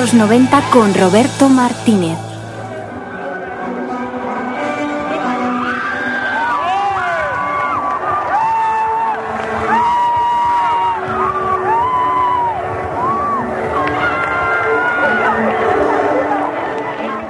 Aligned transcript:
los 0.00 0.12
90 0.12 0.60
con 0.70 0.92
Roberto 0.94 1.48
Martínez. 1.48 2.18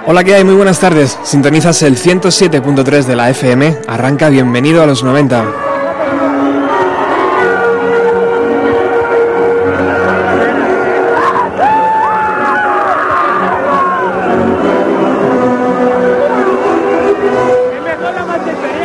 Hola, 0.09 0.25
¿qué 0.25 0.35
hay? 0.35 0.45
Muy 0.45 0.55
buenas 0.55 0.81
tardes. 0.81 1.19
Sintonizas 1.23 1.83
el 1.83 1.97
107.3 1.97 3.05
de 3.05 3.17
la 3.17 3.31
FM. 3.31 3.79
Arranca 3.87 4.29
Bienvenido 4.29 4.83
a 4.83 4.87
los 4.87 5.05
90. 5.05 5.66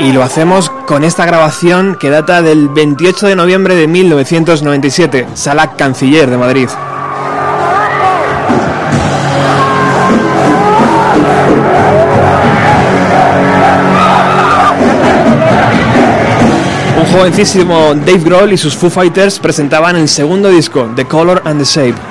Y 0.01 0.11
lo 0.13 0.23
hacemos 0.23 0.71
con 0.87 1.03
esta 1.03 1.25
grabación 1.25 1.95
que 1.95 2.09
data 2.09 2.41
del 2.41 2.69
28 2.69 3.27
de 3.27 3.35
noviembre 3.35 3.75
de 3.75 3.87
1997, 3.87 5.27
Sala 5.35 5.75
Canciller 5.75 6.27
de 6.27 6.37
Madrid. 6.37 6.69
Un 16.97 17.05
jovencísimo 17.13 17.93
Dave 17.93 18.19
Grohl 18.19 18.53
y 18.53 18.57
sus 18.57 18.75
Foo 18.75 18.89
Fighters 18.89 19.37
presentaban 19.37 19.95
el 19.97 20.09
segundo 20.09 20.49
disco, 20.49 20.89
The 20.95 21.05
Color 21.05 21.43
and 21.45 21.59
the 21.59 21.65
Shape. 21.65 22.10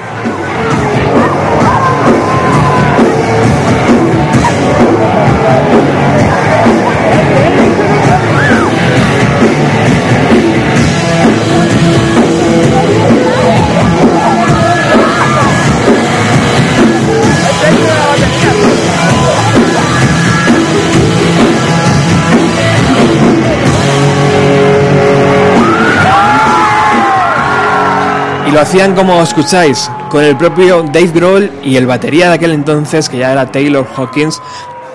Y 28.50 28.52
lo 28.52 28.60
hacían 28.60 28.96
como 28.96 29.22
escucháis, 29.22 29.88
con 30.08 30.24
el 30.24 30.36
propio 30.36 30.82
Dave 30.82 31.12
Grohl 31.14 31.52
y 31.62 31.76
el 31.76 31.86
batería 31.86 32.26
de 32.26 32.34
aquel 32.34 32.50
entonces, 32.50 33.08
que 33.08 33.18
ya 33.18 33.30
era 33.30 33.46
Taylor 33.52 33.86
Hawkins, 33.96 34.42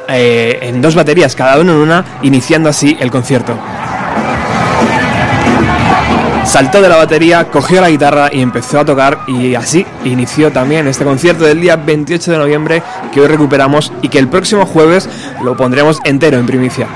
eh, 0.10 0.60
en 0.62 0.82
dos 0.82 0.94
baterías, 0.94 1.38
cada 1.38 1.58
uno 1.62 1.72
en 1.72 1.78
una, 1.78 2.04
iniciando 2.22 2.68
así 2.68 2.98
el 3.00 3.10
concierto. 3.10 3.58
Saltó 6.44 6.82
de 6.82 6.90
la 6.90 6.98
batería, 6.98 7.46
cogió 7.46 7.80
la 7.80 7.90
guitarra 7.90 8.30
y 8.30 8.42
empezó 8.42 8.82
a 8.82 8.86
tocar 8.86 9.20
y 9.26 9.56
así 9.56 9.86
inició 10.04 10.52
también 10.52 10.90
este 10.90 11.06
concierto 11.06 11.46
del 11.46 11.62
día 11.62 11.78
28 11.78 12.34
de 12.34 12.38
noviembre 12.38 12.84
que 13.14 13.22
hoy 13.22 13.28
recuperamos 13.28 13.94
y 14.02 14.10
que 14.10 14.20
el 14.20 14.28
próximo 14.28 14.66
jueves 14.66 15.08
lo 15.42 15.56
pondremos 15.56 16.02
entero 16.04 16.38
en 16.38 16.46
primicia. 16.46 16.88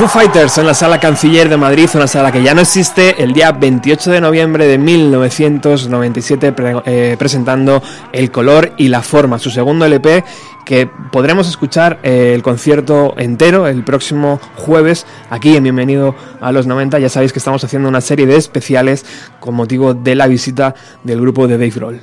Foo 0.00 0.08
Fighters 0.08 0.56
en 0.56 0.66
la 0.66 0.72
Sala 0.72 0.98
Canciller 0.98 1.50
de 1.50 1.58
Madrid, 1.58 1.86
una 1.92 2.06
sala 2.06 2.32
que 2.32 2.42
ya 2.42 2.54
no 2.54 2.62
existe, 2.62 3.22
el 3.22 3.34
día 3.34 3.52
28 3.52 4.12
de 4.12 4.20
noviembre 4.22 4.66
de 4.66 4.78
1997 4.78 6.54
eh, 6.86 7.16
presentando 7.18 7.82
El 8.10 8.30
color 8.30 8.72
y 8.78 8.88
la 8.88 9.02
forma, 9.02 9.38
su 9.38 9.50
segundo 9.50 9.84
LP 9.84 10.24
que 10.64 10.86
podremos 10.86 11.50
escuchar 11.50 11.98
eh, 12.02 12.32
el 12.34 12.42
concierto 12.42 13.12
entero 13.18 13.66
el 13.66 13.84
próximo 13.84 14.40
jueves 14.56 15.04
aquí 15.28 15.54
en 15.54 15.64
Bienvenido 15.64 16.14
a 16.40 16.50
los 16.50 16.66
90. 16.66 16.98
Ya 16.98 17.10
sabéis 17.10 17.34
que 17.34 17.38
estamos 17.38 17.62
haciendo 17.62 17.86
una 17.86 18.00
serie 18.00 18.24
de 18.24 18.36
especiales 18.36 19.04
con 19.38 19.54
motivo 19.54 19.92
de 19.92 20.14
la 20.14 20.28
visita 20.28 20.74
del 21.04 21.20
grupo 21.20 21.46
de 21.46 21.58
Dave 21.58 21.74
Roll. 21.76 22.00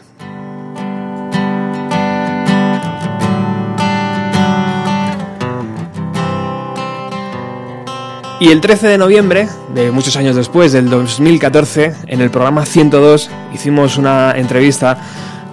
Y 8.39 8.49
el 8.49 8.61
13 8.61 8.87
de 8.87 8.97
noviembre, 8.99 9.49
de 9.73 9.89
muchos 9.89 10.15
años 10.15 10.35
después, 10.35 10.71
del 10.71 10.91
2014, 10.91 11.95
en 12.05 12.21
el 12.21 12.29
programa 12.29 12.67
102 12.67 13.31
hicimos 13.51 13.97
una 13.97 14.33
entrevista 14.37 14.95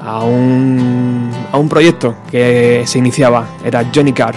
a 0.02 0.22
un, 0.22 1.31
a 1.50 1.56
un 1.56 1.69
proyecto 1.70 2.14
que 2.31 2.82
se 2.86 2.98
iniciaba, 2.98 3.46
era 3.64 3.90
Johnny 3.94 4.12
Carr, 4.12 4.34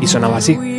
y 0.00 0.06
sonaba 0.06 0.36
así. 0.36 0.71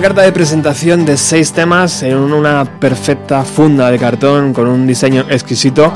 Carta 0.00 0.22
de 0.22 0.32
presentación 0.32 1.06
de 1.06 1.16
seis 1.16 1.52
temas 1.52 2.02
en 2.02 2.16
una 2.16 2.64
perfecta 2.64 3.44
funda 3.44 3.90
de 3.90 3.98
cartón 3.98 4.52
con 4.52 4.68
un 4.68 4.86
diseño 4.86 5.24
exquisito 5.30 5.92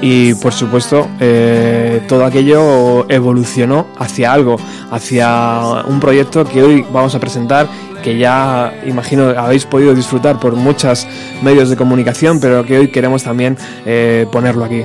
y 0.00 0.34
por 0.34 0.52
supuesto 0.52 1.08
eh, 1.20 2.02
todo 2.08 2.24
aquello 2.24 3.08
evolucionó 3.08 3.86
hacia 3.98 4.32
algo, 4.32 4.56
hacia 4.90 5.84
un 5.86 6.00
proyecto 6.00 6.44
que 6.44 6.62
hoy 6.62 6.86
vamos 6.90 7.14
a 7.14 7.20
presentar 7.20 7.68
que 8.02 8.18
ya 8.18 8.72
imagino 8.84 9.28
habéis 9.28 9.64
podido 9.64 9.94
disfrutar 9.94 10.40
por 10.40 10.56
muchos 10.56 11.06
medios 11.42 11.70
de 11.70 11.76
comunicación 11.76 12.40
pero 12.40 12.64
que 12.64 12.78
hoy 12.78 12.88
queremos 12.88 13.22
también 13.22 13.56
eh, 13.84 14.26
ponerlo 14.32 14.64
aquí. 14.64 14.82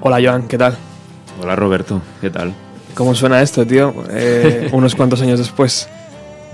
Hola 0.00 0.18
Joan, 0.22 0.46
¿qué 0.46 0.58
tal? 0.58 0.76
Hola 1.40 1.56
Roberto, 1.56 2.02
¿qué 2.20 2.28
tal? 2.28 2.54
¿Cómo 2.94 3.14
suena 3.14 3.42
esto, 3.42 3.66
tío? 3.66 3.92
Eh, 4.10 4.68
unos 4.72 4.94
cuantos 4.94 5.20
años 5.20 5.38
después. 5.38 5.88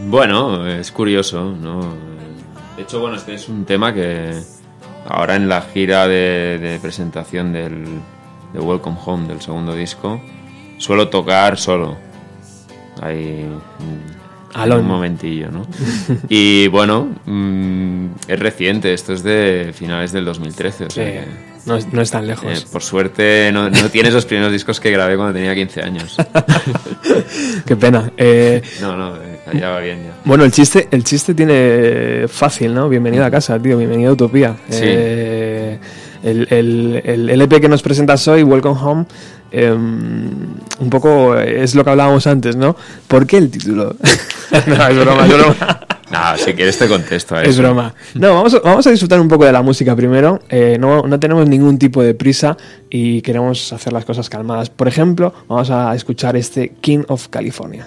Bueno, 0.07 0.67
es 0.67 0.91
curioso, 0.91 1.55
¿no? 1.61 1.81
De 2.77 2.83
hecho, 2.83 3.01
bueno, 3.01 3.17
este 3.17 3.35
es 3.35 3.49
un 3.49 3.65
tema 3.65 3.93
que 3.93 4.33
ahora 5.07 5.37
en 5.37 5.49
la 5.49 5.61
gira 5.61 6.09
de, 6.09 6.79
presentación 6.81 7.53
del 7.53 7.85
de 8.55 8.59
Welcome 8.59 8.97
Home, 9.05 9.29
del 9.29 9.41
segundo 9.41 9.75
disco, 9.75 10.21
suelo 10.79 11.09
tocar 11.09 11.59
solo. 11.59 11.97
Ahí 13.03 13.47
un 14.55 14.87
momentillo, 14.87 15.51
¿no? 15.51 15.67
y 16.29 16.69
bueno, 16.69 17.09
mm, 17.27 18.07
es 18.27 18.39
reciente, 18.39 18.93
esto 18.95 19.13
es 19.13 19.23
de 19.23 19.73
finales 19.75 20.13
del 20.13 20.25
2013, 20.25 20.85
o 20.87 20.91
sea 20.91 21.50
no, 21.67 21.79
no 21.93 22.03
es 22.03 22.11
tan 22.11 22.27
lejos. 22.27 22.63
Eh, 22.63 22.67
por 22.71 22.83
suerte 22.83 23.51
no, 23.53 23.69
no 23.71 23.89
tiene 23.91 24.09
esos 24.09 24.25
primeros 24.25 24.53
discos 24.53 24.81
que 24.81 24.91
grabé 24.91 25.17
cuando 25.17 25.35
tenía 25.35 25.55
15 25.55 25.83
años. 25.83 26.17
Qué 27.67 27.77
pena. 27.77 28.13
Eh, 28.17 28.63
no, 28.81 28.97
no, 28.97 29.17
eh, 29.17 29.41
ya 29.55 29.71
va 29.71 29.81
bien 29.81 30.05
ya. 30.05 30.15
Bueno, 30.25 30.45
el 30.45 30.53
chiste, 30.53 30.89
el 30.91 31.05
chiste 31.05 31.35
tiene 31.35 32.27
fácil, 32.29 32.75
¿no? 32.75 32.89
Bienvenida 32.89 33.27
a 33.27 33.31
casa, 33.31 33.59
tío, 33.59 33.77
bienvenida 33.77 34.11
a 34.11 34.13
Utopía. 34.13 34.57
Sí. 34.69 34.85
el, 34.85 35.79
el, 36.23 37.03
el, 37.05 37.31
LP 37.31 37.61
que 37.61 37.69
nos 37.69 37.83
presentas 37.83 38.27
hoy, 38.29 38.43
Welcome 38.43 38.81
Home, 38.81 39.07
un 39.53 40.91
poco 40.91 41.37
es 41.37 41.75
lo 41.75 41.85
que 41.85 41.91
hablábamos 41.91 42.27
antes, 42.27 42.57
¿no? 42.57 42.77
¿Por 43.07 43.27
qué 43.27 43.39
el 43.39 43.51
título? 43.51 43.97
no, 44.67 44.89
es 44.89 44.99
broma, 44.99 45.27
es 45.27 45.33
broma. 45.35 45.81
No, 46.21 46.37
si 46.37 46.53
quieres 46.55 46.77
te 46.77 46.89
contesto 46.89 47.37
a 47.37 47.43
eso. 47.43 47.51
Es 47.51 47.59
broma. 47.59 47.95
No, 48.15 48.35
vamos 48.35 48.55
a, 48.55 48.61
vamos 48.61 48.87
a 48.87 48.91
disfrutar 48.91 49.21
un 49.21 49.29
poco 49.29 49.45
de 49.45 49.53
la 49.53 49.63
música 49.63 49.95
primero. 49.95 50.41
Eh, 50.49 50.77
no, 50.79 51.03
no 51.03 51.21
tenemos 51.21 51.49
ningún 51.49 51.79
tipo 51.79 52.03
de 52.03 52.15
prisa 52.15 52.57
y 52.89 53.23
queremos 53.23 53.73
hacer 53.73 53.93
las 53.93 54.05
cosas 54.05 54.29
calmadas. 54.29 54.71
Por 54.71 54.89
ejemplo, 54.89 55.33
vamos 55.49 55.71
a 55.71 55.95
escuchar 55.95 56.37
este 56.37 56.71
King 56.81 57.05
of 57.09 57.29
California. 57.29 57.87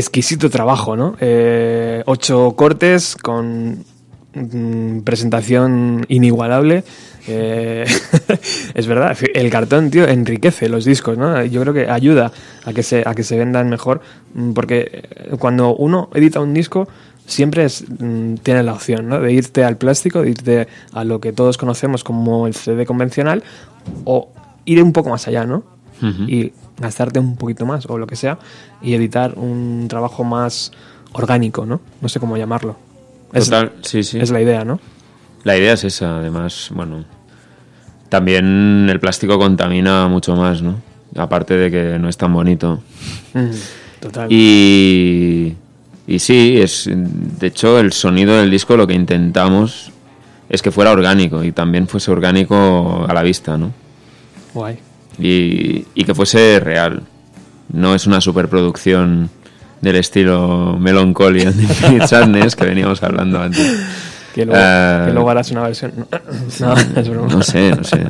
Exquisito 0.00 0.50
trabajo, 0.50 0.96
¿no? 0.96 1.16
Eh, 1.20 2.02
ocho 2.06 2.54
cortes 2.56 3.16
con 3.16 3.84
mm, 4.34 5.00
presentación 5.00 6.04
inigualable. 6.08 6.84
Eh, 7.28 7.84
es 8.74 8.86
verdad, 8.86 9.16
el 9.34 9.50
cartón, 9.50 9.90
tío, 9.90 10.08
enriquece 10.08 10.68
los 10.68 10.84
discos, 10.84 11.16
¿no? 11.16 11.44
Yo 11.44 11.60
creo 11.60 11.74
que 11.74 11.88
ayuda 11.88 12.32
a 12.64 12.72
que 12.72 12.82
se, 12.82 13.02
a 13.06 13.14
que 13.14 13.22
se 13.22 13.38
vendan 13.38 13.68
mejor, 13.68 14.00
mm, 14.34 14.52
porque 14.52 14.88
eh, 14.92 15.36
cuando 15.38 15.76
uno 15.76 16.10
edita 16.14 16.40
un 16.40 16.54
disco, 16.54 16.88
siempre 17.26 17.64
es, 17.64 17.84
mm, 17.88 18.36
tiene 18.36 18.62
la 18.62 18.72
opción, 18.72 19.08
¿no? 19.08 19.20
De 19.20 19.32
irte 19.32 19.64
al 19.64 19.76
plástico, 19.76 20.22
de 20.22 20.30
irte 20.30 20.68
a 20.92 21.04
lo 21.04 21.20
que 21.20 21.32
todos 21.32 21.58
conocemos 21.58 22.02
como 22.02 22.46
el 22.46 22.54
CD 22.54 22.86
convencional, 22.86 23.42
o 24.04 24.30
ir 24.64 24.82
un 24.82 24.92
poco 24.92 25.10
más 25.10 25.28
allá, 25.28 25.44
¿no? 25.44 25.62
Y 26.26 26.52
gastarte 26.80 27.20
un 27.20 27.36
poquito 27.36 27.66
más, 27.66 27.86
o 27.86 27.98
lo 27.98 28.06
que 28.06 28.16
sea, 28.16 28.38
y 28.82 28.94
editar 28.94 29.34
un 29.36 29.86
trabajo 29.88 30.24
más 30.24 30.72
orgánico, 31.12 31.66
¿no? 31.66 31.80
No 32.00 32.08
sé 32.08 32.18
cómo 32.18 32.36
llamarlo. 32.36 32.76
Es, 33.32 33.44
Total, 33.44 33.72
sí, 33.82 34.02
sí. 34.02 34.18
es 34.18 34.30
la 34.30 34.40
idea, 34.40 34.64
¿no? 34.64 34.80
La 35.44 35.56
idea 35.56 35.74
es 35.74 35.84
esa, 35.84 36.18
además, 36.18 36.70
bueno. 36.74 37.04
También 38.08 38.88
el 38.90 38.98
plástico 38.98 39.38
contamina 39.38 40.08
mucho 40.08 40.34
más, 40.34 40.62
¿no? 40.62 40.80
Aparte 41.16 41.54
de 41.54 41.70
que 41.70 41.98
no 41.98 42.08
es 42.08 42.16
tan 42.16 42.32
bonito. 42.32 42.82
Mm, 43.34 43.50
Total. 44.00 44.32
Y, 44.32 45.54
y 46.06 46.18
sí, 46.18 46.56
es, 46.60 46.88
de 46.92 47.46
hecho 47.46 47.78
el 47.78 47.92
sonido 47.92 48.36
del 48.36 48.50
disco 48.50 48.76
lo 48.76 48.86
que 48.86 48.94
intentamos 48.94 49.92
es 50.48 50.62
que 50.62 50.72
fuera 50.72 50.90
orgánico 50.90 51.44
y 51.44 51.52
también 51.52 51.86
fuese 51.86 52.10
orgánico 52.10 53.06
a 53.08 53.14
la 53.14 53.22
vista, 53.22 53.56
¿no? 53.56 53.70
Guay. 54.52 54.78
Y, 55.20 55.86
y 55.94 56.04
que 56.04 56.14
fuese 56.14 56.60
real. 56.60 57.02
No 57.72 57.94
es 57.94 58.06
una 58.06 58.20
superproducción 58.20 59.30
del 59.80 59.96
estilo 59.96 60.76
Melancholy 60.78 61.42
and 61.42 61.60
Infinite 61.60 62.06
Sadness 62.08 62.56
que 62.56 62.64
veníamos 62.66 63.02
hablando 63.02 63.40
antes. 63.40 63.80
Que 64.34 64.44
luego, 64.46 65.06
que 65.06 65.12
luego 65.12 65.30
harás 65.30 65.50
una 65.50 65.62
versión. 65.62 65.92
No, 66.60 66.74
es 66.74 67.08
broma. 67.08 67.28
No 67.32 67.42
sé, 67.42 67.70
no 67.74 67.84
sé. 67.84 68.06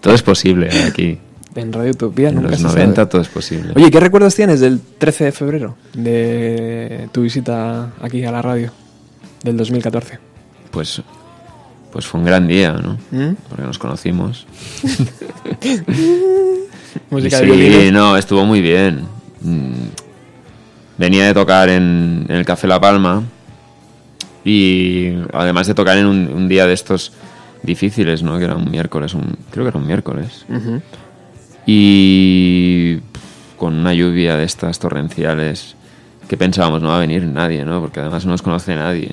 Todo 0.00 0.14
es 0.14 0.22
posible 0.22 0.70
aquí. 0.86 1.18
En 1.54 1.72
Radio 1.72 1.90
Utopía 1.90 2.28
En 2.28 2.36
nunca 2.36 2.50
los 2.50 2.58
se 2.58 2.66
90 2.66 2.94
sabe. 2.94 3.10
todo 3.10 3.20
es 3.22 3.28
posible. 3.28 3.72
Oye, 3.74 3.90
¿qué 3.90 3.98
recuerdos 3.98 4.34
tienes 4.34 4.60
del 4.60 4.80
13 4.80 5.24
de 5.24 5.32
febrero? 5.32 5.76
De 5.94 7.08
tu 7.10 7.22
visita 7.22 7.90
aquí 8.00 8.24
a 8.24 8.30
la 8.30 8.42
radio 8.42 8.70
del 9.42 9.56
2014. 9.56 10.18
Pues, 10.70 11.02
pues 11.92 12.06
fue 12.06 12.20
un 12.20 12.26
gran 12.26 12.46
día, 12.46 12.72
¿no? 12.72 12.98
¿Mm? 13.10 13.34
Porque 13.48 13.62
nos 13.64 13.78
conocimos. 13.78 14.46
Música 17.10 17.42
Y 17.42 17.46
de 17.46 17.82
sí, 17.86 17.90
no, 17.92 18.16
estuvo 18.16 18.44
muy 18.44 18.60
bien. 18.60 19.04
Mm, 19.40 19.72
Venía 20.98 21.26
de 21.26 21.34
tocar 21.34 21.68
en, 21.68 22.26
en 22.28 22.36
el 22.36 22.44
Café 22.44 22.66
La 22.66 22.80
Palma 22.80 23.22
y 24.44 25.12
además 25.32 25.68
de 25.68 25.74
tocar 25.74 25.96
en 25.96 26.06
un, 26.06 26.28
un 26.28 26.48
día 26.48 26.66
de 26.66 26.72
estos 26.72 27.12
difíciles, 27.62 28.24
¿no? 28.24 28.36
Que 28.38 28.44
era 28.44 28.56
un 28.56 28.68
miércoles, 28.68 29.14
un, 29.14 29.36
creo 29.52 29.64
que 29.64 29.68
era 29.68 29.78
un 29.78 29.86
miércoles. 29.86 30.44
Y 31.66 32.98
con 33.56 33.74
una 33.74 33.94
lluvia 33.94 34.36
de 34.36 34.44
estas 34.44 34.80
torrenciales 34.80 35.76
que 36.28 36.36
pensábamos 36.36 36.82
no 36.82 36.88
va 36.88 36.96
a 36.96 37.00
venir 37.00 37.24
nadie, 37.24 37.64
¿no? 37.64 37.80
Porque 37.80 38.00
además 38.00 38.24
no 38.24 38.32
nos 38.32 38.42
conoce 38.42 38.74
nadie. 38.74 39.12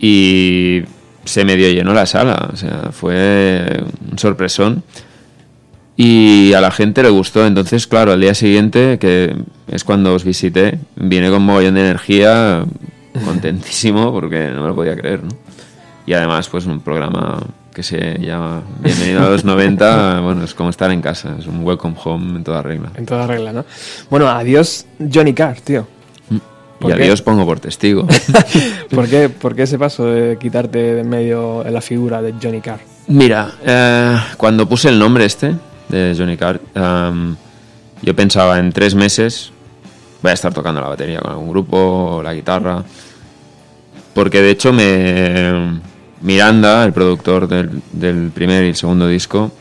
Y 0.00 0.82
se 1.24 1.44
medio 1.44 1.70
llenó 1.70 1.94
la 1.94 2.06
sala, 2.06 2.50
o 2.52 2.56
sea, 2.56 2.90
fue 2.92 3.82
un 4.10 4.18
sorpresón. 4.18 4.82
Y 5.96 6.52
a 6.54 6.60
la 6.60 6.72
gente 6.72 7.02
le 7.02 7.10
gustó, 7.10 7.46
entonces 7.46 7.86
claro, 7.86 8.12
al 8.12 8.20
día 8.20 8.34
siguiente, 8.34 8.98
que 8.98 9.36
es 9.68 9.84
cuando 9.84 10.12
os 10.12 10.24
visité, 10.24 10.78
vine 10.96 11.30
con 11.30 11.42
mogollón 11.42 11.74
de 11.74 11.82
energía, 11.82 12.64
contentísimo, 13.24 14.12
porque 14.12 14.48
no 14.48 14.62
me 14.62 14.68
lo 14.68 14.74
podía 14.74 14.96
creer, 14.96 15.22
¿no? 15.22 15.30
Y 16.06 16.12
además, 16.12 16.48
pues 16.48 16.66
un 16.66 16.80
programa 16.80 17.38
que 17.72 17.82
se 17.82 18.18
llama 18.20 18.62
Bienvenido 18.80 19.26
a 19.26 19.30
los 19.30 19.44
90, 19.44 20.20
bueno, 20.22 20.44
es 20.44 20.54
como 20.54 20.70
estar 20.70 20.90
en 20.90 21.00
casa, 21.00 21.36
es 21.38 21.46
un 21.46 21.64
welcome 21.64 21.96
home 22.02 22.38
en 22.38 22.44
toda 22.44 22.60
regla. 22.62 22.90
En 22.94 23.06
toda 23.06 23.26
regla, 23.26 23.52
¿no? 23.52 23.64
Bueno, 24.10 24.28
adiós 24.28 24.86
Johnny 25.12 25.32
Carr, 25.32 25.60
tío. 25.60 25.86
Y 26.80 26.82
¿Por 26.82 26.92
a? 26.92 26.96
Dios 26.96 27.22
pongo 27.22 27.44
por 27.46 27.60
testigo. 27.60 28.06
¿Por 28.90 29.08
qué, 29.08 29.28
por 29.28 29.54
qué 29.54 29.62
ese 29.62 29.78
paso 29.78 30.06
de 30.06 30.38
quitarte 30.38 30.78
de 30.78 31.00
en 31.00 31.08
medio 31.08 31.64
la 31.64 31.80
figura 31.80 32.20
de 32.20 32.34
Johnny 32.40 32.60
Carr? 32.60 32.80
Mira, 33.06 33.52
eh, 33.64 34.16
cuando 34.36 34.68
puse 34.68 34.88
el 34.88 34.98
nombre 34.98 35.24
este 35.24 35.54
de 35.88 36.14
Johnny 36.16 36.36
Card, 36.36 36.60
em, 36.74 37.36
yo 38.02 38.16
pensaba 38.16 38.58
en 38.58 38.72
tres 38.72 38.94
meses 38.94 39.52
voy 40.22 40.30
a 40.30 40.34
estar 40.34 40.54
tocando 40.54 40.80
la 40.80 40.88
batería 40.88 41.20
con 41.20 41.32
algún 41.32 41.50
grupo, 41.50 41.76
o 41.76 42.22
la 42.22 42.32
guitarra. 42.32 42.82
Porque 44.14 44.40
de 44.40 44.50
hecho 44.50 44.72
me 44.72 45.80
Miranda, 46.22 46.82
el 46.84 46.94
productor 46.94 47.46
del, 47.46 47.82
del 47.92 48.30
primer 48.30 48.64
y 48.64 48.68
el 48.68 48.76
segundo 48.76 49.06
disco, 49.06 49.52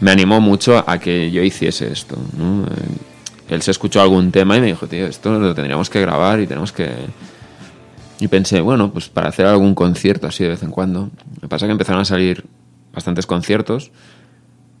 me 0.00 0.10
animó 0.10 0.40
mucho 0.40 0.82
a 0.86 0.98
que 0.98 1.30
yo 1.30 1.42
hiciese 1.42 1.92
esto. 1.92 2.16
¿no? 2.38 2.64
Él 3.50 3.62
se 3.62 3.72
escuchó 3.72 4.00
algún 4.00 4.30
tema 4.30 4.56
y 4.56 4.60
me 4.60 4.68
dijo, 4.68 4.86
tío, 4.86 5.06
esto 5.06 5.36
lo 5.38 5.54
tendríamos 5.54 5.90
que 5.90 6.00
grabar 6.00 6.40
y 6.40 6.46
tenemos 6.46 6.70
que... 6.72 6.88
Y 8.20 8.28
pensé, 8.28 8.60
bueno, 8.60 8.92
pues 8.92 9.08
para 9.08 9.28
hacer 9.28 9.46
algún 9.46 9.74
concierto 9.74 10.28
así 10.28 10.44
de 10.44 10.50
vez 10.50 10.62
en 10.62 10.70
cuando. 10.70 11.10
Me 11.42 11.48
pasa 11.48 11.66
que 11.66 11.72
empezaron 11.72 12.00
a 12.00 12.04
salir 12.04 12.44
bastantes 12.92 13.26
conciertos. 13.26 13.90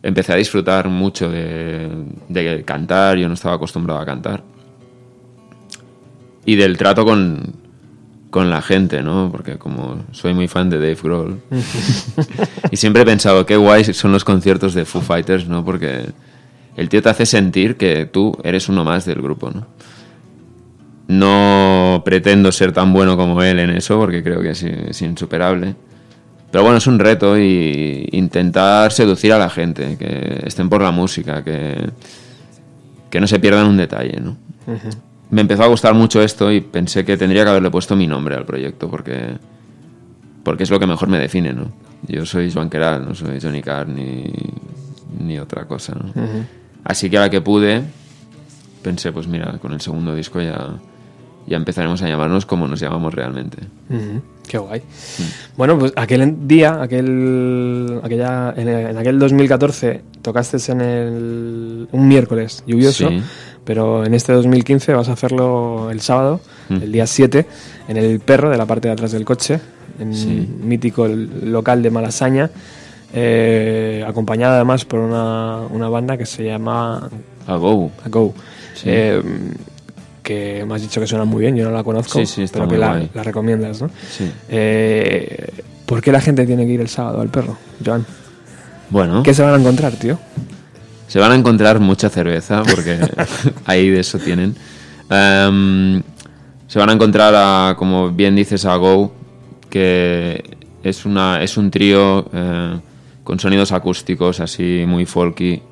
Empecé 0.04 0.34
a 0.34 0.36
disfrutar 0.36 0.88
mucho 0.88 1.28
de, 1.30 1.90
de 2.28 2.64
cantar, 2.64 3.18
yo 3.18 3.26
no 3.26 3.34
estaba 3.34 3.56
acostumbrado 3.56 3.98
a 3.98 4.06
cantar. 4.06 4.44
Y 6.44 6.54
del 6.54 6.76
trato 6.78 7.04
con, 7.04 7.54
con 8.30 8.50
la 8.50 8.62
gente, 8.62 9.02
¿no? 9.02 9.30
Porque 9.32 9.58
como 9.58 10.04
soy 10.12 10.32
muy 10.32 10.46
fan 10.46 10.70
de 10.70 10.78
Dave 10.78 10.98
Grohl, 11.02 11.40
y 12.70 12.76
siempre 12.76 13.02
he 13.02 13.06
pensado, 13.06 13.44
qué 13.46 13.56
guay 13.56 13.84
son 13.84 14.12
los 14.12 14.24
conciertos 14.24 14.74
de 14.74 14.84
Foo 14.84 15.02
Fighters, 15.02 15.48
¿no? 15.48 15.64
Porque 15.64 16.06
el 16.80 16.88
tío 16.88 17.02
te 17.02 17.10
hace 17.10 17.26
sentir 17.26 17.76
que 17.76 18.06
tú 18.06 18.34
eres 18.42 18.70
uno 18.70 18.84
más 18.84 19.04
del 19.04 19.20
grupo, 19.20 19.50
¿no? 19.50 19.66
No 21.08 22.00
pretendo 22.06 22.50
ser 22.52 22.72
tan 22.72 22.94
bueno 22.94 23.18
como 23.18 23.42
él 23.42 23.58
en 23.58 23.68
eso, 23.68 23.98
porque 23.98 24.22
creo 24.22 24.40
que 24.40 24.50
es, 24.50 24.62
es 24.62 25.02
insuperable. 25.02 25.74
Pero 26.50 26.64
bueno, 26.64 26.78
es 26.78 26.86
un 26.86 26.98
reto 26.98 27.38
y 27.38 28.08
intentar 28.12 28.92
seducir 28.92 29.30
a 29.34 29.38
la 29.38 29.50
gente, 29.50 29.98
que 29.98 30.40
estén 30.46 30.70
por 30.70 30.80
la 30.80 30.90
música, 30.90 31.44
que, 31.44 31.90
que 33.10 33.20
no 33.20 33.26
se 33.26 33.38
pierdan 33.38 33.66
un 33.66 33.76
detalle, 33.76 34.18
¿no? 34.18 34.38
Me 35.28 35.42
empezó 35.42 35.64
a 35.64 35.66
gustar 35.66 35.92
mucho 35.92 36.22
esto 36.22 36.50
y 36.50 36.62
pensé 36.62 37.04
que 37.04 37.18
tendría 37.18 37.44
que 37.44 37.50
haberle 37.50 37.70
puesto 37.70 37.94
mi 37.94 38.06
nombre 38.06 38.36
al 38.36 38.46
proyecto, 38.46 38.88
porque, 38.88 39.36
porque 40.42 40.62
es 40.62 40.70
lo 40.70 40.80
que 40.80 40.86
mejor 40.86 41.10
me 41.10 41.18
define, 41.18 41.52
¿no? 41.52 41.70
Yo 42.08 42.24
soy 42.24 42.50
Joan 42.50 42.70
Queralt, 42.70 43.06
no 43.06 43.14
soy 43.14 43.38
Johnny 43.38 43.60
Carr 43.60 43.86
ni, 43.86 44.32
ni 45.18 45.38
otra 45.38 45.66
cosa, 45.66 45.94
¿no? 45.94 46.12
Así 46.84 47.10
que 47.10 47.18
a 47.18 47.20
la 47.22 47.30
que 47.30 47.40
pude, 47.40 47.82
pensé, 48.82 49.12
pues 49.12 49.26
mira, 49.26 49.58
con 49.58 49.72
el 49.72 49.80
segundo 49.80 50.14
disco 50.14 50.40
ya, 50.40 50.76
ya 51.46 51.56
empezaremos 51.56 52.00
a 52.02 52.08
llamarnos 52.08 52.46
como 52.46 52.66
nos 52.68 52.80
llamamos 52.80 53.12
realmente. 53.14 53.58
Qué 54.48 54.58
guay. 54.58 54.82
Bueno, 55.56 55.78
pues 55.78 55.92
aquel 55.96 56.48
día, 56.48 56.80
aquel, 56.82 58.00
aquella, 58.02 58.52
en, 58.56 58.68
el- 58.68 58.86
en 58.90 58.98
aquel 58.98 59.18
2014, 59.18 60.02
tocaste 60.22 60.56
en 60.72 60.80
el, 60.80 61.88
un 61.92 62.08
miércoles 62.08 62.64
lluvioso, 62.66 63.08
Sí. 63.10 63.22
pero 63.64 64.04
en 64.04 64.14
este 64.14 64.32
2015 64.32 64.92
vas 64.94 65.08
a 65.08 65.12
hacerlo 65.12 65.90
el 65.90 66.00
sábado, 66.00 66.40
Mm. 66.68 66.74
el 66.82 66.92
día 66.92 67.06
7, 67.06 67.46
en 67.88 67.96
el 67.96 68.20
perro 68.20 68.50
de 68.50 68.56
la 68.58 68.66
parte 68.66 68.88
de 68.88 68.92
atrás 68.94 69.12
del 69.12 69.24
coche, 69.24 69.60
en 70.00 70.14
Sí. 70.14 70.48
mítico 70.62 71.06
local 71.06 71.82
de 71.82 71.90
Malasaña, 71.90 72.50
eh, 73.12 74.04
acompañada 74.06 74.56
además 74.56 74.84
por 74.84 75.00
una, 75.00 75.58
una 75.70 75.88
banda 75.88 76.16
que 76.16 76.26
se 76.26 76.44
llama 76.44 77.08
A 77.46 77.56
Go. 77.56 77.90
A 78.04 78.08
Go. 78.08 78.34
Sí. 78.74 78.84
Eh, 78.86 79.22
que 80.22 80.64
me 80.66 80.74
has 80.74 80.82
dicho 80.82 81.00
que 81.00 81.06
suena 81.06 81.24
muy 81.24 81.40
bien, 81.40 81.56
yo 81.56 81.64
no 81.64 81.72
la 81.72 81.82
conozco, 81.82 82.18
Sí, 82.18 82.26
sí, 82.26 82.42
está 82.42 82.64
pero 82.66 82.80
muy 82.94 83.08
que 83.08 83.16
la, 83.18 83.22
recomiendas, 83.24 83.82
¿no? 83.82 83.90
Sí. 84.10 84.30
Eh, 84.48 85.48
¿Por 85.86 86.00
qué 86.00 86.12
la 86.12 86.20
gente 86.20 86.46
tiene 86.46 86.66
que 86.66 86.72
ir 86.72 86.80
el 86.80 86.88
sábado 86.88 87.20
al 87.20 87.28
perro, 87.28 87.56
Joan? 87.84 88.06
Bueno, 88.90 89.22
¿Qué 89.22 89.34
se 89.34 89.42
van 89.42 89.54
a 89.54 89.56
encontrar, 89.56 89.92
tío? 89.94 90.18
se 91.08 91.18
van 91.18 91.32
a 91.32 91.34
encontrar 91.34 91.80
mucha 91.80 92.08
cerveza, 92.08 92.62
porque 92.62 92.96
ahí 93.66 93.90
de 93.90 93.98
eso 93.98 94.18
tienen. 94.20 94.54
Em, 95.10 96.00
se 96.68 96.78
van 96.78 96.88
a 96.90 96.92
encontrar, 96.92 97.34
a, 97.36 97.74
como 97.76 98.10
bien 98.10 98.36
dices, 98.36 98.64
a 98.64 98.76
Go, 98.76 99.12
que 99.68 100.56
es, 100.84 101.04
una, 101.04 101.42
es 101.42 101.56
un 101.56 101.72
trío 101.72 102.30
eh, 102.32 102.78
con 103.30 103.38
sonidos 103.38 103.70
acústicos 103.70 104.40
así 104.40 104.82
muy 104.88 105.06
folky 105.06 105.62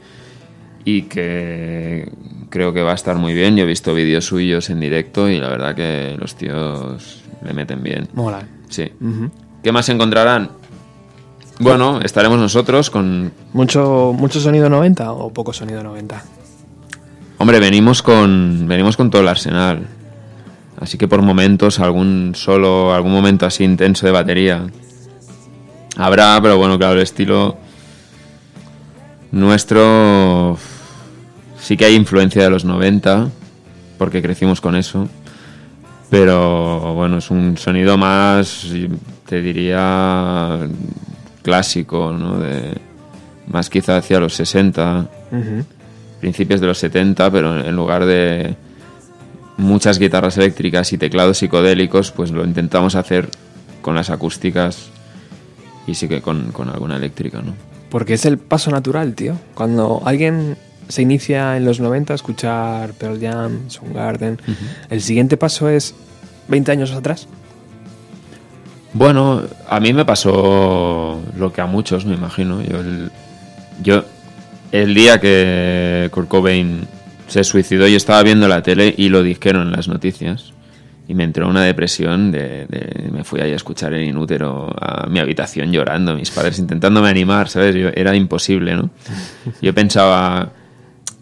y 0.85 1.03
que 1.03 2.09
creo 2.51 2.73
que 2.73 2.83
va 2.83 2.93
a 2.93 2.95
estar 2.95 3.17
muy 3.17 3.35
bien. 3.35 3.57
Yo 3.57 3.65
he 3.65 3.67
visto 3.67 3.93
vídeos 3.95 4.27
suyos 4.27 4.71
en 4.71 4.79
directo 4.79 5.29
y 5.29 5.41
la 5.41 5.49
verdad 5.49 5.75
que 5.75 6.17
los 6.21 6.37
tíos 6.37 7.25
le 7.45 7.53
meten 7.55 7.83
bien. 7.83 8.07
Mola. 8.13 8.47
Sí. 8.69 8.93
¿Qué 9.61 9.73
más 9.73 9.89
encontrarán? 9.89 10.51
Bueno, 11.59 12.01
estaremos 12.01 12.39
nosotros 12.39 12.91
con... 12.91 13.33
¿Mucho, 13.53 14.15
¿Mucho 14.17 14.39
sonido 14.39 14.71
90 14.71 15.11
o 15.11 15.33
poco 15.33 15.53
sonido 15.53 15.83
90? 15.83 16.23
Hombre, 17.39 17.59
venimos 17.59 18.03
con, 18.03 18.69
venimos 18.69 18.97
con 18.97 19.11
todo 19.11 19.23
el 19.23 19.29
arsenal. 19.29 19.85
Así 20.79 20.97
que 20.97 21.09
por 21.09 21.23
momentos, 21.23 21.81
algún 21.81 22.37
solo, 22.37 22.95
algún 22.95 23.11
momento 23.11 23.47
así 23.47 23.65
intenso 23.65 24.07
de 24.07 24.13
batería. 24.13 24.65
Habrá, 25.99 26.39
pero 26.41 26.57
bueno, 26.57 26.79
claro, 26.79 26.95
el 26.95 27.01
estilo 27.01 27.57
nuestro 29.33 30.57
sí 31.61 31.77
que 31.77 31.87
hay 31.87 31.97
influencia 31.97 32.41
de 32.45 32.51
los 32.51 32.65
90, 32.65 33.29
porque 33.99 34.23
crecimos 34.23 34.61
con 34.61 34.77
eso. 34.77 35.09
Pero 36.09 36.95
bueno, 36.95 37.19
es 37.19 37.33
un 37.33 37.59
sonido 37.59 37.99
más, 37.99 38.65
te 39.27 39.43
diría, 39.43 40.61
clásico, 41.43 42.13
¿no? 42.13 42.39
De, 42.39 42.75
más 43.49 43.69
quizá 43.69 43.97
hacia 43.97 44.21
los 44.21 44.35
60 44.35 45.09
principios 46.21 46.61
de 46.61 46.67
los 46.69 46.79
70, 46.79 47.29
pero 47.33 47.59
en 47.59 47.75
lugar 47.75 48.07
de 48.07 48.55
muchas 49.57 49.99
guitarras 49.99 50.39
eléctricas 50.39 50.93
y 50.93 50.99
teclados 50.99 51.39
psicodélicos, 51.39 52.13
pues 52.13 52.31
lo 52.31 52.45
intentamos 52.45 52.95
hacer 52.95 53.29
con 53.83 53.97
las 53.97 54.11
acústicas 54.11 54.93
y 55.89 55.95
sí 55.95 56.07
que 56.07 56.21
con, 56.21 56.53
con 56.53 56.69
alguna 56.69 56.97
eléctrica, 56.97 57.41
¿no? 57.41 57.55
Porque 57.91 58.15
es 58.15 58.27
el 58.27 58.39
paso 58.39 58.71
natural, 58.71 59.15
tío. 59.15 59.35
Cuando 59.55 60.03
alguien 60.05 60.57
se 60.89 61.03
inicia 61.03 61.57
en 61.57 61.65
los 61.65 61.81
90 61.81 62.13
a 62.13 62.17
escuchar 62.17 62.93
Pearl 62.93 63.19
Jam, 63.21 63.71
Soundgarden, 63.71 64.39
el 64.91 65.01
siguiente 65.01 65.37
paso 65.37 65.69
es 65.69 65.95
20 66.49 66.73
años 66.73 66.93
atrás. 66.93 67.27
Bueno, 68.93 69.43
a 69.69 69.81
mí 69.81 69.93
me 69.93 70.05
pasó 70.05 71.21
lo 71.37 71.53
que 71.53 71.61
a 71.61 71.67
muchos, 71.67 72.05
me 72.05 72.15
imagino. 72.15 72.63
Yo 72.63 72.81
el, 72.81 73.11
yo, 73.83 74.05
el 74.73 74.95
día 74.95 75.21
que 75.21 76.09
Kurt 76.13 76.29
Cobain 76.29 76.87
se 77.29 77.45
suicidó, 77.45 77.87
yo 77.87 77.97
estaba 77.97 78.23
viendo 78.23 78.49
la 78.49 78.63
tele 78.63 78.95
y 78.97 79.09
lo 79.09 79.23
dijeron 79.23 79.69
en 79.69 79.73
las 79.73 79.89
noticias. 79.89 80.53
Y 81.11 81.15
me 81.15 81.25
entró 81.25 81.49
una 81.49 81.63
depresión 81.63 82.31
de, 82.31 82.67
de- 82.67 83.09
me 83.11 83.25
fui 83.25 83.41
ahí 83.41 83.53
a 83.53 83.57
escuchar 83.57 83.95
en 83.95 84.07
inútero 84.11 84.71
a 84.79 85.07
mi 85.09 85.19
habitación 85.21 85.73
llorando, 85.73 86.15
mis 86.15 86.31
padres 86.31 86.59
intentándome 86.59 87.09
animar, 87.09 87.49
¿sabes? 87.49 87.75
Yo- 87.75 87.89
era 87.95 88.15
imposible, 88.15 88.75
¿no? 88.77 88.91
Yo 89.63 89.73
pensaba, 89.75 90.53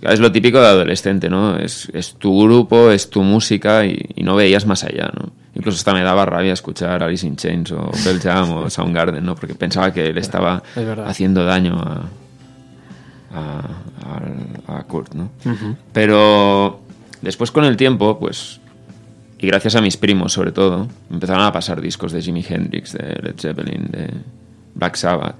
es 0.02 0.18
lo 0.18 0.32
típico 0.32 0.60
de 0.60 0.66
adolescente, 0.66 1.30
¿no? 1.30 1.56
Es, 1.56 1.88
es 1.94 2.14
tu 2.14 2.42
grupo, 2.42 2.90
es 2.90 3.08
tu 3.10 3.22
música 3.22 3.86
y, 3.86 3.96
y 4.16 4.24
no 4.24 4.34
veías 4.34 4.66
más 4.66 4.82
allá, 4.82 5.08
¿no? 5.14 5.30
Incluso 5.54 5.76
hasta 5.78 5.94
me 5.94 6.02
daba 6.02 6.26
rabia 6.26 6.52
escuchar 6.52 7.02
Alice 7.04 7.24
in 7.26 7.36
Chains 7.36 7.70
o 7.72 7.90
Pearl 8.04 8.20
Jam 8.20 8.50
o 8.52 8.68
Soundgarden, 8.68 9.24
¿no? 9.24 9.36
Porque 9.36 9.54
pensaba 9.54 9.92
que 9.92 10.08
él 10.08 10.18
estaba 10.18 10.62
Es 10.74 11.08
haciendo 11.08 11.44
daño 11.44 11.80
a, 11.80 12.02
a, 13.32 14.78
a 14.78 14.82
Kurt, 14.84 15.14
¿no? 15.14 15.30
Pero 15.92 16.80
después 17.22 17.50
con 17.50 17.64
el 17.64 17.76
tiempo, 17.76 18.18
pues, 18.18 18.60
y 19.38 19.46
gracias 19.46 19.76
a 19.76 19.80
mis 19.80 19.96
primos 19.96 20.32
sobre 20.32 20.52
todo, 20.52 20.88
empezaron 21.10 21.44
a 21.44 21.52
pasar 21.52 21.80
discos 21.80 22.12
de 22.12 22.22
Jimi 22.22 22.44
Hendrix, 22.48 22.92
de 22.92 23.18
Led 23.22 23.34
Zeppelin, 23.38 23.86
de 23.90 24.10
Black 24.74 24.96
Sabbath, 24.96 25.36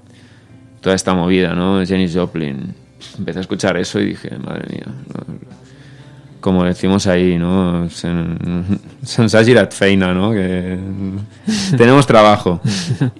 toda 0.81 0.95
esta 0.95 1.13
movida, 1.13 1.53
¿no? 1.53 1.83
Janis 1.85 2.15
Joplin. 2.15 2.73
Empecé 3.17 3.39
a 3.39 3.41
escuchar 3.41 3.77
eso 3.77 3.99
y 3.99 4.07
dije, 4.07 4.37
madre 4.37 4.65
mía, 4.69 4.85
como 6.39 6.63
decimos 6.63 7.07
ahí, 7.07 7.37
¿no? 7.37 7.87
Girat 9.45 9.73
feina, 9.73 10.13
¿no? 10.13 10.31
Que 10.31 10.77
tenemos 11.77 12.05
trabajo. 12.05 12.61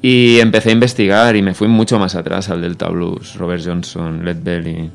Y 0.01 0.39
empecé 0.39 0.69
a 0.69 0.73
investigar 0.73 1.35
y 1.35 1.41
me 1.41 1.53
fui 1.53 1.67
mucho 1.67 1.99
más 1.99 2.15
atrás 2.15 2.49
al 2.49 2.61
Delta 2.61 2.87
Blues, 2.89 3.35
Robert 3.35 3.63
Johnson, 3.65 4.23
Led 4.23 4.37
Belly, 4.41 4.89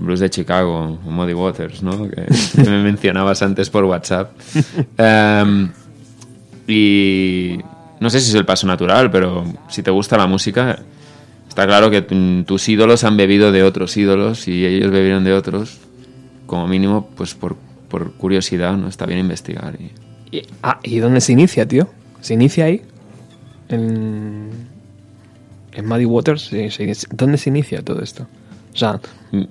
Blues 0.00 0.20
de 0.20 0.30
Chicago, 0.30 0.98
Muddy 1.04 1.34
Waters, 1.34 1.82
¿no? 1.82 2.08
Que, 2.08 2.26
que 2.56 2.62
me 2.70 2.82
mencionabas 2.82 3.42
antes 3.42 3.68
por 3.68 3.84
WhatsApp. 3.84 4.32
Em, 4.96 5.70
y 6.66 7.58
no 8.00 8.08
sé 8.08 8.20
si 8.20 8.30
es 8.30 8.34
el 8.34 8.46
paso 8.46 8.66
natural, 8.66 9.10
pero 9.10 9.44
si 9.68 9.82
te 9.82 9.90
gusta 9.90 10.16
la 10.16 10.26
música, 10.26 10.80
está 11.48 11.66
claro 11.66 11.90
que 11.90 12.00
tus 12.00 12.68
ídolos 12.68 13.04
han 13.04 13.16
bebido 13.16 13.52
de 13.52 13.62
otros 13.62 13.96
ídolos 13.96 14.48
y 14.48 14.64
ellos 14.64 14.90
bebieron 14.90 15.22
de 15.22 15.34
otros. 15.34 15.78
Como 16.46 16.66
mínimo, 16.66 17.08
pues 17.16 17.34
por, 17.34 17.56
por 17.88 18.12
curiosidad, 18.14 18.76
¿no? 18.76 18.88
Está 18.88 19.06
bien 19.06 19.20
investigar. 19.20 19.76
Y... 19.78 20.36
Y, 20.36 20.42
ah, 20.62 20.80
¿y 20.82 20.98
dónde 20.98 21.20
se 21.20 21.32
inicia, 21.32 21.68
tío? 21.68 21.88
¿Se 22.20 22.34
inicia 22.34 22.64
ahí? 22.64 22.82
En... 23.68 24.48
en 25.72 25.86
Muddy 25.86 26.06
Waters, 26.06 26.50
¿dónde 27.10 27.38
se 27.38 27.50
inicia 27.50 27.82
todo 27.82 28.02
esto? 28.02 28.26
O 28.74 28.76
sea. 28.76 29.00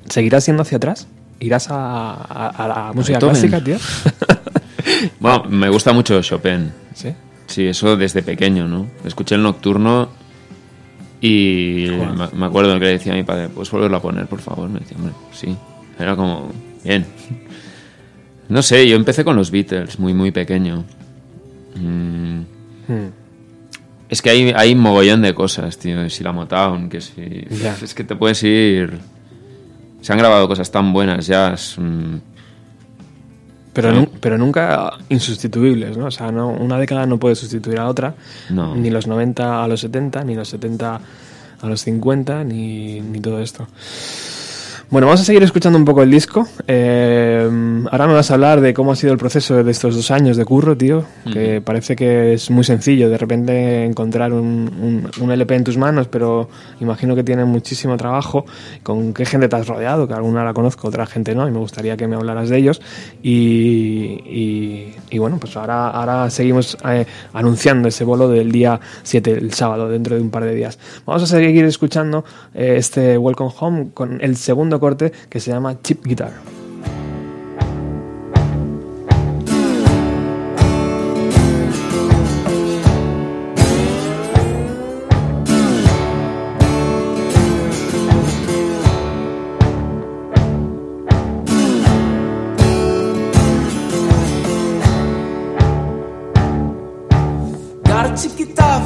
¿seguirás 0.10 0.45
yendo 0.45 0.62
hacia 0.63 0.77
atrás? 0.77 1.08
¿Irás 1.39 1.69
a, 1.69 2.13
a- 2.13 2.47
a 2.49 2.67
la 2.67 2.93
música 2.93 3.17
Beethoven. 3.19 3.49
clásica, 3.49 3.63
tío? 3.63 3.77
Bueno, 5.19 5.43
me 5.49 5.69
gusta 5.69 5.93
mucho 5.93 6.21
Chopin. 6.21 6.71
sí. 6.93 7.13
Sí, 7.47 7.65
eso 7.65 7.95
desde 7.97 8.21
pequeño, 8.21 8.67
¿no? 8.67 8.88
Escuché 9.03 9.34
el 9.36 9.41
nocturno 9.43 10.10
y 11.19 11.88
Joder. 11.89 12.34
me 12.36 12.45
acuerdo 12.45 12.73
que 12.79 12.86
le 12.86 12.91
decía 12.91 13.13
a 13.13 13.15
mi 13.15 13.23
padre, 13.23 13.49
¿puedes 13.49 13.71
volverlo 13.71 13.97
a 13.97 14.01
poner, 14.01 14.27
por 14.27 14.39
favor? 14.39 14.69
Me 14.69 14.79
decía, 14.79 14.95
hombre, 14.97 15.13
sí. 15.32 15.55
Era 15.97 16.15
como, 16.15 16.51
bien. 16.84 17.05
No 18.49 18.62
sé, 18.62 18.88
yo 18.88 18.95
empecé 18.95 19.23
con 19.23 19.36
los 19.36 19.49
Beatles, 19.51 19.97
muy, 19.99 20.13
muy 20.13 20.32
pequeño. 20.32 20.84
Mm, 21.75 22.41
Hmm. 22.88 23.10
Es 24.10 24.22
que 24.22 24.32
hay, 24.32 24.52
hay 24.56 24.74
mogollón 24.76 25.22
de 25.22 25.34
cosas, 25.36 25.78
tío. 25.78 26.10
Si 26.10 26.24
la 26.24 26.32
Motown, 26.32 26.89
que 26.89 27.00
si... 27.00 27.45
Ya. 27.62 27.76
Es 27.82 27.93
que 27.93 28.04
te 28.04 28.15
puedes 28.15 28.41
ir... 28.43 28.98
Se 30.02 30.12
han 30.13 30.17
grabado 30.19 30.48
cosas 30.48 30.72
tan 30.72 30.91
buenas 30.93 31.28
ya. 31.28 31.54
es, 31.54 31.76
mm, 31.78 32.15
Pero, 33.74 33.91
nu- 33.91 34.10
pero 34.19 34.38
nunca 34.38 34.93
insustituibles, 35.10 35.95
¿no? 35.95 36.06
O 36.08 36.12
sea, 36.12 36.32
no, 36.32 36.50
una 36.50 36.78
década 36.80 37.06
no 37.06 37.17
puede 37.19 37.36
sustituir 37.36 37.80
a 37.80 37.88
otra. 37.88 38.15
No. 38.50 38.76
Ni 38.76 38.89
los 38.89 39.06
90 39.08 39.63
a 39.63 39.67
los 39.67 39.82
70, 39.82 40.24
ni 40.24 40.36
los 40.36 40.50
70 40.50 41.02
a 41.62 41.67
los 41.67 41.82
50, 41.82 42.43
ni, 42.45 43.00
ni 43.02 43.19
todo 43.19 43.39
esto. 43.41 43.67
Bueno, 44.91 45.06
vamos 45.06 45.21
a 45.21 45.23
seguir 45.23 45.43
escuchando 45.43 45.78
un 45.78 45.86
poco 45.86 46.02
el 46.02 46.10
disco. 46.10 46.47
Eh, 46.67 47.47
ahora 47.91 48.08
me 48.08 48.13
vas 48.15 48.32
a 48.32 48.34
hablar 48.34 48.60
de 48.60 48.73
cómo 48.73 48.91
ha 48.91 48.95
sido 48.95 49.13
el 49.13 49.19
proceso 49.19 49.63
de 49.63 49.69
estos 49.69 49.95
dos 49.95 50.10
años 50.10 50.36
de 50.36 50.45
curro, 50.45 50.75
tío. 50.75 51.04
Que 51.32 51.62
parece 51.62 51.95
que 51.95 52.34
es 52.34 52.49
muy 52.49 52.63
sencillo 52.63 53.08
de 53.08 53.19
repente 53.19 53.86
encontrar 53.86 54.34
un, 54.34 54.41
un- 54.82 55.08
un 55.23 55.32
LP 55.32 55.54
en 55.54 55.63
tus 55.63 55.78
manos, 55.78 56.08
pero 56.08 56.49
imagino 56.80 57.15
que 57.15 57.23
tiene 57.23 57.45
muchísimo 57.45 57.97
trabajo. 57.97 58.45
¿Con 58.82 59.13
qué 59.13 59.25
gente 59.25 59.47
te 59.47 59.56
has 59.58 59.67
rodeado? 59.67 60.08
Que 60.08 60.15
alguna 60.15 60.43
la 60.43 60.56
conozco, 60.56 60.88
otra 60.88 61.06
gente 61.06 61.36
no, 61.36 61.47
y 61.47 61.52
me 61.52 61.60
gustaría 61.60 61.95
que 61.95 62.08
me 62.08 62.15
hablaras 62.15 62.49
de 62.49 62.58
ellos. 62.58 62.82
Y, 63.21 63.32
y- 64.25 64.95
y 65.12 65.17
bueno, 65.19 65.38
pues 65.39 65.56
ahora, 65.56 65.89
ahora 65.89 66.32
seguimos 66.32 66.75
eh, 66.88 67.06
anunciando 67.34 67.88
ese 67.89 68.04
bolo 68.06 68.28
del 68.28 68.52
día 68.52 68.80
7, 69.04 69.34
el 69.34 69.54
sábado, 69.54 69.88
dentro 69.88 70.15
de 70.15 70.21
un 70.21 70.32
par 70.32 70.45
de 70.45 70.56
días. 70.56 70.80
Vamos 71.06 71.21
a 71.21 71.28
seguir 71.28 71.63
escuchando 71.65 72.25
eh, 72.56 72.73
este 72.78 73.19
Welcome 73.19 73.52
Home 73.60 73.88
con 73.93 74.19
el 74.21 74.36
segundo 74.36 74.79
corte 74.80 75.12
que 75.30 75.39
se 75.39 75.52
llama 75.52 75.82
Chip 75.82 76.04
Guitar. 76.06 76.34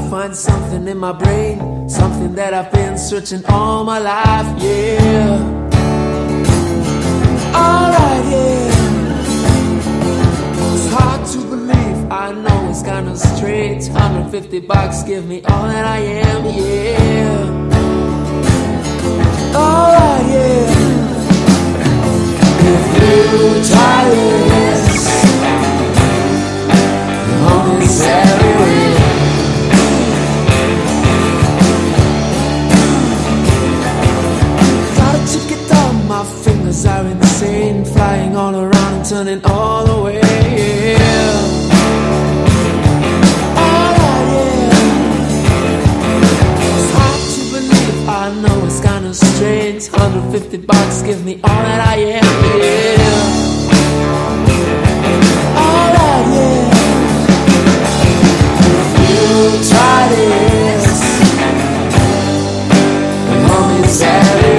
Find 0.10 0.36
something 0.36 0.88
in 0.88 0.98
my 1.00 1.12
brain, 1.12 1.90
something 1.90 2.36
that 2.36 2.54
I've 2.54 2.72
been 2.72 3.00
searching 3.00 3.44
all 3.48 3.84
my 3.84 3.98
life, 3.98 4.62
yeah. 4.62 5.63
Alright, 7.56 8.26
yeah. 8.32 8.72
It's 10.74 10.88
hard 10.94 11.22
to 11.34 11.38
believe, 11.50 12.12
I 12.12 12.32
know 12.32 12.70
it's 12.70 12.82
kinda 12.84 13.16
strange. 13.16 13.90
150 13.90 14.60
bucks, 14.62 15.04
give 15.04 15.26
me 15.28 15.42
all 15.44 15.68
that 15.68 15.86
I 15.86 16.00
am, 16.00 16.46
yeah. 16.46 17.52
Alright, 19.56 20.26
yeah. 20.34 20.72
If 22.66 22.84
you 23.02 23.64
try 23.70 24.04
this, 24.50 24.84
only 27.52 27.88
Saturday. 27.88 28.94
Got 34.98 35.14
a 35.16 35.22
ticket 35.32 35.72
on 35.76 35.94
my 36.08 36.24
fingers 36.74 36.86
are 36.86 37.08
insane, 37.08 37.86
flying 37.86 38.36
all 38.36 38.56
around 38.56 38.94
and 38.94 39.06
turning 39.06 39.42
all 39.46 39.86
the 39.86 40.02
way. 40.04 40.22
Yeah. 40.22 41.42
It's 46.76 46.92
hard 46.96 47.22
to 47.34 47.42
believe, 47.52 48.10
I 48.10 48.32
know 48.42 48.66
it's 48.66 48.80
kinda 48.80 49.14
strange. 49.14 49.90
150 49.92 50.58
bucks, 50.58 51.02
give 51.04 51.24
me 51.26 51.40
all 51.44 51.64
that 51.64 51.82
I 51.88 51.98
am. 51.98 52.26
Yeah. 52.60 53.02
Yeah. 53.02 53.22
You 59.10 59.30
try 59.70 60.08
this. 60.10 60.86
And 63.32 63.52
only 63.52 63.88
Saturday. 63.88 64.53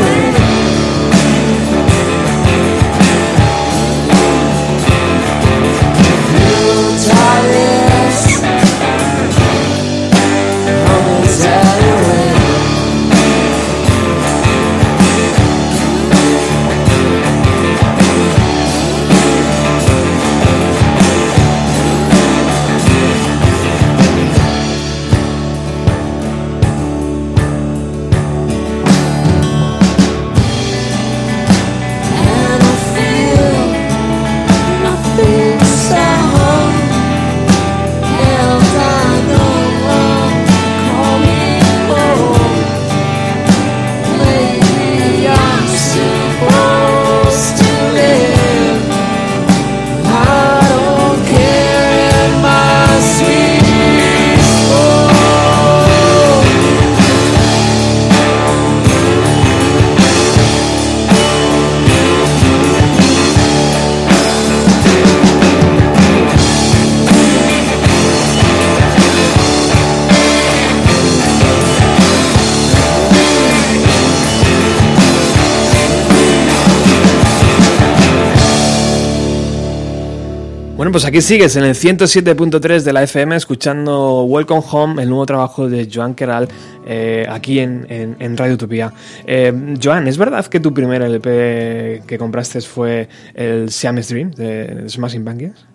Pues 80.95 81.05
aquí 81.07 81.21
sigues 81.21 81.57
en 81.57 81.65
el 81.65 81.75
107.3 81.75 82.83
de 82.83 82.93
la 82.93 83.03
FM 83.03 83.35
escuchando 83.35 84.23
Welcome 84.23 84.63
Home, 84.71 85.03
el 85.03 85.09
nuevo 85.09 85.27
trabajo 85.27 85.69
de 85.69 85.91
Joan 85.93 86.15
Queral, 86.15 86.47
eh, 86.87 87.27
aquí 87.29 87.59
en, 87.59 87.85
en, 87.91 88.15
en 88.21 88.37
Radio 88.37 88.55
Utopía. 88.55 88.93
Eh, 89.27 89.75
Joan, 89.83 90.07
¿es 90.07 90.17
verdad 90.17 90.47
que 90.47 90.61
tu 90.61 90.73
primer 90.73 91.03
LP 91.03 92.03
que 92.07 92.17
compraste 92.17 92.61
fue 92.61 93.09
el 93.35 93.73
Siamese 93.73 94.15
Dream 94.15 94.31
de 94.31 94.89
Smashing 94.89 95.25
Pumpkins? 95.25 95.67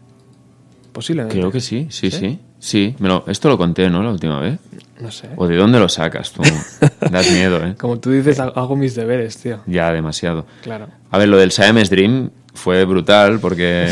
Posiblemente. 0.93 1.38
Creo 1.38 1.51
que 1.51 1.60
sí, 1.60 1.88
sí, 1.89 2.12
sí. 2.12 2.39
Sí, 2.58 2.95
me 2.99 3.10
lo- 3.10 3.25
esto 3.27 3.49
lo 3.49 3.58
conté, 3.58 3.89
¿no? 3.89 4.01
La 4.01 4.12
última 4.12 4.39
vez. 4.39 4.58
No 5.01 5.12
sé. 5.12 5.27
¿O 5.36 5.47
de 5.47 5.58
dónde 5.58 5.79
lo 5.79 5.89
sacas 5.89 6.32
tú? 6.32 6.43
das 7.12 7.29
miedo, 7.32 7.58
¿eh? 7.65 7.75
Como 7.77 7.99
tú 7.99 8.12
dices, 8.12 8.39
ha- 8.39 8.53
hago 8.55 8.77
mis 8.77 8.95
deberes, 8.95 9.36
tío. 9.38 9.60
Ya, 9.67 9.91
demasiado. 9.91 10.45
Claro. 10.63 10.88
A 11.12 11.17
ver, 11.17 11.27
lo 11.27 11.38
del 11.38 11.51
Siamese 11.51 11.93
Dream 11.93 12.29
fue 12.53 12.85
brutal 12.85 13.39
porque 13.39 13.89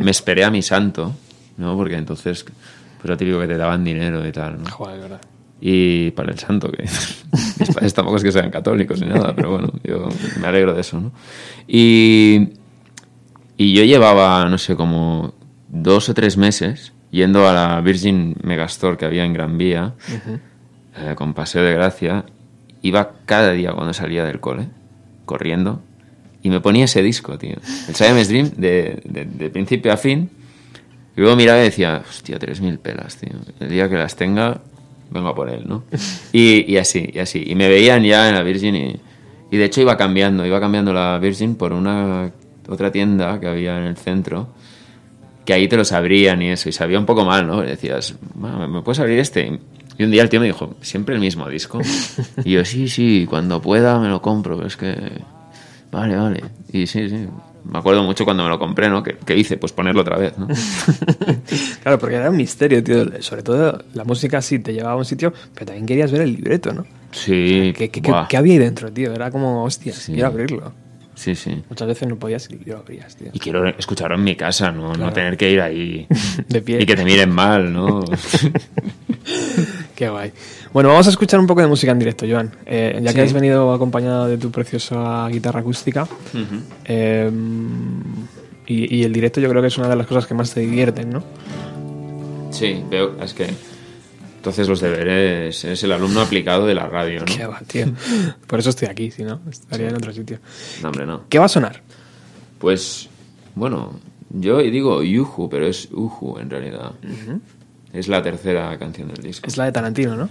me 0.00 0.10
esperé 0.10 0.44
a 0.44 0.50
mi 0.50 0.62
santo, 0.62 1.14
¿no? 1.56 1.76
Porque 1.76 1.96
entonces, 1.96 2.44
pues 2.44 3.04
lo 3.04 3.16
típico 3.16 3.40
que 3.40 3.46
te 3.46 3.56
daban 3.56 3.84
dinero 3.84 4.26
y 4.26 4.32
tal, 4.32 4.62
¿no? 4.62 4.70
Joder, 4.70 5.00
verdad. 5.00 5.20
Y 5.60 6.10
para 6.10 6.32
el 6.32 6.38
santo, 6.38 6.70
que 6.70 6.82
mis 7.58 7.70
padres 7.74 7.94
tampoco 7.94 8.16
es 8.16 8.22
que 8.22 8.32
sean 8.32 8.50
católicos 8.50 9.00
ni 9.00 9.06
nada, 9.06 9.34
pero 9.34 9.52
bueno, 9.52 9.72
yo 9.82 10.08
me 10.40 10.46
alegro 10.46 10.74
de 10.74 10.80
eso, 10.80 11.00
¿no? 11.00 11.12
Y, 11.66 12.50
y 13.56 13.72
yo 13.72 13.84
llevaba, 13.84 14.44
no 14.48 14.58
sé, 14.58 14.76
como 14.76 15.34
dos 15.68 16.08
o 16.08 16.14
tres 16.14 16.36
meses 16.36 16.92
yendo 17.10 17.48
a 17.48 17.52
la 17.52 17.80
Virgin 17.80 18.36
Megastore 18.42 18.96
que 18.96 19.04
había 19.04 19.24
en 19.24 19.32
Gran 19.32 19.56
Vía, 19.56 19.94
eh, 20.96 21.14
con 21.14 21.32
Paseo 21.32 21.62
de 21.62 21.72
Gracia, 21.72 22.24
iba 22.82 23.12
cada 23.24 23.52
día 23.52 23.72
cuando 23.72 23.94
salía 23.94 24.24
del 24.24 24.40
cole, 24.40 24.68
corriendo, 25.24 25.80
y 26.44 26.50
me 26.50 26.60
ponía 26.60 26.84
ese 26.84 27.02
disco, 27.02 27.36
tío. 27.38 27.56
El 27.88 27.94
Siamese 27.96 28.30
Dream, 28.32 28.50
de, 28.56 29.00
de- 29.04 29.24
de 29.24 29.50
principio 29.50 29.92
a 29.92 29.96
fin. 29.96 30.30
Y 31.16 31.20
luego 31.20 31.34
miraba 31.36 31.60
y 31.60 31.64
decía, 31.64 32.02
hostia, 32.08 32.38
3.000 32.38 32.78
pelas, 32.78 33.16
tío. 33.16 33.32
El 33.60 33.68
día 33.70 33.88
que 33.88 33.96
las 33.96 34.14
tenga, 34.14 34.60
vengo 35.10 35.28
a 35.28 35.34
por 35.34 35.48
él, 35.48 35.64
¿no? 35.66 35.82
Y, 36.32 36.70
y 36.72 36.76
así, 36.76 37.10
y 37.12 37.18
así. 37.18 37.42
Y 37.46 37.54
me 37.56 37.68
veían 37.68 38.04
ya 38.04 38.28
en 38.28 38.34
la 38.36 38.42
Virgin 38.42 38.76
y, 38.76 38.96
y 39.50 39.56
de 39.56 39.64
hecho 39.64 39.80
iba 39.80 39.96
cambiando, 39.96 40.46
iba 40.46 40.60
cambiando 40.60 40.92
la 40.92 41.18
Virgin 41.18 41.56
por 41.56 41.72
una 41.72 42.30
otra 42.68 42.90
tienda 42.92 43.38
que 43.40 43.46
había 43.46 43.76
en 43.78 43.84
el 43.84 43.96
centro, 43.96 44.48
que 45.44 45.52
ahí 45.52 45.68
te 45.68 45.76
los 45.76 45.92
abrían 45.92 46.40
y 46.42 46.50
eso, 46.50 46.68
y 46.68 46.72
sabía 46.72 46.98
un 46.98 47.06
poco 47.06 47.24
mal, 47.24 47.46
¿no? 47.46 47.62
Y 47.62 47.66
decías, 47.68 48.14
"Ma, 48.34 48.66
¿me 48.66 48.80
puedes 48.82 48.98
abrir 49.00 49.18
este? 49.18 49.60
Y 49.98 50.02
un 50.04 50.10
día 50.10 50.22
el 50.22 50.28
tío 50.30 50.40
me 50.40 50.46
dijo, 50.46 50.74
¿siempre 50.80 51.14
el 51.14 51.20
mismo 51.20 51.48
disco? 51.48 51.80
Y 52.44 52.52
yo, 52.52 52.64
sí, 52.64 52.88
sí, 52.88 53.26
cuando 53.30 53.60
pueda 53.62 53.98
me 54.00 54.08
lo 54.08 54.20
compro, 54.20 54.56
pero 54.56 54.66
es 54.66 54.76
que... 54.76 54.96
Vale, 55.94 56.16
vale. 56.16 56.44
Y 56.72 56.86
sí, 56.86 57.08
sí. 57.08 57.26
Me 57.70 57.78
acuerdo 57.78 58.02
mucho 58.02 58.24
cuando 58.26 58.42
me 58.42 58.50
lo 58.50 58.58
compré, 58.58 58.90
¿no? 58.90 59.02
¿Qué, 59.02 59.16
qué 59.24 59.36
hice? 59.36 59.56
Pues 59.56 59.72
ponerlo 59.72 60.02
otra 60.02 60.18
vez, 60.18 60.36
¿no? 60.36 60.48
Claro, 61.82 61.98
porque 61.98 62.16
era 62.16 62.28
un 62.30 62.36
misterio, 62.36 62.82
tío. 62.82 63.22
Sobre 63.22 63.42
todo 63.42 63.82
la 63.94 64.04
música 64.04 64.42
sí 64.42 64.58
te 64.58 64.72
llevaba 64.72 64.94
a 64.94 64.96
un 64.96 65.04
sitio, 65.04 65.32
pero 65.54 65.66
también 65.66 65.86
querías 65.86 66.10
ver 66.12 66.22
el 66.22 66.34
libreto, 66.34 66.72
¿no? 66.72 66.84
Sí. 67.12 67.72
¿Qué, 67.76 67.88
qué- 67.90 68.02
qué- 68.02 68.36
había 68.36 68.54
ahí 68.54 68.58
dentro, 68.58 68.90
tío? 68.92 69.12
Era 69.14 69.30
como, 69.30 69.64
hostia, 69.64 69.92
Sí. 69.92 70.12
quiero 70.12 70.28
abrirlo. 70.28 70.72
Sí, 71.14 71.34
sí. 71.34 71.62
Muchas 71.68 71.86
veces 71.88 72.08
no 72.08 72.16
podías 72.16 72.48
y 72.50 72.68
lo 72.68 72.78
abrías, 72.78 73.14
tío. 73.16 73.28
Y 73.32 73.38
quiero 73.38 73.66
escucharlo 73.68 74.16
en 74.16 74.24
mi 74.24 74.34
casa, 74.36 74.70
¿no? 74.72 74.88
Claro. 74.92 75.06
No 75.06 75.12
tener 75.12 75.36
que 75.36 75.50
ir 75.50 75.60
ahí 75.60 76.06
De 76.48 76.60
pie. 76.60 76.82
y 76.82 76.86
que 76.86 76.96
te 76.96 77.04
miren 77.04 77.30
mal, 77.30 77.72
¿no? 77.72 78.02
Qué 79.94 80.08
guay. 80.08 80.32
Bueno, 80.72 80.88
vamos 80.88 81.06
a 81.06 81.10
escuchar 81.10 81.38
un 81.40 81.46
poco 81.46 81.60
de 81.60 81.66
música 81.68 81.92
en 81.92 81.98
directo, 81.98 82.26
Joan. 82.28 82.50
Eh, 82.66 82.98
ya 83.02 83.10
Sí. 83.10 83.14
que 83.16 83.22
has 83.22 83.32
venido 83.32 83.72
acompañado 83.72 84.26
de 84.26 84.38
tu 84.38 84.50
preciosa 84.50 85.28
guitarra 85.28 85.60
acústica. 85.60 86.06
eh, 86.84 87.30
y, 88.66 88.96
y 88.96 89.04
el 89.04 89.12
directo 89.12 89.40
yo 89.40 89.48
creo 89.50 89.60
que 89.62 89.68
es 89.68 89.78
una 89.78 89.88
de 89.88 89.96
las 89.96 90.06
cosas 90.06 90.26
que 90.26 90.34
más 90.34 90.52
te 90.52 90.60
divierten, 90.60 91.10
¿no? 91.10 91.22
Sí, 92.50 92.82
veo, 92.90 93.16
es 93.22 93.34
que 93.34 93.46
entonces 94.44 94.68
los 94.68 94.78
deberes 94.82 95.64
es 95.64 95.82
el 95.84 95.92
alumno 95.92 96.20
aplicado 96.20 96.66
de 96.66 96.74
la 96.74 96.86
radio, 96.86 97.20
¿no? 97.20 97.24
Qué 97.34 97.46
va, 97.46 97.60
tío. 97.66 97.86
Por 98.46 98.58
eso 98.58 98.68
estoy 98.68 98.88
aquí, 98.88 99.10
si 99.10 99.22
no, 99.22 99.40
estaría 99.50 99.88
en 99.88 99.96
otro 99.96 100.12
sitio. 100.12 100.38
No, 100.82 100.88
hombre, 100.88 101.06
no. 101.06 101.22
¿Qué 101.30 101.38
va 101.38 101.46
a 101.46 101.48
sonar? 101.48 101.80
Pues, 102.58 103.08
bueno, 103.54 103.98
yo 104.28 104.58
digo 104.58 105.02
Yuhu, 105.02 105.48
pero 105.48 105.66
es 105.66 105.88
Uhu 105.90 106.36
en 106.40 106.50
realidad. 106.50 106.92
Es 107.94 108.06
la 108.08 108.22
tercera 108.22 108.78
canción 108.78 109.08
del 109.14 109.24
disco. 109.24 109.46
Es 109.46 109.56
la 109.56 109.64
de 109.64 109.72
Tarantino, 109.72 110.14
¿no? 110.14 110.28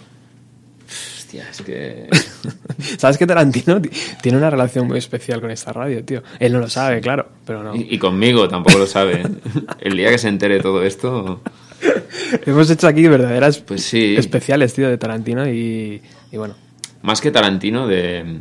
Hostia, 1.18 1.50
es 1.50 1.64
que... 1.64 2.08
¿Sabes 3.00 3.18
que 3.18 3.26
Tarantino 3.26 3.82
ti- 3.82 3.90
tiene 4.22 4.38
una 4.38 4.52
relación 4.52 4.86
muy 4.86 5.00
especial 5.00 5.42
con 5.42 5.50
esta 5.50 5.74
radio, 5.74 6.04
tío? 6.06 6.22
Él 6.40 6.54
no 6.54 6.60
lo 6.60 6.70
sabe, 6.70 7.02
claro, 7.02 7.30
pero 7.48 7.64
no. 7.64 7.76
Y, 7.76 7.88
y 7.90 7.98
conmigo 7.98 8.48
tampoco 8.48 8.78
lo 8.78 8.86
sabe. 8.86 9.22
¿eh? 9.22 9.28
El 9.80 9.98
día 9.98 10.12
que 10.12 10.20
se 10.20 10.28
entere 10.28 10.60
todo 10.60 10.84
esto... 10.84 11.42
Hemos 12.46 12.70
hecho 12.70 12.88
aquí 12.88 13.08
verdaderas 13.08 13.60
Pues 13.60 13.84
sí. 13.84 14.16
especiales, 14.18 14.74
tío, 14.74 14.90
de 14.90 14.98
Tarantino 14.98 15.48
y, 15.50 16.02
y 16.32 16.38
bueno. 16.38 16.56
más 17.02 17.22
que 17.22 17.32
Tarantino, 17.32 17.88
de, 17.88 18.40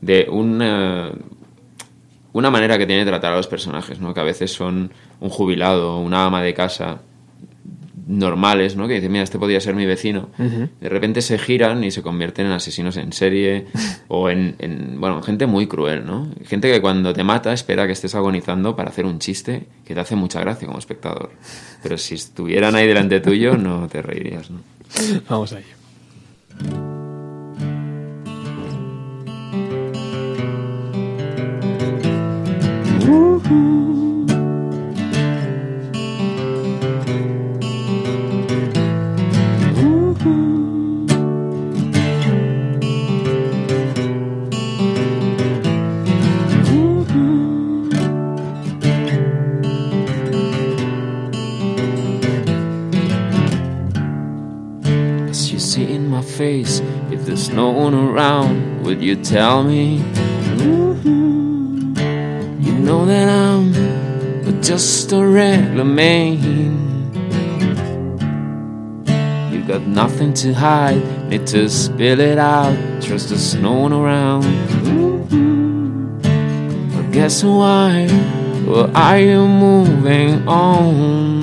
de 0.00 0.26
una, 0.30 1.10
una 2.32 2.50
manera 2.50 2.78
que 2.78 2.86
tiene 2.86 3.04
de 3.04 3.10
tratar 3.10 3.32
a 3.32 3.36
los 3.36 3.46
personajes, 3.46 4.00
¿no? 4.00 4.14
Que 4.14 4.20
a 4.20 4.24
veces 4.24 4.52
son 4.52 4.92
un 5.20 5.28
jubilado, 5.30 5.98
una 5.98 6.24
ama 6.26 6.42
de 6.42 6.54
casa 6.54 7.00
normales, 8.08 8.74
¿no? 8.74 8.88
Que 8.88 8.94
dicen, 8.94 9.12
mira, 9.12 9.22
este 9.22 9.38
podría 9.38 9.60
ser 9.60 9.74
mi 9.74 9.86
vecino. 9.86 10.30
De 10.38 10.88
repente 10.88 11.20
se 11.20 11.38
giran 11.38 11.84
y 11.84 11.90
se 11.90 12.02
convierten 12.02 12.46
en 12.46 12.52
asesinos 12.52 12.96
en 12.96 13.12
serie 13.12 13.66
o 14.08 14.30
en, 14.30 14.56
en, 14.58 15.00
bueno, 15.00 15.22
gente 15.22 15.46
muy 15.46 15.66
cruel, 15.66 16.04
¿no? 16.04 16.28
Gente 16.44 16.72
que 16.72 16.80
cuando 16.80 17.12
te 17.12 17.22
mata 17.22 17.52
espera 17.52 17.86
que 17.86 17.92
estés 17.92 18.14
agonizando 18.14 18.74
para 18.74 18.90
hacer 18.90 19.04
un 19.04 19.18
chiste 19.18 19.66
que 19.84 19.94
te 19.94 20.00
hace 20.00 20.16
mucha 20.16 20.40
gracia 20.40 20.66
como 20.66 20.78
espectador. 20.78 21.30
Pero 21.82 21.98
si 21.98 22.14
estuvieran 22.14 22.74
ahí 22.74 22.88
delante 22.88 23.20
tuyo, 23.20 23.56
no 23.56 23.86
te 23.88 24.02
reirías, 24.02 24.50
¿no? 24.50 24.60
Vamos 25.28 25.52
a 25.52 25.58
ello. 25.58 26.98
As 33.50 34.07
face, 56.38 56.80
if 57.10 57.26
there's 57.26 57.50
no 57.50 57.70
one 57.70 57.94
around, 57.94 58.68
Will 58.88 59.02
you 59.02 59.16
tell 59.16 59.64
me? 59.64 59.98
Mm-hmm. 60.56 61.94
You 62.62 62.72
know 62.72 63.04
that 63.04 63.28
I'm 63.28 63.74
just 64.62 65.12
a 65.12 65.26
regular 65.26 65.84
man. 65.84 66.38
You 69.52 69.62
got 69.64 69.82
nothing 69.82 70.32
to 70.34 70.54
hide, 70.54 71.02
need 71.28 71.46
to 71.48 71.68
spill 71.68 72.20
it 72.20 72.38
out. 72.38 72.74
Trust 73.02 73.28
there's 73.28 73.54
no 73.56 73.72
one 73.74 73.92
around. 73.92 74.44
Mm-hmm. 74.84 76.18
But 76.96 77.12
guess 77.12 77.44
why? 77.44 78.06
Well, 78.66 78.90
are 78.96 79.18
you 79.18 79.46
moving 79.46 80.48
on? 80.48 81.37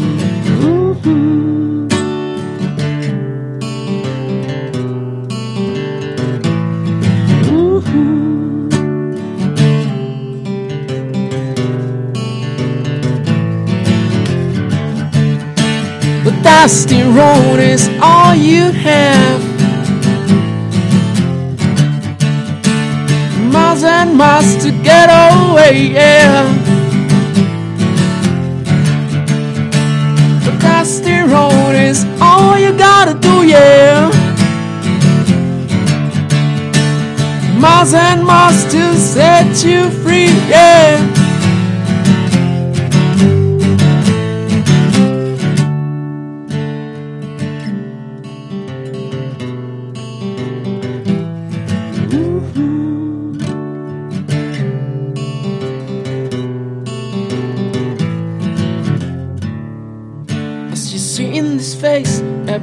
Dusty 16.66 17.04
road 17.04 17.60
is 17.60 17.88
all 18.02 18.34
you 18.34 18.72
have. 18.72 19.40
Miles 23.54 23.84
and 23.84 24.18
miles 24.18 24.56
to 24.64 24.72
get 24.72 25.08
away, 25.08 25.90
yeah. 25.94 26.52
The 30.44 30.58
dusty 30.60 31.20
road 31.20 31.76
is 31.76 32.04
all 32.20 32.58
you 32.58 32.76
gotta 32.76 33.14
do, 33.20 33.46
yeah. 33.46 34.10
Miles 37.60 37.94
and 37.94 38.26
miles 38.26 38.66
to 38.74 38.96
set 38.96 39.64
you 39.64 39.92
free, 40.02 40.34
yeah. 40.50 41.25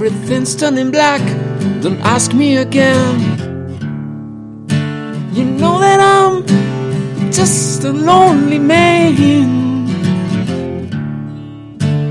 Everything's 0.04 0.56
turning 0.56 0.90
black. 0.90 1.20
Don't 1.80 2.00
ask 2.00 2.34
me 2.34 2.56
again. 2.56 3.20
You 5.32 5.44
know 5.44 5.78
that 5.78 6.00
I'm 6.00 6.44
just 7.30 7.84
a 7.84 7.92
lonely 7.92 8.58
man. 8.58 9.14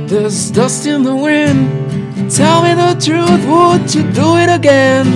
There's 0.08 0.52
dust 0.52 0.86
in 0.88 1.04
the 1.04 1.14
wind. 1.14 1.70
Tell 2.32 2.64
me 2.64 2.76
the 2.76 2.94
truth, 3.06 3.44
would 3.52 3.94
you 3.94 4.04
do 4.14 4.38
it 4.38 4.50
again? 4.50 5.08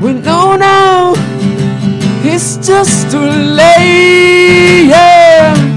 We 0.00 0.12
know 0.12 0.56
now 0.56 1.14
it's 2.24 2.56
just 2.64 3.10
too 3.10 3.18
late. 3.18 4.86
Yeah. 4.86 5.76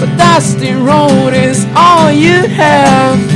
But 0.00 0.16
dusty 0.16 0.72
road 0.72 1.34
is 1.34 1.66
all 1.76 2.10
you 2.12 2.46
have. 2.46 3.27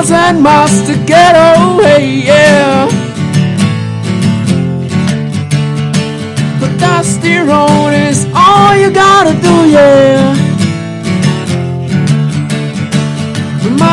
Miles 0.00 0.12
and 0.12 0.42
miles 0.42 0.82
to 0.86 0.94
get 1.04 1.34
away, 1.36 2.22
yeah. 2.24 2.88
But 6.58 6.78
dusty 6.78 7.36
road 7.36 7.90
is 8.08 8.26
all 8.34 8.74
you 8.74 8.90
gotta 8.90 9.38
do, 9.42 9.68
yeah. 9.68 10.40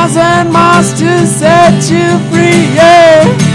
thousand 0.08 0.52
miles 0.54 0.94
to 1.00 1.26
set 1.26 1.92
you 1.92 2.18
free. 2.30 2.74
Yeah. 2.76 3.47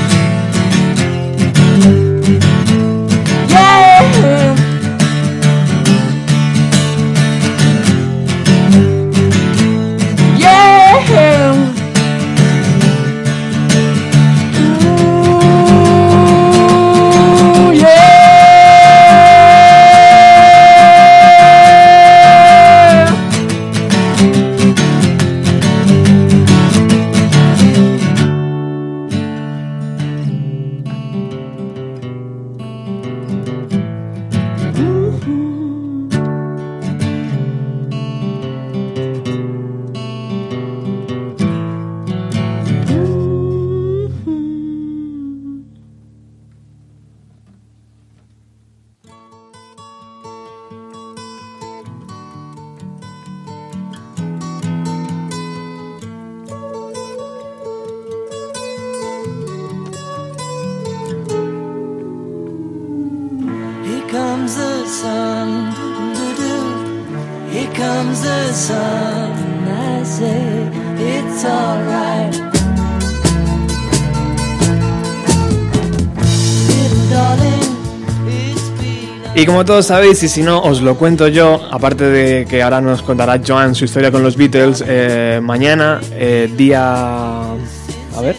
Como 79.62 79.75
todos 79.75 79.87
sabéis, 79.87 80.20
y 80.25 80.29
si 80.29 80.42
no, 80.42 80.61
os 80.61 80.83
lo 80.83 80.96
cuento 80.96 81.29
yo, 81.29 81.61
aparte 81.70 82.03
de 82.07 82.47
que 82.47 82.64
ahora 82.64 82.80
nos 82.80 83.01
contará 83.01 83.41
Joan 83.47 83.76
su 83.76 83.84
historia 83.84 84.11
con 84.11 84.20
los 84.24 84.36
Beatles, 84.36 84.82
eh, 84.84 85.39
mañana, 85.41 86.01
eh, 86.14 86.51
día... 86.57 87.43
A 87.53 88.20
ver, 88.20 88.34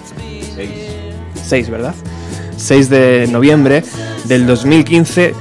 6, 1.45 1.70
¿verdad? 1.70 1.95
6 2.58 2.89
de 2.89 3.30
noviembre 3.32 3.86
del 4.26 4.45
2015, 4.45 5.34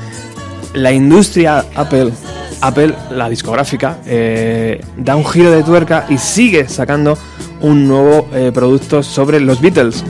la 0.75 0.93
industria 0.93 1.65
Apple, 1.75 2.13
Apple, 2.61 2.95
la 3.11 3.29
discográfica, 3.29 3.99
eh, 4.07 4.81
da 4.97 5.17
un 5.17 5.27
giro 5.27 5.51
de 5.51 5.65
tuerca 5.65 6.07
y 6.09 6.17
sigue 6.17 6.69
sacando 6.69 7.19
un 7.61 7.89
nuevo 7.89 8.29
producto 8.53 9.03
sobre 9.03 9.41
los 9.41 9.61
Beatles. 9.61 10.05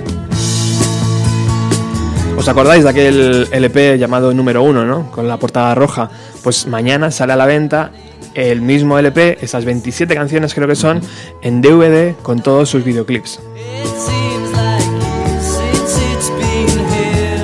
¿Os 2.43 2.49
acordáis 2.49 2.83
de 2.83 2.91
aquel 2.91 3.49
LP 3.53 3.99
llamado 3.99 4.35
número 4.35 4.65
1, 4.65 4.85
¿no? 4.85 5.13
Con 5.13 5.29
la 5.29 5.37
portada 5.37 5.77
roja. 5.77 6.11
Pues 6.43 6.67
mañana 6.67 7.13
sale 7.13 7.35
a 7.35 7.37
la 7.37 7.47
venta 7.47 7.93
el 8.35 8.63
mismo 8.63 8.99
LP, 8.99 9.39
esas 9.43 9.65
27 9.65 10.13
canciones 10.13 10.53
creo 10.53 10.67
que 10.67 10.75
son, 10.75 11.01
en 11.41 11.63
DVD 11.63 12.17
con 12.21 12.43
todos 12.43 12.69
sus 12.69 12.83
videoclips. 12.83 13.39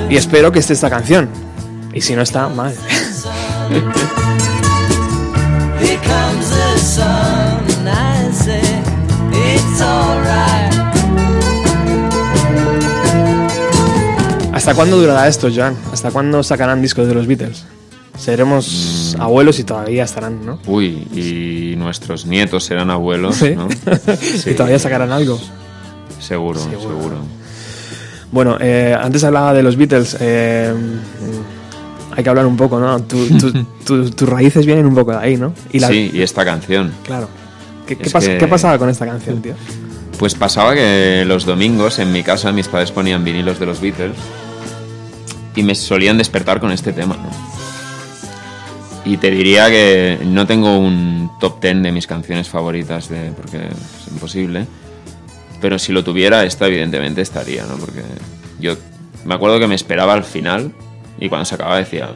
Y 0.09 0.17
espero 0.17 0.51
que 0.51 0.59
esté 0.59 0.73
esta 0.73 0.89
canción. 0.89 1.29
Y 1.93 2.01
si 2.01 2.13
no 2.13 2.21
está, 2.21 2.49
mal. 2.49 2.75
¿Hasta 14.69 14.75
cuándo 14.75 14.97
durará 14.99 15.27
esto, 15.27 15.49
Joan? 15.53 15.75
¿Hasta 15.91 16.11
cuándo 16.11 16.43
sacarán 16.43 16.79
discos 16.81 17.07
de 17.07 17.15
los 17.15 17.25
Beatles? 17.25 17.65
Seremos 18.17 19.15
abuelos 19.19 19.57
y 19.59 19.63
todavía 19.63 20.03
estarán, 20.03 20.45
¿no? 20.45 20.59
Uy, 20.67 21.07
y 21.15 21.75
nuestros 21.75 22.25
nietos 22.27 22.65
serán 22.65 22.91
abuelos, 22.91 23.37
Sí. 23.37 23.55
¿no? 23.55 23.67
y 24.45 24.53
todavía 24.53 24.77
sacarán 24.77 25.11
algo. 25.11 25.39
Seguro, 26.19 26.59
Seguro. 26.59 26.81
seguro. 26.81 27.15
Bueno, 28.31 28.57
eh, 28.59 28.95
antes 28.99 29.23
hablaba 29.23 29.53
de 29.55 29.63
los 29.63 29.75
Beatles. 29.75 30.17
eh, 30.19 30.71
hay 32.15 32.23
que 32.23 32.29
hablar 32.29 32.45
un 32.45 32.57
poco, 32.57 32.79
¿no? 32.79 33.01
Tu- 33.01 33.37
tu- 33.39 33.51
tu- 33.85 34.09
tus 34.11 34.29
raíces 34.29 34.65
vienen 34.67 34.85
un 34.85 34.93
poco 34.93 35.11
de 35.13 35.17
ahí, 35.17 35.35
¿no? 35.37 35.53
Y 35.71 35.79
la- 35.79 35.87
Sí, 35.87 36.11
y 36.13 36.21
esta 36.21 36.45
canción. 36.45 36.91
Claro. 37.05 37.27
¿Qué, 37.87 37.95
qué 37.97 38.03
Es 38.03 38.13
pas- 38.13 38.23
que- 38.23 38.37
qué 38.37 38.47
pasaba 38.47 38.77
con 38.77 38.87
esta 38.89 39.05
canción, 39.07 39.41
tío? 39.41 39.53
Pues 40.19 40.35
pasaba 40.35 40.75
que 40.75 41.23
los 41.25 41.45
domingos 41.45 41.97
en 41.97 42.11
mi 42.11 42.21
casa 42.21 42.51
mis 42.51 42.67
padres 42.67 42.91
ponían 42.91 43.23
vinilos 43.23 43.59
de 43.59 43.65
los 43.65 43.79
Beatles 43.81 44.11
y 45.59 45.63
me 45.63 45.75
solían 45.75 46.17
despertar 46.17 46.61
con 46.61 46.71
este 46.71 46.93
tema, 46.93 47.17
¿no? 47.17 47.29
Y 49.03 49.17
te 49.17 49.29
diría 49.29 49.69
que 49.69 50.19
no 50.23 50.47
tengo 50.47 50.77
un 50.77 51.31
top 51.39 51.61
10 51.61 51.83
de 51.83 51.91
mis 51.91 52.07
canciones 52.07 52.47
favoritas 52.47 53.09
de, 53.09 53.31
porque 53.31 53.57
es 53.57 54.11
imposible, 54.11 54.65
pero 55.59 55.77
si 55.77 55.91
lo 55.91 56.01
tuviera 56.03 56.45
esta 56.45 56.67
evidentemente 56.67 57.21
estaría, 57.21 57.65
¿no? 57.65 57.75
Porque 57.75 58.03
yo 58.59 58.77
me 59.25 59.35
acuerdo 59.35 59.59
que 59.59 59.67
me 59.67 59.75
esperaba 59.75 60.13
al 60.13 60.23
final 60.23 60.71
y 61.19 61.27
cuando 61.27 61.43
se 61.43 61.55
acababa 61.55 61.77
decía, 61.77 62.11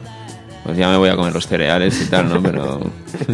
pues 0.64 0.78
ya 0.78 0.88
me 0.88 0.96
voy 0.96 1.10
a 1.10 1.16
comer 1.16 1.34
los 1.34 1.46
cereales 1.46 2.00
y 2.00 2.06
tal, 2.06 2.30
¿no? 2.30 2.42
Pero 2.42 2.80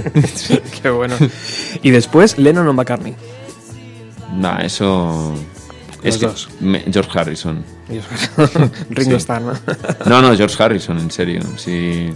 Qué 0.82 0.90
bueno. 0.90 1.14
Y 1.82 1.90
después, 1.90 2.36
Lennon 2.36 2.66
o 2.66 2.72
McCartney. 2.72 3.14
nah, 4.34 4.58
eso 4.58 5.34
es 6.02 6.18
que 6.18 6.28
me- 6.60 6.84
George 6.92 7.18
Harrison. 7.18 7.64
Ringo 8.90 9.10
Sí. 9.12 9.16
Starr, 9.16 9.42
¿no? 9.42 9.52
No, 10.06 10.22
no, 10.22 10.36
George 10.36 10.62
Harrison, 10.62 10.98
en 10.98 11.10
serio. 11.10 11.42
Sí. 11.56 12.10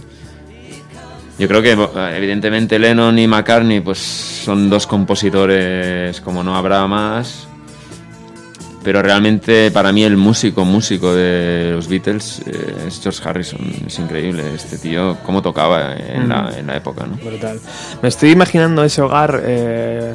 Yo 1.37 1.47
creo 1.49 1.61
que 1.61 1.73
eh, 1.73 2.13
evidentemente 2.17 2.79
Lennon 2.79 3.19
y 3.19 3.27
McCartney 3.27 3.81
pues 3.81 3.97
son 3.99 4.69
dos 4.69 4.87
compositores 4.87 6.21
como 6.21 6.43
no 6.43 6.55
habrá 6.55 6.87
más. 6.87 7.47
Pero 8.83 9.01
realmente 9.01 9.71
para 9.71 9.91
mí 9.91 10.03
el 10.03 10.15
músico, 10.15 10.63
músico 10.63 11.11
de 11.13 11.71
los 11.73 11.87
Beatles 11.87 12.41
eh, 12.45 12.85
es 12.87 13.01
George 13.01 13.19
Harrison. 13.27 13.59
Es 13.87 13.97
increíble 13.97 14.43
este 14.53 14.77
tío, 14.77 15.17
cómo 15.25 15.41
tocaba 15.41 15.95
en, 15.95 16.29
la, 16.29 16.53
en 16.55 16.67
la 16.67 16.77
época, 16.77 17.05
¿no? 17.07 17.15
Brutal. 17.17 17.59
Me 18.03 18.09
estoy 18.09 18.29
imaginando 18.29 18.83
ese 18.83 19.01
hogar 19.01 19.41
eh, 19.43 20.13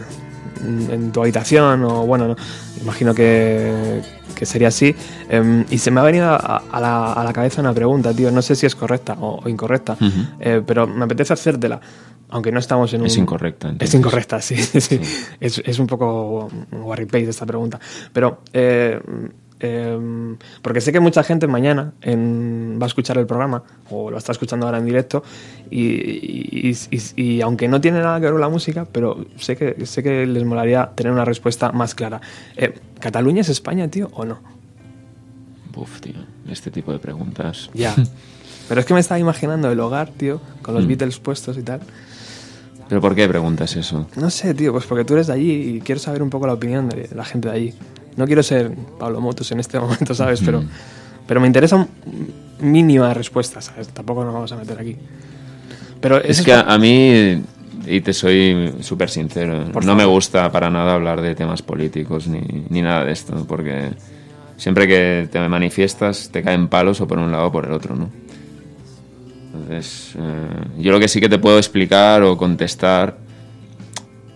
en 0.91 1.13
tu 1.13 1.21
habitación, 1.21 1.83
o 1.85 2.07
bueno, 2.07 2.29
no, 2.29 2.37
imagino 2.83 3.15
que, 3.15 4.01
que 4.35 4.47
sería 4.47 4.69
así. 4.69 4.95
em, 5.29 5.65
y 5.71 5.79
se 5.79 5.91
me 5.91 6.01
ha 6.01 6.05
venido 6.05 6.27
a, 6.29 6.63
a 6.71 6.81
la, 6.81 7.13
a 7.13 7.25
la 7.25 7.33
cabeza 7.33 7.61
una 7.61 7.73
pregunta, 7.73 8.13
tío. 8.15 8.31
No 8.31 8.43
sé 8.43 8.55
si 8.55 8.67
es 8.67 8.75
correcta 8.75 9.17
o, 9.21 9.41
o 9.45 9.49
incorrecta, 9.49 9.97
eh, 10.39 10.63
pero 10.67 10.87
me 10.87 11.05
apetece 11.05 11.33
hacértela. 11.33 11.81
Aunque 12.33 12.53
no 12.53 12.61
estamos 12.61 12.93
en 12.95 13.01
un. 13.01 13.07
Es 13.09 13.17
incorrecta, 13.17 13.75
Es 13.79 13.93
incorrecta, 13.99 14.41
sí. 14.41 14.57
sí. 14.57 15.01
Es, 15.41 15.61
es 15.65 15.79
un 15.79 15.87
poco 15.87 16.49
warry 16.73 17.09
esta 17.29 17.45
pregunta. 17.47 17.81
Pero. 18.13 18.43
eh, 18.53 19.01
em, 19.61 20.37
porque 20.63 20.81
sé 20.81 20.91
que 20.93 21.01
mucha 21.01 21.23
gente 21.23 21.47
mañana 21.47 21.93
en- 22.03 22.79
va 22.81 22.87
a 22.87 22.89
escuchar 22.89 23.19
el 23.19 23.27
programa 23.27 23.63
o 23.91 24.11
lo 24.11 24.19
está 24.19 24.33
escuchando 24.33 24.67
ahora 24.67 24.79
en 24.79 24.87
directo 24.87 25.23
y, 25.71 25.83
y- 25.85 26.77
y- 26.91 27.23
y 27.23 27.41
aunque 27.43 27.69
no 27.69 27.81
tiene 27.81 28.01
nada 28.01 28.19
que 28.19 28.25
ver 28.25 28.33
con 28.33 28.41
la 28.41 28.49
música, 28.49 28.87
pero 28.91 29.25
sé 29.37 29.57
que, 29.57 29.87
sé 29.87 30.03
que 30.03 30.27
les 30.27 30.45
molaría 30.45 30.91
tener 30.95 31.13
una 31.13 31.25
respuesta 31.25 31.73
más 31.73 31.95
clara. 31.95 32.21
Eh, 32.57 32.75
¿Cataluña 32.99 33.43
es 33.43 33.49
España, 33.49 33.89
tío, 33.89 34.11
o 34.15 34.25
no? 34.25 34.39
Uf, 35.77 36.01
tío, 36.01 36.15
este 36.49 36.71
tipo 36.71 36.93
de 36.93 36.99
preguntas. 36.99 37.71
Ya. 37.75 37.95
Pero 38.69 38.81
es 38.81 38.87
que 38.87 38.95
me 38.95 39.01
estaba 39.01 39.19
imaginando 39.19 39.71
el 39.71 39.81
hogar, 39.81 40.11
tío, 40.11 40.41
con 40.63 40.75
Mm. 40.75 40.77
los 40.79 40.87
Beatles 40.87 41.19
puestos 41.19 41.57
y 41.59 41.63
tal. 41.63 41.81
¿Pero 42.89 43.01
por 43.01 43.15
qué 43.15 43.29
preguntas 43.29 43.77
eso? 43.77 44.07
No 44.17 44.31
sé, 44.31 44.53
tío, 44.55 44.73
pues 44.73 44.85
porque 44.87 45.05
tú 45.05 45.15
eres 45.15 45.29
de 45.29 45.33
allí 45.33 45.53
y 45.77 45.81
quiero 45.81 46.01
saber 46.01 46.23
un 46.23 46.31
poco 46.31 46.47
la 46.47 46.53
opinión 46.55 46.89
de 46.89 47.09
la 47.15 47.25
gente 47.25 47.49
de 47.49 47.55
allí. 47.55 47.75
No 48.17 48.27
quiero 48.27 48.43
ser 48.43 48.73
Pablo 48.99 49.21
Motos 49.21 49.51
en 49.53 49.61
este 49.61 49.79
momento, 49.81 50.15
¿sabes? 50.15 50.41
Pero, 50.45 50.63
pero 51.27 51.41
me 51.41 51.47
interesan 51.47 51.89
mínimas 52.61 53.17
respuestas, 53.17 53.67
¿sabes? 53.67 53.89
Tampoco 53.89 54.25
nos 54.25 54.35
vamos 54.35 54.53
a 54.53 54.57
meter 54.57 54.79
aquí. 54.79 54.97
Pero 56.01 56.23
Es 56.23 56.43
que 56.43 56.53
a, 56.53 56.79
mí, 56.79 57.43
y 57.87 58.01
te 58.01 58.13
soy 58.13 58.75
súper 58.81 59.11
sincero, 59.11 59.67
Por 59.73 59.85
no 59.85 59.95
me 59.95 60.05
gusta 60.05 60.51
para 60.51 60.71
nada 60.71 60.95
hablar 60.95 61.21
de 61.21 61.35
temas 61.35 61.61
políticos 61.61 62.27
ni, 62.27 62.41
ni 62.71 62.81
nada 62.81 63.05
de 63.05 63.13
esto, 63.13 63.45
porque 63.47 63.91
siempre 64.57 64.87
que 64.87 65.29
te 65.31 65.47
manifiestas 65.49 66.31
te 66.31 66.43
caen 66.43 66.69
palos 66.69 67.01
o 67.01 67.07
por 67.07 67.19
un 67.19 67.31
lado 67.33 67.47
o 67.47 67.53
por 67.53 67.67
el 67.67 67.73
otro, 67.73 67.97
¿no? 67.97 68.11
Entonces, 69.53 70.15
eh, 70.17 70.81
yo 70.81 70.93
lo 70.93 71.01
que 71.01 71.09
sí 71.09 71.21
que 71.21 71.29
te 71.29 71.39
puedo 71.39 71.59
explicar 71.59 72.23
o 72.23 72.37
contestar 72.37 73.19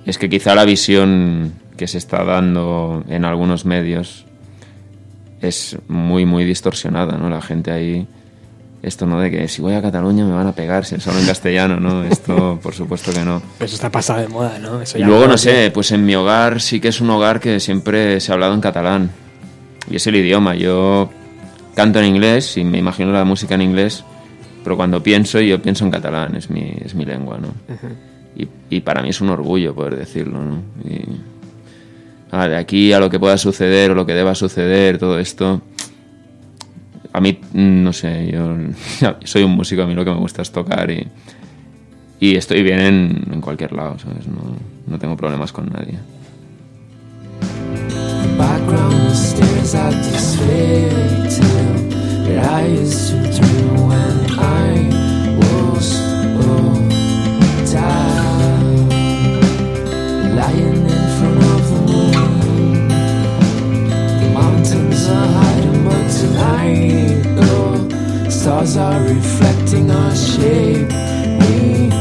es 0.04 0.18
que 0.18 0.28
quizá 0.28 0.54
la 0.54 0.64
visión 0.64 1.54
que 1.76 1.86
se 1.86 1.98
está 1.98 2.24
dando 2.24 3.04
en 3.08 3.24
algunos 3.24 3.64
medios 3.64 4.24
es 5.40 5.76
muy, 5.88 6.24
muy 6.24 6.44
distorsionada, 6.44 7.18
¿no? 7.18 7.28
La 7.28 7.42
gente 7.42 7.70
ahí, 7.70 8.06
esto 8.82 9.06
no 9.06 9.20
de 9.20 9.30
que 9.30 9.48
si 9.48 9.60
voy 9.60 9.74
a 9.74 9.82
Cataluña 9.82 10.24
me 10.24 10.32
van 10.32 10.46
a 10.46 10.52
pegar 10.52 10.84
si 10.84 10.98
solo 11.00 11.18
en 11.18 11.26
castellano, 11.26 11.80
¿no? 11.80 12.04
Esto, 12.04 12.58
por 12.62 12.74
supuesto 12.74 13.12
que 13.12 13.24
no. 13.24 13.42
Eso 13.60 13.74
está 13.74 13.90
pasado 13.90 14.20
de 14.20 14.28
moda, 14.28 14.58
¿no? 14.58 14.80
Eso 14.80 14.96
Y 14.96 15.02
ya 15.02 15.06
luego, 15.06 15.26
no 15.26 15.36
sé, 15.36 15.70
pues 15.72 15.92
en 15.92 16.04
mi 16.04 16.14
hogar 16.14 16.60
sí 16.60 16.80
que 16.80 16.88
es 16.88 17.00
un 17.00 17.10
hogar 17.10 17.40
que 17.40 17.60
siempre 17.60 18.20
se 18.20 18.32
ha 18.32 18.34
hablado 18.34 18.54
en 18.54 18.60
catalán. 18.60 19.10
Y 19.90 19.96
es 19.96 20.06
el 20.06 20.16
idioma. 20.16 20.54
Yo 20.54 21.10
canto 21.74 21.98
en 21.98 22.06
inglés 22.06 22.56
y 22.56 22.64
me 22.64 22.78
imagino 22.78 23.12
la 23.12 23.24
música 23.24 23.54
en 23.54 23.62
inglés, 23.62 24.04
pero 24.62 24.76
cuando 24.76 25.02
pienso, 25.02 25.40
yo 25.40 25.60
pienso 25.60 25.84
en 25.84 25.90
catalán, 25.90 26.36
es 26.36 26.48
mi, 26.48 26.74
es 26.82 26.94
mi 26.94 27.04
lengua, 27.04 27.38
¿no? 27.38 27.48
y, 28.36 28.48
y 28.70 28.80
para 28.80 29.02
mí 29.02 29.10
es 29.10 29.20
un 29.20 29.28
orgullo 29.28 29.74
poder 29.74 29.96
decirlo, 29.96 30.42
¿no? 30.42 30.62
Y, 30.84 31.33
ah, 32.34 32.48
de 32.48 32.56
aquí 32.56 32.92
a 32.92 33.00
lo 33.00 33.10
que 33.10 33.18
pueda 33.18 33.38
suceder 33.38 33.90
o 33.90 33.94
lo 33.94 34.06
que 34.06 34.14
deba 34.14 34.34
suceder, 34.34 34.98
todo 34.98 35.18
esto. 35.18 35.62
A 37.12 37.20
mí, 37.20 37.38
mm, 37.52 37.82
no 37.82 37.92
sé, 37.92 38.30
yo 38.32 38.56
soy 39.24 39.44
un 39.44 39.52
músico, 39.52 39.82
a 39.82 39.86
mí 39.86 39.94
lo 39.94 40.04
que 40.04 40.10
me 40.10 40.18
gusta 40.18 40.42
es 40.42 40.50
tocar 40.50 40.90
y, 40.90 41.06
y 42.20 42.36
estoy 42.36 42.62
bien 42.62 42.80
en, 42.80 43.24
en 43.32 43.40
cualquier 43.40 43.72
lado, 43.72 43.98
¿sabes? 43.98 44.26
No, 44.26 44.56
no 44.86 44.98
tengo 44.98 45.16
problemas 45.16 45.52
con 45.52 45.70
nadie. 45.70 45.98
background 48.36 49.04
but 66.44 66.50
tonight 66.50 67.22
oh. 67.38 68.28
stars 68.28 68.76
are 68.76 69.00
reflecting 69.02 69.90
our 69.90 70.14
shape. 70.14 70.88
We 71.40 71.93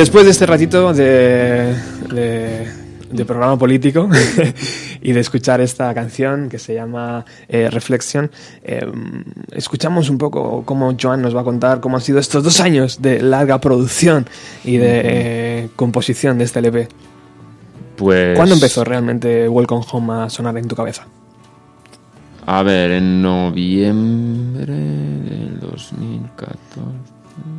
después 0.00 0.24
de 0.24 0.30
este 0.30 0.46
ratito 0.46 0.92
de, 0.94 1.74
de- 2.10 2.80
de 3.10 3.24
programa 3.24 3.58
político 3.58 4.08
y 5.02 5.12
de 5.12 5.20
escuchar 5.20 5.60
esta 5.60 5.92
canción 5.92 6.48
que 6.48 6.58
se 6.60 6.74
llama 6.74 7.24
eh, 7.48 7.68
Reflexión, 7.68 8.30
eh, 8.62 8.86
escuchamos 9.52 10.08
un 10.10 10.16
poco 10.16 10.62
cómo 10.64 10.96
Joan 11.00 11.20
nos 11.20 11.34
va 11.34 11.40
a 11.40 11.44
contar 11.44 11.80
cómo 11.80 11.96
han 11.96 12.02
sido 12.02 12.18
estos 12.20 12.44
dos 12.44 12.60
años 12.60 13.02
de 13.02 13.20
larga 13.20 13.60
producción 13.60 14.26
y 14.64 14.76
de 14.76 15.02
eh, 15.04 15.68
composición 15.76 16.38
de 16.38 16.44
este 16.44 16.60
LP. 16.60 16.88
Pues. 17.96 18.36
¿Cuándo 18.36 18.54
empezó 18.54 18.84
realmente 18.84 19.48
Welcome 19.48 19.84
Home 19.90 20.12
a 20.24 20.30
sonar 20.30 20.56
en 20.56 20.68
tu 20.68 20.76
cabeza? 20.76 21.04
A 22.46 22.62
ver, 22.62 22.92
en 22.92 23.20
noviembre 23.20 24.72
del 24.72 25.58
2014. 25.60 26.56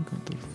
14. 0.09 0.50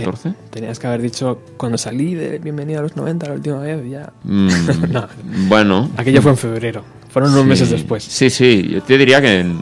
¿14? 0.00 0.34
Tenías 0.50 0.78
que 0.78 0.86
haber 0.86 1.02
dicho 1.02 1.40
cuando 1.56 1.78
salí 1.78 2.14
de 2.14 2.38
Bienvenido 2.38 2.80
a 2.80 2.82
los 2.82 2.96
90 2.96 3.26
la 3.28 3.34
última 3.34 3.58
vez, 3.58 3.88
ya. 3.90 4.12
Mm, 4.24 4.48
No. 4.92 5.06
Bueno. 5.48 5.90
Aquello 5.96 6.22
fue 6.22 6.32
en 6.32 6.36
febrero. 6.36 6.82
Fueron 7.10 7.30
unos 7.32 7.42
Sí. 7.44 7.48
meses 7.48 7.70
después. 7.70 8.02
Sí, 8.04 8.28
sí, 8.30 8.68
yo 8.72 8.82
te 8.82 8.98
diría 8.98 9.20
que 9.20 9.40
en 9.40 9.58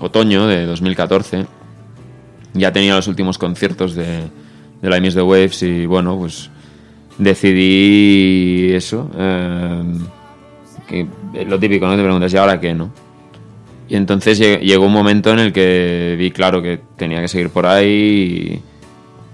otoño 0.00 0.46
de 0.46 0.64
2014 0.66 1.46
ya 2.54 2.72
tenía 2.72 2.94
los 2.94 3.06
últimos 3.08 3.38
conciertos 3.38 3.94
de, 3.94 4.04
de 4.82 4.90
la 4.90 5.00
Miss 5.00 5.14
the 5.14 5.22
Waves 5.22 5.62
y 5.62 5.86
bueno, 5.86 6.18
pues 6.18 6.50
decidí 7.18 8.72
eso. 8.74 9.10
eh, 9.16 9.82
que 10.88 11.06
lo 11.46 11.58
típico, 11.58 11.86
¿no? 11.86 11.96
Te 11.96 12.02
preguntas, 12.02 12.32
¿y 12.32 12.36
ahora 12.36 12.60
qué, 12.60 12.74
no? 12.74 12.90
Y 13.88 13.96
entonces 13.96 14.40
lle- 14.40 14.60
llegó 14.60 14.86
un 14.86 14.92
momento 14.92 15.32
en 15.32 15.38
el 15.38 15.52
que 15.52 16.16
vi 16.18 16.30
claro 16.30 16.62
que 16.62 16.80
tenía 16.96 17.20
que 17.20 17.28
seguir 17.28 17.50
por 17.50 17.66
ahí 17.66 18.60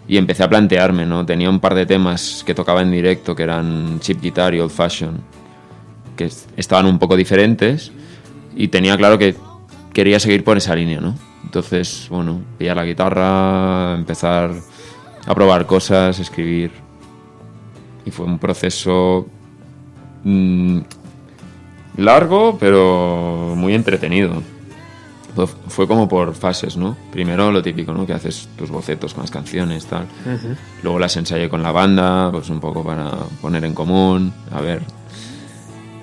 y, 0.09 0.17
empecé 0.17 0.43
a 0.43 0.49
plantearme, 0.49 1.07
¿no? 1.07 1.25
Tenía 1.27 1.51
un 1.51 1.61
par 1.61 1.75
de 1.75 1.87
temas 1.87 2.43
que 2.45 2.55
tocaba 2.55 2.83
en 2.83 2.91
directo 2.91 3.37
que 3.37 3.43
eran 3.43 4.01
chip 4.01 4.21
guitar 4.21 4.55
y 4.55 4.61
old 4.61 4.71
fashion 4.71 5.21
que 6.17 6.25
es- 6.25 6.49
estaban 6.57 6.87
un 6.87 6.99
poco 6.99 7.17
diferentes 7.17 7.93
y 8.57 8.69
tenía 8.69 8.97
claro 8.97 9.19
que 9.19 9.37
quería 9.93 10.19
seguir 10.19 10.43
por 10.45 10.57
esa 10.57 10.75
línea, 10.75 11.01
¿no? 11.01 11.15
Entonces, 11.45 12.09
bueno, 12.11 12.41
pillar 12.59 12.77
la 12.77 12.85
guitarra, 12.85 13.95
empezar 13.95 14.51
a 15.27 15.35
probar 15.35 15.67
cosas, 15.67 16.19
escribir. 16.19 16.73
Y 18.05 18.11
fue 18.11 18.27
un 18.27 18.39
proceso 18.39 19.27
mm, 20.25 20.81
largo, 21.99 22.57
pero 22.59 23.55
muy 23.57 23.75
entretenido. 23.75 24.43
Fue, 25.47 25.87
como 25.87 26.09
por 26.09 26.35
fases, 26.35 26.77
¿no? 26.77 26.97
Primero 27.13 27.53
lo 27.53 27.63
típico, 27.63 27.93
¿no? 27.93 28.07
Que 28.07 28.13
haces 28.15 28.49
tus 28.59 28.71
bocetos 28.71 29.15
con 29.15 29.23
las 29.23 29.31
canciones, 29.31 29.87
tal. 29.87 30.07
Luego 30.83 30.99
las 30.99 31.17
ensayé 31.17 31.49
con 31.49 31.63
la 31.63 31.71
banda, 31.73 32.31
pues 32.33 32.49
un 32.51 32.61
poco 32.61 32.83
para 32.85 33.11
poner 33.41 33.65
en 33.65 33.75
común, 33.75 34.33
a 34.51 34.61
ver. 34.61 34.83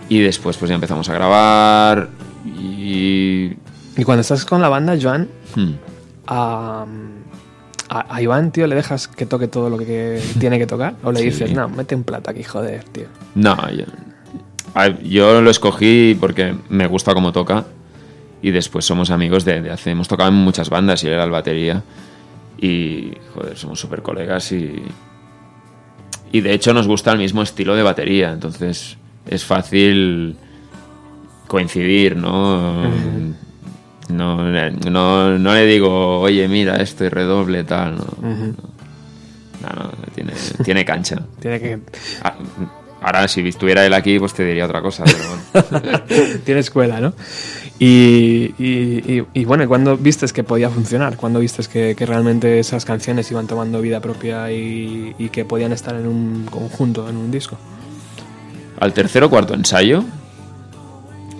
Y 0.09 0.19
después 0.19 0.57
pues 0.57 0.69
ya 0.69 0.75
empezamos 0.75 1.09
a 1.09 1.13
grabar 1.13 2.09
y... 2.45 3.53
Y 3.97 4.03
cuando 4.03 4.21
estás 4.21 4.45
con 4.45 4.61
la 4.61 4.69
banda, 4.69 4.95
Joan, 5.01 5.27
hmm, 5.55 5.71
a, 6.27 6.85
a, 7.89 8.21
Iván, 8.21 8.51
tío, 8.51 8.67
¿le 8.67 8.75
dejas 8.75 9.07
que 9.07 9.25
toque 9.25 9.47
todo 9.47 9.69
lo 9.69 9.77
que 9.77 10.21
tiene 10.39 10.59
que 10.59 10.67
tocar? 10.67 10.95
¿O 11.03 11.11
le 11.11 11.19
Sí. 11.19 11.25
dices, 11.25 11.51
no, 11.53 11.69
mete 11.69 11.95
un 11.95 12.03
plata 12.03 12.31
aquí, 12.31 12.43
joder, 12.43 12.83
tío? 12.85 13.05
No, 13.35 13.55
yo, 13.71 13.85
yo 15.03 15.41
lo 15.41 15.49
escogí 15.49 16.17
porque 16.19 16.55
me 16.69 16.87
gusta 16.87 17.13
cómo 17.13 17.31
toca 17.31 17.65
y 18.45 18.51
después 18.51 18.85
somos 18.85 19.09
amigos 19.09 19.43
de, 19.43 19.59
de 19.59 19.71
hace... 19.71 19.89
Hemos 19.89 20.07
tocado 20.07 20.29
en 20.29 20.35
muchas 20.35 20.69
bandas 20.69 21.03
y 21.03 21.07
él 21.07 21.13
era 21.13 21.23
el 21.23 21.31
batería 21.31 21.81
y, 22.61 23.11
joder, 23.33 23.57
somos 23.57 23.79
súper 23.79 24.03
colegas 24.03 24.51
y... 24.51 24.83
Y 26.31 26.41
de 26.41 26.53
hecho 26.53 26.71
nos 26.71 26.87
gusta 26.87 27.11
el 27.11 27.17
mismo 27.17 27.41
estilo 27.41 27.75
de 27.75 27.81
batería, 27.81 28.31
entonces 28.31 28.97
es 29.27 29.43
fácil 29.43 30.35
coincidir, 31.47 32.17
¿no? 32.17 32.83
No, 34.09 34.43
no, 34.91 35.39
no 35.39 35.53
le 35.55 35.65
digo, 35.65 36.19
oye, 36.19 36.47
mira, 36.47 36.75
esto 36.75 37.03
y 37.03 37.09
redoble, 37.09 37.63
tal, 37.63 37.95
no. 37.95 38.05
No, 38.21 39.69
no, 39.75 39.91
tiene, 40.13 40.33
tiene 40.63 40.85
cancha. 40.85 41.19
Tiene 41.39 41.59
que... 41.59 41.79
Ah, 42.21 42.35
Ahora, 43.05 43.27
si 43.27 43.47
estuviera 43.47 43.85
él 43.85 43.93
aquí, 43.93 44.17
pues 44.17 44.33
te 44.33 44.43
diría 44.43 44.65
otra 44.65 44.81
cosa, 44.81 45.03
pero 45.03 45.69
bueno. 45.69 45.99
tiene 46.43 46.61
escuela, 46.61 46.99
¿no? 46.99 47.13
Y, 47.77 48.53
y, 48.57 49.03
y- 49.05 49.25
y 49.33 49.45
bueno, 49.45 49.63
¿y 49.65 49.67
¿cuándo 49.67 49.97
vistes 49.97 50.31
que 50.31 50.43
podía 50.43 50.69
funcionar? 50.69 51.17
¿Cuándo 51.17 51.39
vistes 51.39 51.67
que, 51.67 51.93
realmente 51.99 52.59
esas 52.59 52.85
canciones 52.85 53.29
iban 53.31 53.47
tomando 53.47 53.81
vida 53.81 53.99
propia 53.99 54.49
y, 54.51 55.13
que 55.31 55.43
podían 55.43 55.73
estar 55.73 55.95
en 55.95 56.07
un 56.07 56.45
conjunto, 56.49 57.09
en 57.09 57.17
un 57.17 57.31
disco? 57.31 57.57
Al 58.79 58.93
tercer 58.93 59.23
o 59.23 59.29
cuarto 59.29 59.53
ensayo, 59.53 60.03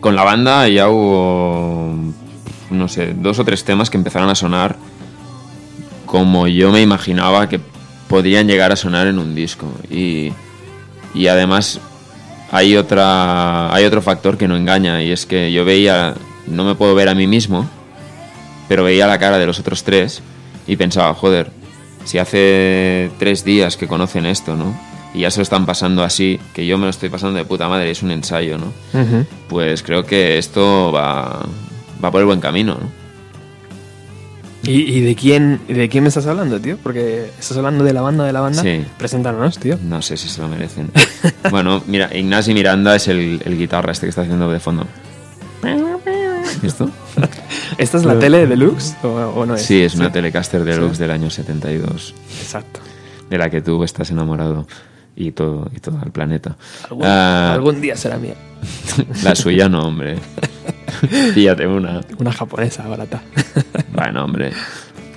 con 0.02 0.16
la 0.16 0.24
banda 0.24 0.68
ya 0.68 0.90
hubo, 0.90 1.96
no 2.70 2.88
sé, 2.90 3.14
dos 3.14 3.40
o 3.40 3.46
tres 3.46 3.64
temas 3.64 3.90
que 3.90 3.98
empezaron 3.98 4.30
a 4.30 4.36
sonar 4.36 4.76
como 6.06 6.48
yo 6.48 6.72
me 6.72 6.82
imaginaba 6.82 7.50
que 7.50 7.60
podrían 8.08 8.48
llegar 8.48 8.72
a 8.72 8.76
sonar 8.76 9.08
en 9.08 9.20
un 9.20 9.36
disco. 9.36 9.68
Y 9.90 10.32
Y 11.14 11.28
además 11.28 11.80
hay 12.52 12.76
otra 12.78 13.74
hay 13.74 13.86
otro 13.86 14.02
factor 14.02 14.38
que 14.38 14.48
no 14.48 14.56
engaña 14.56 15.02
y 15.02 15.12
es 15.12 15.26
que 15.26 15.52
yo 15.52 15.66
veía 15.66 16.14
no 16.48 16.64
me 16.66 16.76
puedo 16.76 16.96
ver 16.96 17.10
a 17.10 17.16
mí 17.16 17.28
mismo, 17.28 17.68
pero 18.68 18.84
veía 18.84 19.08
la 19.08 19.20
cara 19.20 19.38
de 19.38 19.46
los 19.46 19.60
otros 19.60 19.84
tres 19.84 20.22
y 20.68 20.76
pensaba, 20.76 21.14
joder, 21.14 21.52
si 22.04 22.18
hace 22.18 23.12
tres 23.20 23.44
días 23.44 23.78
que 23.78 23.88
conocen 23.88 24.26
esto, 24.26 24.56
¿no? 24.56 24.76
Y 25.14 25.22
ya 25.22 25.32
se 25.32 25.40
lo 25.40 25.44
están 25.44 25.66
pasando 25.66 26.04
así, 26.04 26.40
que 26.54 26.66
yo 26.66 26.78
me 26.78 26.84
lo 26.86 26.90
estoy 26.90 27.10
pasando 27.10 27.38
de 27.38 27.46
puta 27.46 27.70
madre, 27.70 27.90
es 27.90 28.04
un 28.04 28.12
ensayo, 28.12 28.58
¿no? 28.58 28.74
Pues 29.48 29.82
creo 29.82 30.06
que 30.06 30.38
esto 30.38 30.92
va, 30.92 31.46
va 32.04 32.12
por 32.12 32.20
el 32.20 32.26
buen 32.28 32.42
camino, 32.42 32.78
¿no? 32.80 33.06
¿Y, 34.68 34.82
y 34.98 35.02
de 35.02 35.16
quién 35.16 35.60
de 35.68 35.88
quién 35.90 36.04
me 36.04 36.08
estás 36.08 36.26
hablando, 36.26 36.60
tío? 36.60 36.78
Porque 36.82 37.30
estás 37.40 37.56
hablando 37.56 37.84
de 37.84 37.94
la 37.94 38.02
banda 38.02 38.24
de 38.26 38.34
la 38.34 38.42
banda. 38.42 38.64
Sí. 38.64 38.84
Preséntanos, 38.98 39.60
tío. 39.60 39.78
No 39.84 40.02
sé 40.02 40.18
si 40.18 40.28
se 40.28 40.42
lo 40.42 40.48
merecen. 40.48 40.90
bueno, 41.52 41.84
mira, 41.86 42.10
Ignasi 42.12 42.54
Miranda 42.56 42.96
es 42.96 43.08
el, 43.08 43.44
el 43.46 43.58
guitarra 43.60 43.92
este 43.92 44.08
que 44.08 44.10
está 44.10 44.24
haciendo 44.24 44.52
de 44.52 44.60
fondo. 44.60 44.88
¿Esto? 46.64 46.90
¿Esta 47.78 47.98
es 47.98 48.06
la 48.06 48.18
tele 48.20 48.48
deluxe 48.48 48.96
o, 49.04 49.08
o 49.08 49.46
no 49.46 49.56
es? 49.56 49.62
Sí, 49.64 49.82
es 49.82 49.96
una 49.96 50.12
Telecaster 50.12 50.64
Deluxe 50.64 50.98
del 51.00 51.12
año 51.12 51.30
72, 51.30 52.14
Exacto. 52.42 52.80
de 53.30 53.38
la 53.38 53.50
que 53.50 53.62
tú 53.62 53.84
estás 53.84 54.10
enamorado 54.12 54.68
y 55.16 55.32
todo, 55.32 55.70
y 55.76 55.80
todo 55.80 56.00
el 56.04 56.12
planeta. 56.12 56.58
Algún, 56.90 57.06
Ah, 57.06 57.54
algún 57.54 57.80
día 57.82 57.96
será 57.96 58.18
mía. 58.18 58.36
La 59.24 59.36
suya 59.36 59.70
no, 59.70 59.88
hombre. 59.88 60.18
Píllate 61.34 61.68
una. 61.68 62.02
Una 62.18 62.32
japonesa 62.34 62.88
barata. 62.88 63.22
Bueno, 63.94 64.26
hombre. 64.26 64.52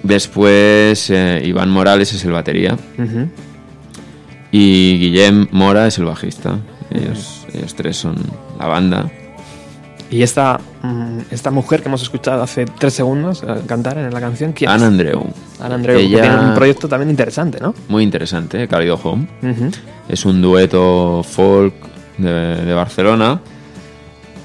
Después, 0.03 1.11
eh, 1.11 1.43
Iván 1.45 1.71
Morales 1.71 2.13
es 2.13 2.25
el 2.25 2.31
batería 2.33 2.77
y 4.53 4.99
Guillem 4.99 5.49
Mora 5.51 5.87
es 5.87 5.99
el 5.99 6.05
bajista. 6.05 6.59
Ellos, 6.91 7.47
ellos 7.53 7.75
tres 7.75 7.97
son 7.97 8.17
la 8.59 8.67
banda. 8.67 9.11
Y 10.11 10.23
esta, 10.23 10.59
mm, 10.83 11.19
esta 11.31 11.51
mujer 11.51 11.83
que 11.83 11.89
hemos 11.89 12.01
escuchado 12.03 12.43
hace 12.43 12.65
tres 12.65 12.95
segundos 12.95 13.43
eh, 13.47 13.61
cantar 13.67 13.99
en 13.99 14.13
la 14.13 14.21
canción, 14.21 14.53
¿quién 14.53 14.71
Ana 14.71 14.85
es? 14.85 14.89
Andreu. 14.93 15.27
Ana 15.61 15.75
Andreu, 15.75 15.99
Ella- 15.99 16.23
que 16.23 16.29
tiene 16.29 16.45
un 16.49 16.55
proyecto 16.55 16.89
también 16.89 17.11
interesante, 17.11 17.59
¿no? 17.61 17.75
Muy 17.89 18.03
interesante, 18.05 18.67
Cálido 18.69 18.99
Home. 19.03 19.27
Es 20.09 20.25
un 20.25 20.41
dueto 20.41 21.23
folk 21.23 21.75
de, 22.17 22.31
de 22.65 22.75
Barcelona. 22.75 23.41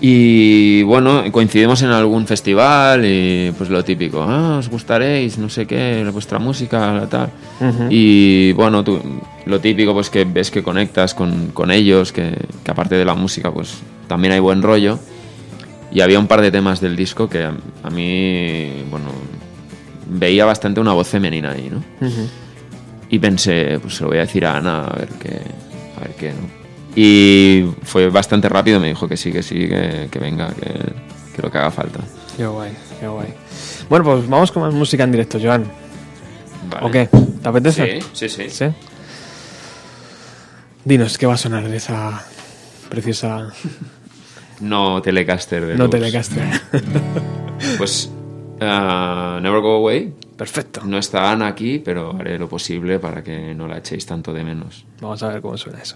Y 0.01 0.83
bueno, 0.83 1.23
coincidimos 1.31 1.81
en 1.81 1.89
algún 1.91 2.27
festival 2.27 3.05
y 3.05 3.53
pues 3.57 3.69
lo 3.69 3.85
típico, 3.85 4.21
ah, 4.21 4.57
os 4.59 4.67
gustaréis, 4.69 5.37
no 5.37 5.47
sé 5.47 5.65
qué, 5.65 6.05
vuestra 6.11 6.39
música, 6.39 7.07
tal. 7.09 7.29
Y 7.89 8.51
bueno, 8.51 8.83
tú, 8.83 8.99
lo 9.45 9.61
típico 9.61 9.93
pues 9.93 10.09
que 10.09 10.25
ves 10.25 10.51
que 10.51 10.61
conectas 10.61 11.13
con, 11.13 11.51
con 11.53 11.71
ellos, 11.71 12.11
que, 12.11 12.35
que 12.65 12.71
aparte 12.71 12.95
de 12.95 13.05
la 13.05 13.15
música 13.15 13.49
pues 13.53 13.75
también 14.09 14.33
hay 14.33 14.41
buen 14.41 14.61
rollo. 14.61 14.99
Y 15.93 16.01
había 16.01 16.17
un 16.17 16.27
par 16.27 16.41
de 16.41 16.51
temas 16.51 16.81
del 16.81 16.95
disco 16.95 17.29
que 17.29 17.43
a, 17.43 17.53
a 17.83 17.89
mí, 17.91 18.83
bueno, 18.89 19.11
veía 20.07 20.43
bastante 20.43 20.79
una 20.79 20.93
voz 20.93 21.07
femenina 21.07 21.51
ahí, 21.51 21.69
¿no? 21.71 21.83
Y 23.09 23.19
pensé, 23.19 23.77
pues 23.79 23.95
se 23.95 24.03
lo 24.03 24.09
voy 24.09 24.17
a 24.17 24.21
decir 24.21 24.43
a 24.45 24.57
Ana 24.57 24.85
a 24.85 24.95
ver 24.95 25.09
qué, 25.19 25.41
a 25.97 25.99
ver 26.01 26.15
qué, 26.17 26.29
¿no? 26.31 26.63
Y 26.95 27.65
fue 27.83 28.09
bastante 28.09 28.49
rápido, 28.49 28.79
me 28.79 28.87
dijo 28.87 29.07
que 29.07 29.17
sí, 29.17 29.31
que 29.31 29.43
sí, 29.43 29.67
que, 29.67 30.07
que 30.11 30.19
venga, 30.19 30.51
que, 30.53 30.71
que 31.35 31.41
lo 31.41 31.51
que 31.51 31.57
haga 31.59 31.69
falta. 31.69 31.99
Qué 32.35 32.45
guay, 32.47 32.71
qué 32.99 33.07
guay. 33.07 33.33
Bueno, 33.87 34.05
pues 34.05 34.27
vamos 34.27 34.51
con 34.51 34.63
más 34.63 34.73
música 34.73 35.03
en 35.03 35.11
directo, 35.11 35.39
Joan. 35.41 35.65
Vale. 36.69 36.85
¿O 36.87 36.89
qué? 36.91 37.07
¿Te 37.41 37.49
apetece? 37.49 38.01
Sí, 38.13 38.27
sí, 38.27 38.29
sí. 38.29 38.49
¿Sí? 38.49 38.65
Dinos, 40.85 41.17
¿qué 41.17 41.27
va 41.27 41.35
a 41.35 41.37
sonar 41.37 41.67
de 41.67 41.77
esa 41.77 42.23
preciosa 42.89 43.49
No 44.63 45.01
Telecaster 45.01 45.65
de 45.65 45.75
no 45.75 45.85
Lux. 45.85 45.91
Telecaster? 45.91 46.43
Pues 47.77 48.11
ah, 48.59 49.39
Never 49.41 49.61
Go 49.61 49.75
Away. 49.77 50.13
Perfecto. 50.35 50.81
No 50.83 50.97
está 50.97 51.31
Ana 51.31 51.47
aquí, 51.47 51.79
pero 51.79 52.15
haré 52.17 52.37
lo 52.37 52.49
posible 52.49 52.99
para 52.99 53.23
que 53.23 53.53
no 53.55 53.67
la 53.67 53.77
echéis 53.77 54.05
tanto 54.05 54.33
de 54.33 54.43
menos. 54.43 54.85
Vamos 54.99 55.21
a 55.23 55.29
ver 55.29 55.41
cómo 55.41 55.55
suena 55.55 55.79
eso. 55.81 55.95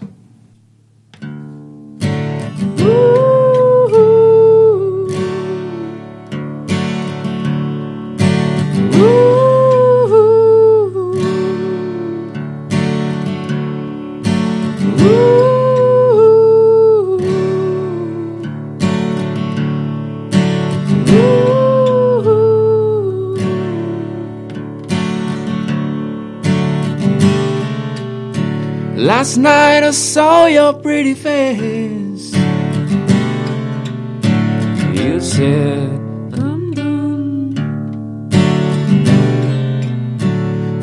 Last 29.18 29.36
night 29.36 29.82
I 29.82 29.90
saw 29.90 30.46
your 30.46 30.72
pretty 30.74 31.14
face. 31.14 32.32
You 34.94 35.18
said, 35.20 35.90
I'm 36.38 36.70
done. 36.70 37.56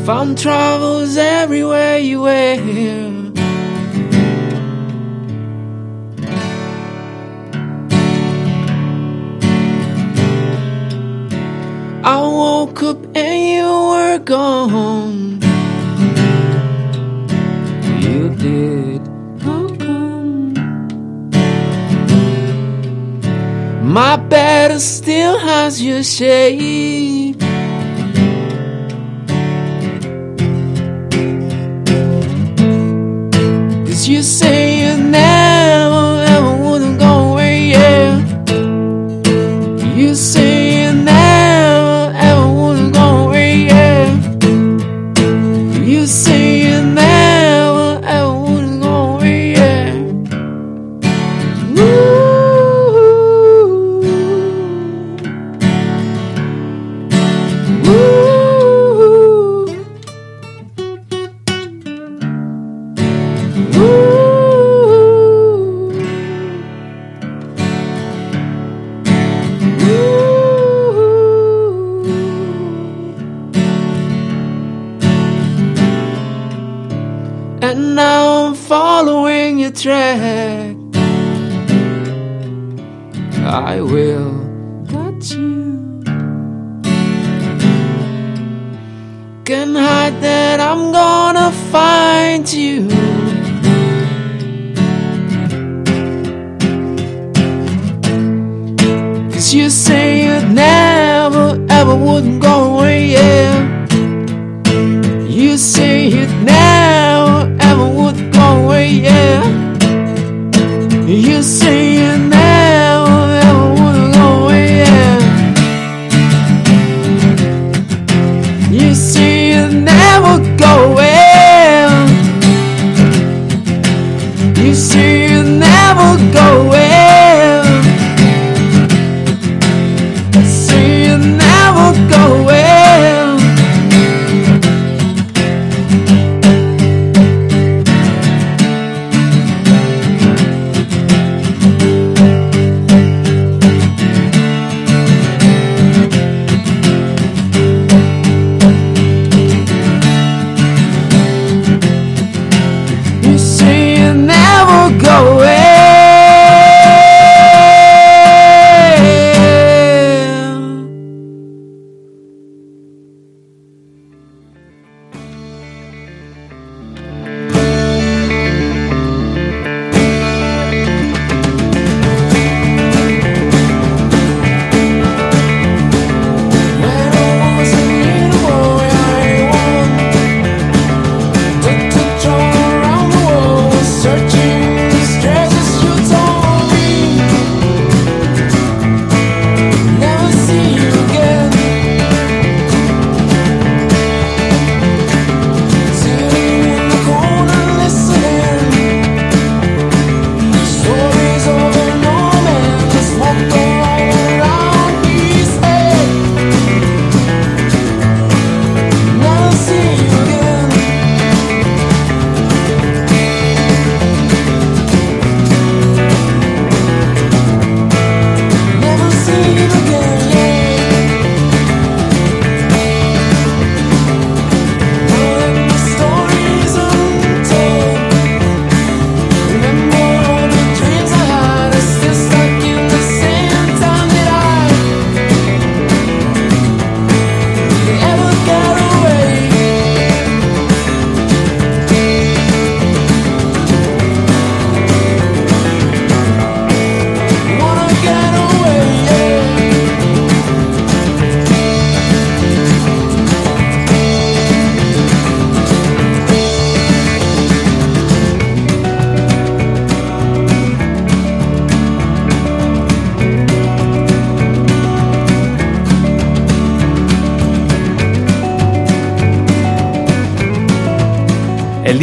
Found 0.06 0.38
troubles 0.38 1.16
everywhere 1.16 1.98
you 2.00 2.24
were. 2.24 2.60
I 12.04 12.20
woke 12.20 12.84
up 12.84 12.98
and 13.16 13.40
you 13.56 13.70
were 13.92 14.20
gone. 14.20 15.05
Did. 18.46 19.02
How 19.46 19.64
come? 19.86 20.54
My 23.98 24.16
bed 24.18 24.80
still 24.80 25.38
has 25.50 25.82
your 25.88 26.04
shade. 26.04 27.40
Cause 33.88 34.04
you 34.08 34.22
say 34.22 34.65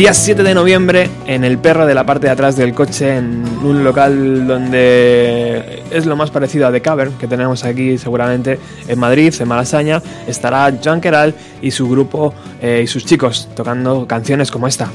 día 0.03 0.15
7 0.15 0.43
de 0.43 0.53
noviembre, 0.53 1.09
en 1.29 1.45
el 1.45 1.59
perro 1.59 1.87
de 1.87 1.95
la 1.95 2.05
parte 2.05 2.27
de 2.27 2.33
atrás 2.33 2.57
del 2.57 2.75
coche, 2.75 3.19
en 3.19 3.45
un 3.63 3.85
local 3.85 4.49
donde 4.49 5.85
es 5.93 6.07
lo 6.07 6.17
más 6.17 6.33
parecido 6.33 6.67
a 6.67 6.73
The 6.73 6.81
Cavern, 6.81 7.13
que 7.19 7.29
tenemos 7.29 7.63
aquí 7.63 7.97
seguramente 7.99 8.59
en 8.89 8.99
Madrid, 8.99 9.33
en 9.39 9.47
Malasaña, 9.47 10.03
estará 10.27 10.77
Joan 10.83 11.01
Keral 11.01 11.37
y 11.61 11.71
su 11.71 11.89
grupo 11.89 12.35
eh, 12.61 12.81
y 12.83 12.89
sus 12.89 13.07
chicos 13.07 13.49
tocando 13.55 14.05
canciones 14.09 14.51
como 14.51 14.67
esta. 14.67 14.91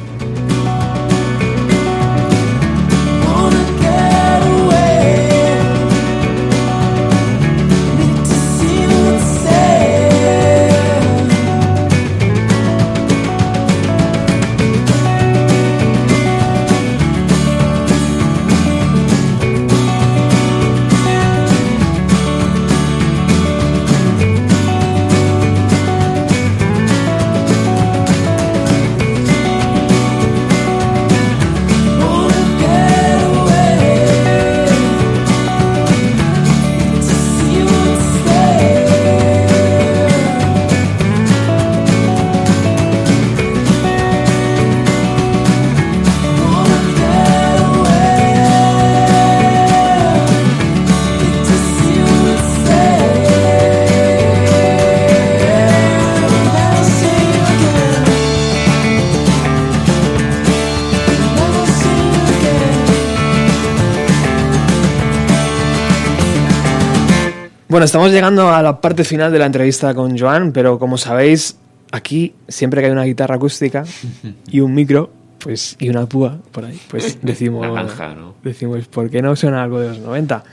Bueno, 67.77 67.85
estamos 67.85 68.11
llegando 68.11 68.49
a 68.49 68.63
la 68.63 68.81
parte 68.81 69.03
final 69.03 69.31
de 69.31 69.37
la 69.37 69.45
entrevista 69.45 69.93
con 69.93 70.17
Joan, 70.17 70.51
pero 70.51 70.79
como 70.79 70.97
sabéis, 70.97 71.59
aquí 71.91 72.33
siempre 72.47 72.81
que 72.81 72.87
hay 72.87 72.91
una 72.91 73.03
guitarra 73.03 73.35
acústica 73.35 73.83
y 74.49 74.61
un 74.61 74.73
micro, 74.73 75.11
pues 75.37 75.75
y 75.77 75.87
una 75.89 76.07
púa 76.07 76.39
por 76.51 76.65
ahí, 76.65 76.81
pues 76.89 77.19
decimos, 77.21 77.67
Naranja, 77.67 78.15
¿no? 78.15 78.33
decimos, 78.41 78.87
¿por 78.87 79.11
qué 79.11 79.21
no 79.21 79.35
suena 79.35 79.61
algo 79.61 79.79
de 79.79 79.89
los 79.89 79.99
90? 79.99 80.43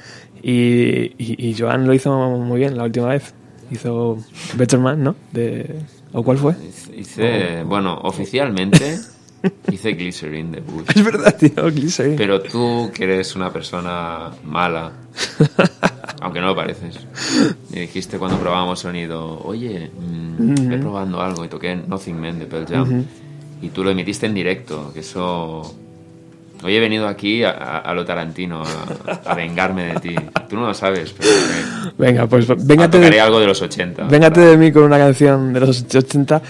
Y, 0.42 0.52
y, 1.16 1.48
y 1.48 1.56
Joan 1.58 1.86
lo 1.86 1.94
hizo 1.94 2.14
muy 2.14 2.58
bien 2.58 2.76
la 2.76 2.84
última 2.84 3.06
vez. 3.06 3.32
Hizo 3.70 4.18
Better 4.56 4.80
Man, 4.80 5.02
¿no? 5.02 5.16
De, 5.32 5.76
¿O 6.12 6.22
cuál 6.22 6.36
fue? 6.36 6.54
Hice, 6.94 7.62
bueno, 7.62 8.00
oficialmente 8.02 8.98
hice 9.70 9.92
Glycerin 9.92 10.52
de 10.52 10.60
Bush. 10.60 10.86
Es 10.94 11.04
verdad, 11.04 11.36
tío, 11.36 11.64
Glycerin. 11.70 12.16
Pero 12.16 12.40
tú, 12.40 12.90
que 12.94 13.04
eres 13.04 13.34
una 13.36 13.52
persona 13.52 14.30
mala, 14.44 14.92
aunque 16.20 16.40
no 16.40 16.46
lo 16.48 16.56
pareces, 16.56 16.98
me 17.72 17.80
dijiste 17.80 18.18
cuando 18.18 18.38
probábamos 18.38 18.80
sonido, 18.80 19.40
oye, 19.44 19.90
mm, 20.38 20.54
estoy 20.54 20.78
probando 20.78 21.20
algo 21.20 21.44
y 21.44 21.48
toqué 21.48 21.76
Nothing 21.76 22.20
Man 22.20 22.38
de 22.38 22.46
Pearl 22.46 22.66
Jam. 22.66 23.04
Y 23.62 23.68
tú 23.70 23.82
lo 23.84 23.90
emitiste 23.90 24.26
en 24.26 24.34
directo, 24.34 24.90
que 24.92 25.00
eso... 25.00 25.74
Hoy 26.62 26.74
he 26.76 26.80
venido 26.80 27.06
aquí 27.08 27.42
a, 27.44 27.50
a- 27.50 27.78
a 27.80 27.92
lo 27.94 28.06
Tarantino, 28.06 28.62
a, 28.62 29.30
a 29.30 29.34
vengarme 29.34 29.92
de 29.92 30.00
ti. 30.00 30.14
Tú 30.48 30.56
no 30.56 30.66
lo 30.68 30.72
sabes, 30.72 31.12
pero 31.12 31.28
eh, 31.28 31.92
Venga, 31.98 32.26
pues 32.26 32.46
véngate 32.66 32.96
tocaré 32.98 33.16
de, 33.16 33.20
algo 33.20 33.38
de 33.38 33.46
los 33.46 33.60
80. 33.60 34.04
véngate 34.04 34.40
de 34.40 34.56
mí 34.56 34.72
con 34.72 34.84
una 34.84 34.96
canción 34.96 35.52
de 35.52 35.60
los 35.60 35.82
80 35.94 36.40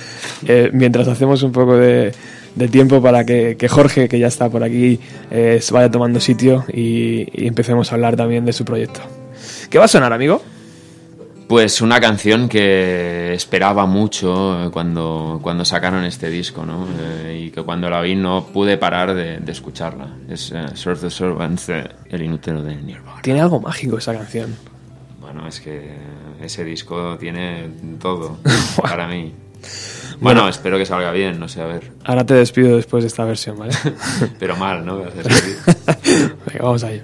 eh, 0.46 0.70
mientras 0.72 1.08
hacemos 1.08 1.42
un 1.42 1.50
poco 1.50 1.76
de, 1.76 2.12
de 2.54 2.68
tiempo 2.68 3.02
para 3.02 3.24
que, 3.24 3.56
que 3.56 3.68
Jorge, 3.68 4.08
que 4.08 4.18
ya 4.18 4.28
está 4.28 4.48
por 4.48 4.62
aquí, 4.62 5.00
eh, 5.30 5.58
se 5.60 5.74
vaya 5.74 5.90
tomando 5.90 6.20
sitio 6.20 6.64
y, 6.72 7.28
y 7.32 7.46
empecemos 7.46 7.90
a 7.90 7.96
hablar 7.96 8.16
también 8.16 8.44
de 8.44 8.52
su 8.52 8.64
proyecto. 8.64 9.00
¿Qué 9.70 9.78
va 9.78 9.86
a 9.86 9.88
sonar, 9.88 10.12
amigo? 10.12 10.40
Pues 11.48 11.82
una 11.82 12.00
canción 12.00 12.48
que 12.48 13.34
esperaba 13.34 13.84
mucho 13.84 14.66
eh, 14.66 14.70
cuando, 14.70 15.40
cuando 15.42 15.64
sacaron 15.64 16.04
este 16.04 16.30
disco, 16.30 16.64
¿no? 16.64 16.86
Eh, 16.98 17.46
y 17.46 17.50
que 17.50 17.62
cuando 17.62 17.90
la 17.90 18.00
vi 18.00 18.14
no 18.14 18.46
pude 18.46 18.78
parar 18.78 19.14
de, 19.14 19.38
de 19.38 19.52
escucharla. 19.52 20.08
Es 20.28 20.52
eh, 20.52 20.64
Serve 20.74 21.00
the 21.00 21.10
Servants, 21.10 21.68
El 21.68 22.22
Inútero 22.22 22.62
de 22.62 22.76
Nirvana. 22.76 23.20
Tiene 23.20 23.42
algo 23.42 23.60
mágico 23.60 23.98
esa 23.98 24.14
canción. 24.14 24.56
Bueno, 25.20 25.46
es 25.46 25.60
que 25.60 25.92
ese 26.40 26.64
disco 26.64 27.18
tiene 27.18 27.68
todo 28.00 28.38
para 28.82 29.06
mí. 29.06 29.34
Bueno, 30.20 30.48
espero 30.48 30.78
que 30.78 30.86
salga 30.86 31.12
bien, 31.12 31.38
no 31.38 31.48
sé, 31.48 31.60
a 31.60 31.66
ver. 31.66 31.92
Ahora 32.04 32.24
te 32.24 32.34
despido 32.34 32.76
después 32.76 33.02
de 33.02 33.08
esta 33.08 33.24
versión, 33.24 33.58
¿vale? 33.58 33.74
Pero 34.38 34.56
mal, 34.56 34.84
¿no? 34.84 34.98
Venga, 36.46 36.60
vamos 36.60 36.84
a 36.84 36.92
ello. 36.92 37.02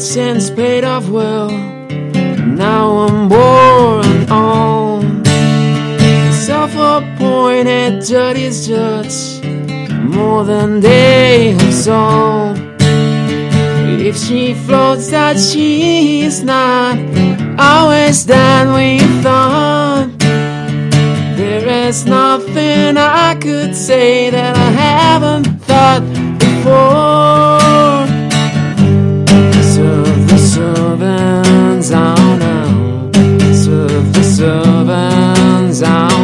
Since 0.00 0.52
paid 0.52 0.84
off 0.84 1.08
well. 1.10 1.50
Now 1.50 3.06
I'm 3.06 3.28
born 3.28 4.30
on. 4.30 4.87
Self-appointed 6.58 8.02
dirty's 8.02 8.66
judge, 8.66 9.40
more 10.02 10.44
than 10.44 10.80
they 10.80 11.52
have 11.52 11.72
sown. 11.72 12.76
If 14.00 14.16
she 14.16 14.54
floats, 14.54 15.08
that 15.12 15.38
she 15.38 16.22
is 16.22 16.42
not 16.42 16.98
always 17.60 18.26
that 18.26 18.66
we 18.74 18.98
thought. 19.22 20.10
There 21.38 21.68
is 21.86 22.04
nothing 22.06 22.96
I 22.96 23.36
could 23.36 23.76
say 23.76 24.28
that 24.30 24.56
I 24.56 24.70
haven't 24.84 25.46
thought 25.62 26.02
before. 26.40 28.04
Serve 29.62 30.28
the 30.28 30.38
servants, 30.38 31.92
oh 31.92 32.36
no. 32.44 33.12
Serve 33.54 34.12
the 34.12 34.24
servants, 34.24 35.82
oh 35.84 36.17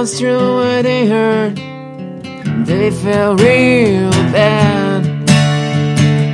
bones 0.00 0.18
through 0.18 0.56
where 0.56 0.82
they 0.82 1.06
heard. 1.06 1.56
they 2.66 2.90
felt 2.90 3.38
real 3.40 4.10
bad. 4.32 5.04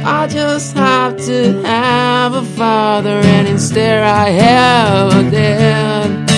I 0.07 0.29
just 0.29 0.77
have 0.77 1.17
to 1.27 1.63
have 1.63 2.35
a 2.35 2.45
father, 2.45 3.19
and 3.35 3.49
instead 3.49 4.05
I 4.05 4.29
have 4.29 5.27
a 5.27 5.31
dad. 5.31 6.31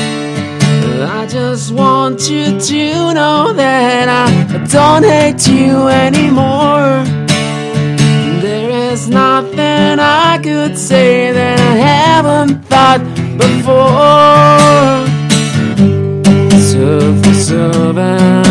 I 1.18 1.26
just 1.26 1.70
want 1.72 2.30
you 2.30 2.58
to 2.58 3.14
know 3.14 3.52
that 3.52 4.08
I 4.08 4.26
don't 4.76 5.04
hate 5.04 5.46
you 5.48 5.88
anymore. 5.88 7.04
There 8.40 8.70
is 8.90 9.10
nothing 9.10 9.98
I 10.00 10.40
could 10.42 10.78
say 10.78 11.32
that 11.32 11.58
I 11.60 11.74
haven't 11.92 12.64
thought 12.70 13.02
before. 13.36 14.88
Serve 17.49 17.94
the 17.94 18.47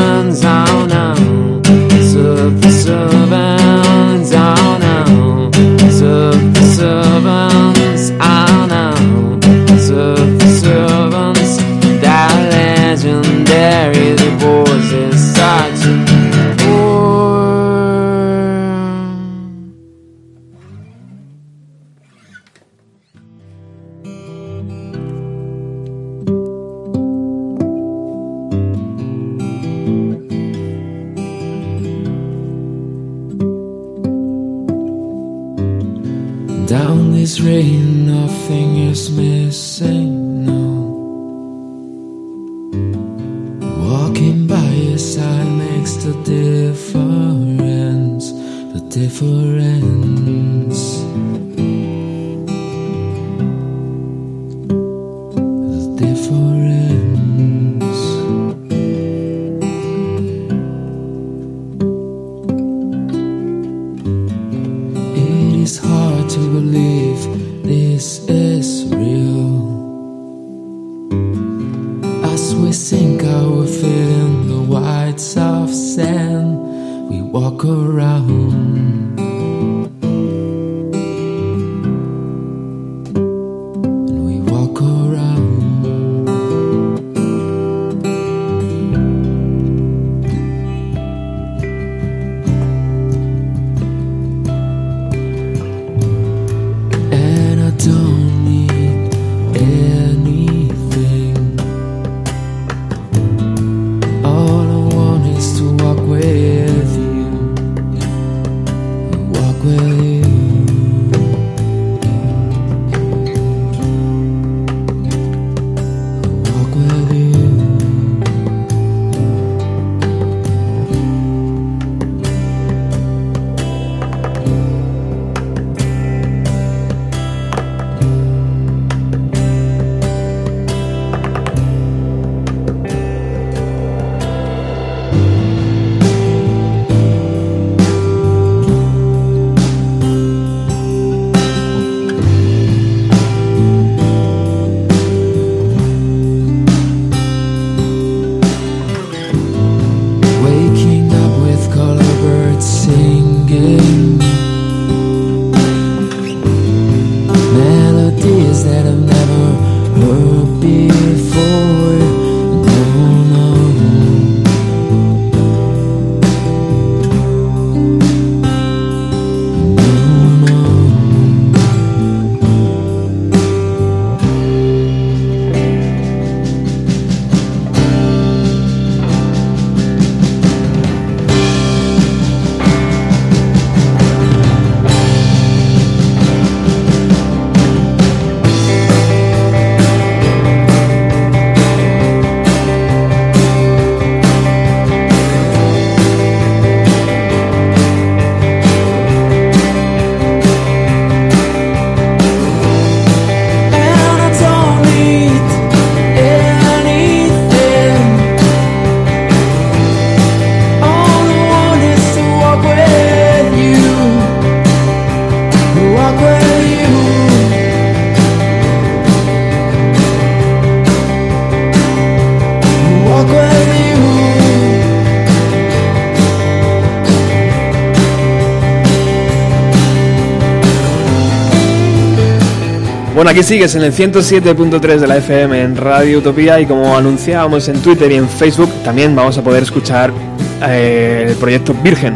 Bueno, 233.17 233.31
aquí 233.31 233.41
sigues 233.41 233.73
en 233.73 233.81
el 233.81 233.91
107.3 233.91 234.99
de 234.99 235.07
la 235.07 235.17
FM 235.17 235.59
en 235.59 235.75
Radio 235.75 236.19
Utopía 236.19 236.59
y 236.59 236.67
como 236.67 236.95
anunciábamos 236.95 237.67
en 237.67 237.81
Twitter 237.81 238.11
y 238.11 238.15
en 238.17 238.29
Facebook, 238.29 238.69
también 238.83 239.15
vamos 239.15 239.35
a 239.39 239.41
poder 239.41 239.63
escuchar 239.63 240.13
eh, 240.61 241.25
el 241.27 241.35
proyecto 241.37 241.73
Virgen. 241.73 242.13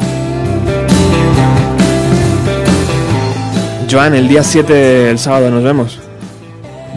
Joan, 3.90 4.14
el 4.14 4.28
día 4.28 4.44
7, 4.44 5.10
el 5.10 5.18
sábado, 5.18 5.50
nos 5.50 5.64
vemos. 5.64 6.00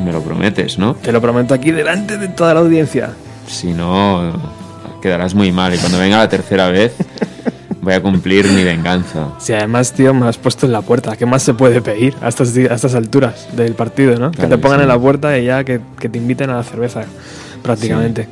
Me 0.05 0.13
lo 0.13 0.21
prometes, 0.21 0.79
¿no? 0.79 0.97
Te 0.97 1.11
lo 1.11 1.23
prometo 1.23 1.55
aquí 1.55 1.71
delante 1.71 2.19
de 2.19 2.29
toda 2.29 2.53
la 2.53 2.61
audiencia. 2.61 3.15
Si 3.47 3.73
no, 3.73 4.35
quedarás 5.01 5.35
muy 5.35 5.51
mal. 5.51 5.75
Y 5.75 5.79
cuando 5.79 5.99
venga 5.99 6.19
la 6.19 6.29
tercera 6.29 6.69
vez, 6.69 6.93
voy 7.85 7.95
a 7.95 8.03
cumplir 8.03 8.47
mi 8.51 8.65
venganza. 8.65 9.29
Si 9.39 9.53
además, 9.53 9.93
tío, 9.93 10.13
me 10.13 10.27
has 10.27 10.39
puesto 10.39 10.67
en 10.67 10.73
la 10.73 10.83
puerta, 10.83 11.17
¿qué 11.17 11.27
más 11.27 11.43
se 11.43 11.55
puede 11.55 11.81
pedir 11.81 12.15
a 12.21 12.29
estas, 12.29 12.57
a 12.57 12.75
estas 12.75 12.95
alturas 12.95 13.49
del 13.55 13.75
partido, 13.75 14.19
no? 14.19 14.33
que 14.33 14.47
te 14.47 14.59
pongan 14.59 14.79
sí. 14.81 14.83
en 14.83 14.89
la 14.89 14.99
puerta 14.99 15.39
y 15.39 15.45
ya 15.45 15.63
que, 15.63 15.81
que 16.01 16.09
te 16.09 16.19
inviten 16.19 16.51
a 16.51 16.57
la 16.57 16.63
cerveza, 16.65 17.03
prácticamente. 17.63 18.29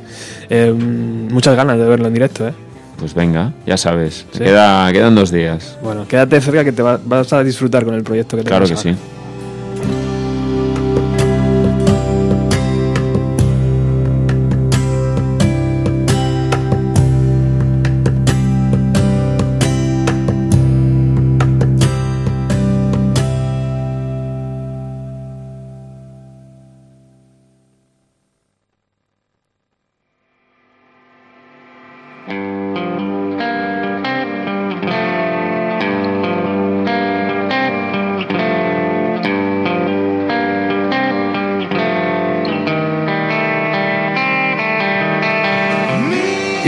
Eh, 0.49 0.71
muchas 0.73 1.55
ganas 1.55 1.77
de 1.77 1.85
verlo 1.85 2.07
en 2.07 2.13
directo, 2.13 2.47
¿eh? 2.47 2.53
Pues 2.97 3.13
venga, 3.13 3.53
ya 3.65 3.75
sabes. 3.77 4.25
Sí. 4.31 4.39
Queda, 4.39 4.91
quedan 4.91 5.15
dos 5.15 5.31
días. 5.31 5.77
Bueno, 5.83 6.07
quédate 6.07 6.39
cerca 6.41 6.63
que 6.63 6.71
te 6.71 6.81
va- 6.81 6.99
vas 7.03 7.33
a 7.33 7.43
disfrutar 7.43 7.83
con 7.85 7.95
el 7.95 8.03
proyecto 8.03 8.37
que 8.37 8.43
Claro 8.43 8.65
que 8.65 8.75
sí. 8.77 8.95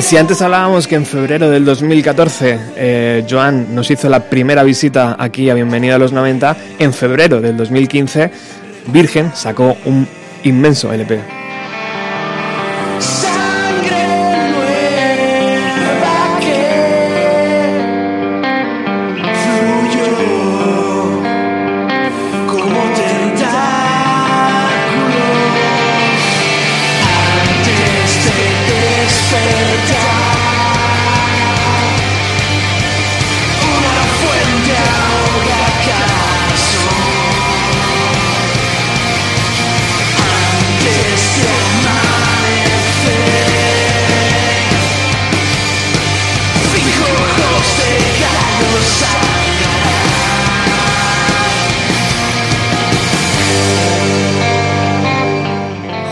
Si 0.05 0.17
antes 0.17 0.39
hablábamos 0.43 0.87
que 0.87 0.93
en 0.93 1.03
febrero 1.03 1.49
del 1.49 1.65
2014 1.65 2.59
eh, 2.75 3.25
Joan 3.27 3.73
nos 3.73 3.89
hizo 3.89 4.07
la 4.07 4.29
primera 4.29 4.61
visita 4.61 5.15
aquí 5.17 5.49
a 5.49 5.55
Bienvenido 5.55 5.95
a 5.95 5.97
los 5.97 6.13
90, 6.13 6.55
en 6.77 6.93
febrero 6.93 7.41
del 7.41 7.57
2015 7.57 8.29
Virgen 8.93 9.31
sacó 9.33 9.75
un 9.85 10.07
inmenso 10.43 10.93
LP. 10.93 11.34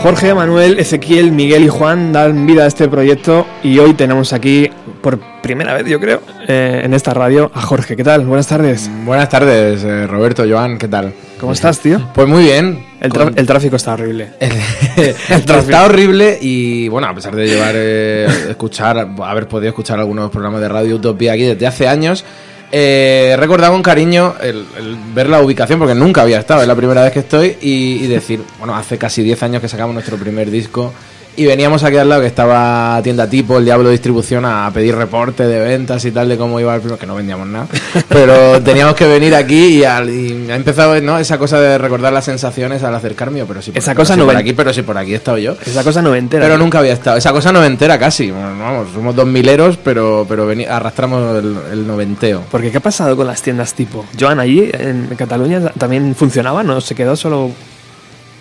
Jorge, 0.04 0.34
Manuel, 0.34 0.78
Ezequiel, 0.78 1.32
Miguel 1.32 1.64
y 1.64 1.68
Juan 1.68 2.12
dan 2.12 2.46
vida 2.46 2.64
a 2.64 2.66
este 2.66 2.88
proyecto 2.88 3.46
y 3.62 3.78
hoy 3.78 3.94
tenemos 3.94 4.34
aquí 4.34 4.68
por 5.00 5.18
primera 5.40 5.72
vez, 5.72 5.86
yo 5.86 5.98
creo, 5.98 6.20
eh, 6.46 6.82
en 6.84 6.92
esta 6.92 7.14
radio 7.14 7.50
a 7.54 7.62
Jorge. 7.62 7.96
¿Qué 7.96 8.04
tal? 8.04 8.26
Buenas 8.26 8.46
tardes. 8.46 8.90
Buenas 9.06 9.30
tardes, 9.30 9.82
eh, 9.82 10.06
Roberto, 10.06 10.44
Joan, 10.46 10.76
¿qué 10.76 10.88
tal? 10.88 11.14
¿Cómo 11.40 11.54
estás, 11.54 11.80
tío? 11.80 12.06
Pues 12.14 12.28
muy 12.28 12.42
bien. 12.42 12.84
El, 13.00 13.14
Con- 13.14 13.32
el 13.34 13.46
tráfico 13.46 13.76
está 13.76 13.94
horrible. 13.94 14.32
Está 15.30 15.86
horrible 15.86 16.38
y 16.38 16.86
bueno, 16.88 17.06
a 17.06 17.14
pesar 17.14 17.34
de 17.34 17.46
llevar, 17.46 17.72
eh, 17.74 18.26
escuchar, 18.50 19.08
haber 19.22 19.48
podido 19.48 19.70
escuchar 19.70 19.98
algunos 20.00 20.30
programas 20.30 20.60
de 20.60 20.68
Radio 20.68 20.96
Utopía 20.96 21.32
aquí 21.32 21.44
desde 21.44 21.66
hace 21.66 21.88
años, 21.88 22.26
eh, 22.72 23.30
he 23.32 23.36
recordado 23.36 23.72
con 23.72 23.82
cariño 23.82 24.34
el, 24.40 24.66
ver 25.14 25.28
la 25.28 25.40
ubicación, 25.42 25.78
porque 25.78 25.94
nunca 25.94 26.22
había 26.22 26.38
estado, 26.38 26.62
es 26.62 26.68
la 26.68 26.74
primera 26.74 27.02
vez 27.02 27.12
que 27.12 27.20
estoy, 27.20 27.56
y, 27.60 28.04
y 28.04 28.06
decir, 28.06 28.42
bueno, 28.58 28.74
hace 28.76 28.98
casi 28.98 29.22
10 29.22 29.42
años 29.42 29.62
que 29.62 29.68
sacamos 29.68 29.94
nuestro 29.94 30.16
primer 30.16 30.50
disco. 30.50 30.92
Y 31.36 31.46
veníamos 31.46 31.82
aquí 31.82 31.96
al 31.96 32.08
lado 32.08 32.20
que 32.20 32.28
estaba 32.28 33.00
tienda 33.02 33.28
tipo, 33.28 33.58
el 33.58 33.64
Diablo 33.64 33.90
Distribución, 33.90 34.44
a 34.44 34.70
pedir 34.72 34.94
reporte 34.94 35.44
de 35.44 35.58
ventas 35.58 36.04
y 36.04 36.12
tal 36.12 36.28
de 36.28 36.36
cómo 36.36 36.60
iba 36.60 36.72
el 36.74 36.80
primero, 36.80 36.96
que 36.98 37.06
no 37.06 37.16
vendíamos 37.16 37.48
nada. 37.48 37.66
Pero 38.08 38.62
teníamos 38.62 38.94
que 38.94 39.06
venir 39.06 39.34
aquí 39.34 39.78
y, 39.78 39.84
al- 39.84 40.08
y 40.10 40.48
ha 40.50 40.54
empezado 40.54 41.00
¿no? 41.00 41.18
esa 41.18 41.36
cosa 41.38 41.60
de 41.60 41.76
recordar 41.76 42.12
las 42.12 42.24
sensaciones 42.24 42.84
al 42.84 42.94
acercarme. 42.94 43.44
Pero 43.46 43.62
sí, 43.62 43.72
por- 43.72 43.78
Esa 43.78 43.92
pero 43.92 44.00
cosa 44.02 44.14
sí 44.14 44.20
no 44.20 44.26
por 44.26 44.36
aquí, 44.36 44.52
pero 44.52 44.72
sí 44.72 44.82
por 44.82 44.96
aquí 44.96 45.12
he 45.12 45.16
estado 45.16 45.38
yo. 45.38 45.56
Esa 45.66 45.82
cosa 45.82 46.00
noventera. 46.02 46.44
Pero 46.44 46.56
nunca 46.56 46.78
había 46.78 46.92
estado. 46.92 47.16
Esa 47.16 47.32
cosa 47.32 47.50
noventera 47.52 47.98
casi. 47.98 48.30
Bueno, 48.30 48.56
vamos, 48.58 48.88
somos 48.94 49.16
dos 49.16 49.26
mileros, 49.26 49.76
pero, 49.82 50.24
pero 50.28 50.46
veni- 50.46 50.66
arrastramos 50.68 51.36
el, 51.42 51.56
el 51.72 51.84
noventeo. 51.86 52.42
Porque 52.50 52.70
¿qué 52.70 52.76
ha 52.78 52.80
pasado 52.80 53.16
con 53.16 53.26
las 53.26 53.42
tiendas 53.42 53.74
tipo? 53.74 54.04
Joan, 54.18 54.38
allí 54.38 54.70
en 54.72 55.08
Cataluña 55.16 55.60
también 55.76 56.14
funcionaba, 56.14 56.62
¿no? 56.62 56.80
Se 56.80 56.94
quedó 56.94 57.16
solo... 57.16 57.50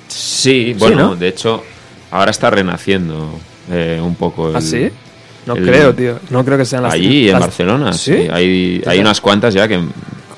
Sí, 0.08 0.76
bueno, 0.78 0.96
¿no? 1.10 1.16
de 1.16 1.30
hecho, 1.30 1.64
ahora 2.14 2.32
está 2.32 2.50
renaciendo 2.50 3.30
eh, 3.72 4.00
un 4.02 4.16
poco. 4.16 4.50
el- 4.50 4.56
¿Ah, 4.56 4.62
sí? 4.62 4.90
No 5.46 5.56
el- 5.56 5.66
creo, 5.66 5.94
tío. 5.94 6.20
No 6.30 6.46
creo 6.46 6.58
que 6.58 6.66
sean 6.66 6.84
las 6.84 6.94
Allí, 6.94 7.28
en 7.28 7.34
las- 7.34 7.42
Barcelona, 7.42 7.94
¿Sí? 7.94 8.14
sí. 8.14 8.28
Hay, 8.32 8.82
hay 8.86 9.00
unas 9.00 9.20
cuantas 9.20 9.54
ya 9.54 9.68
que 9.68 9.80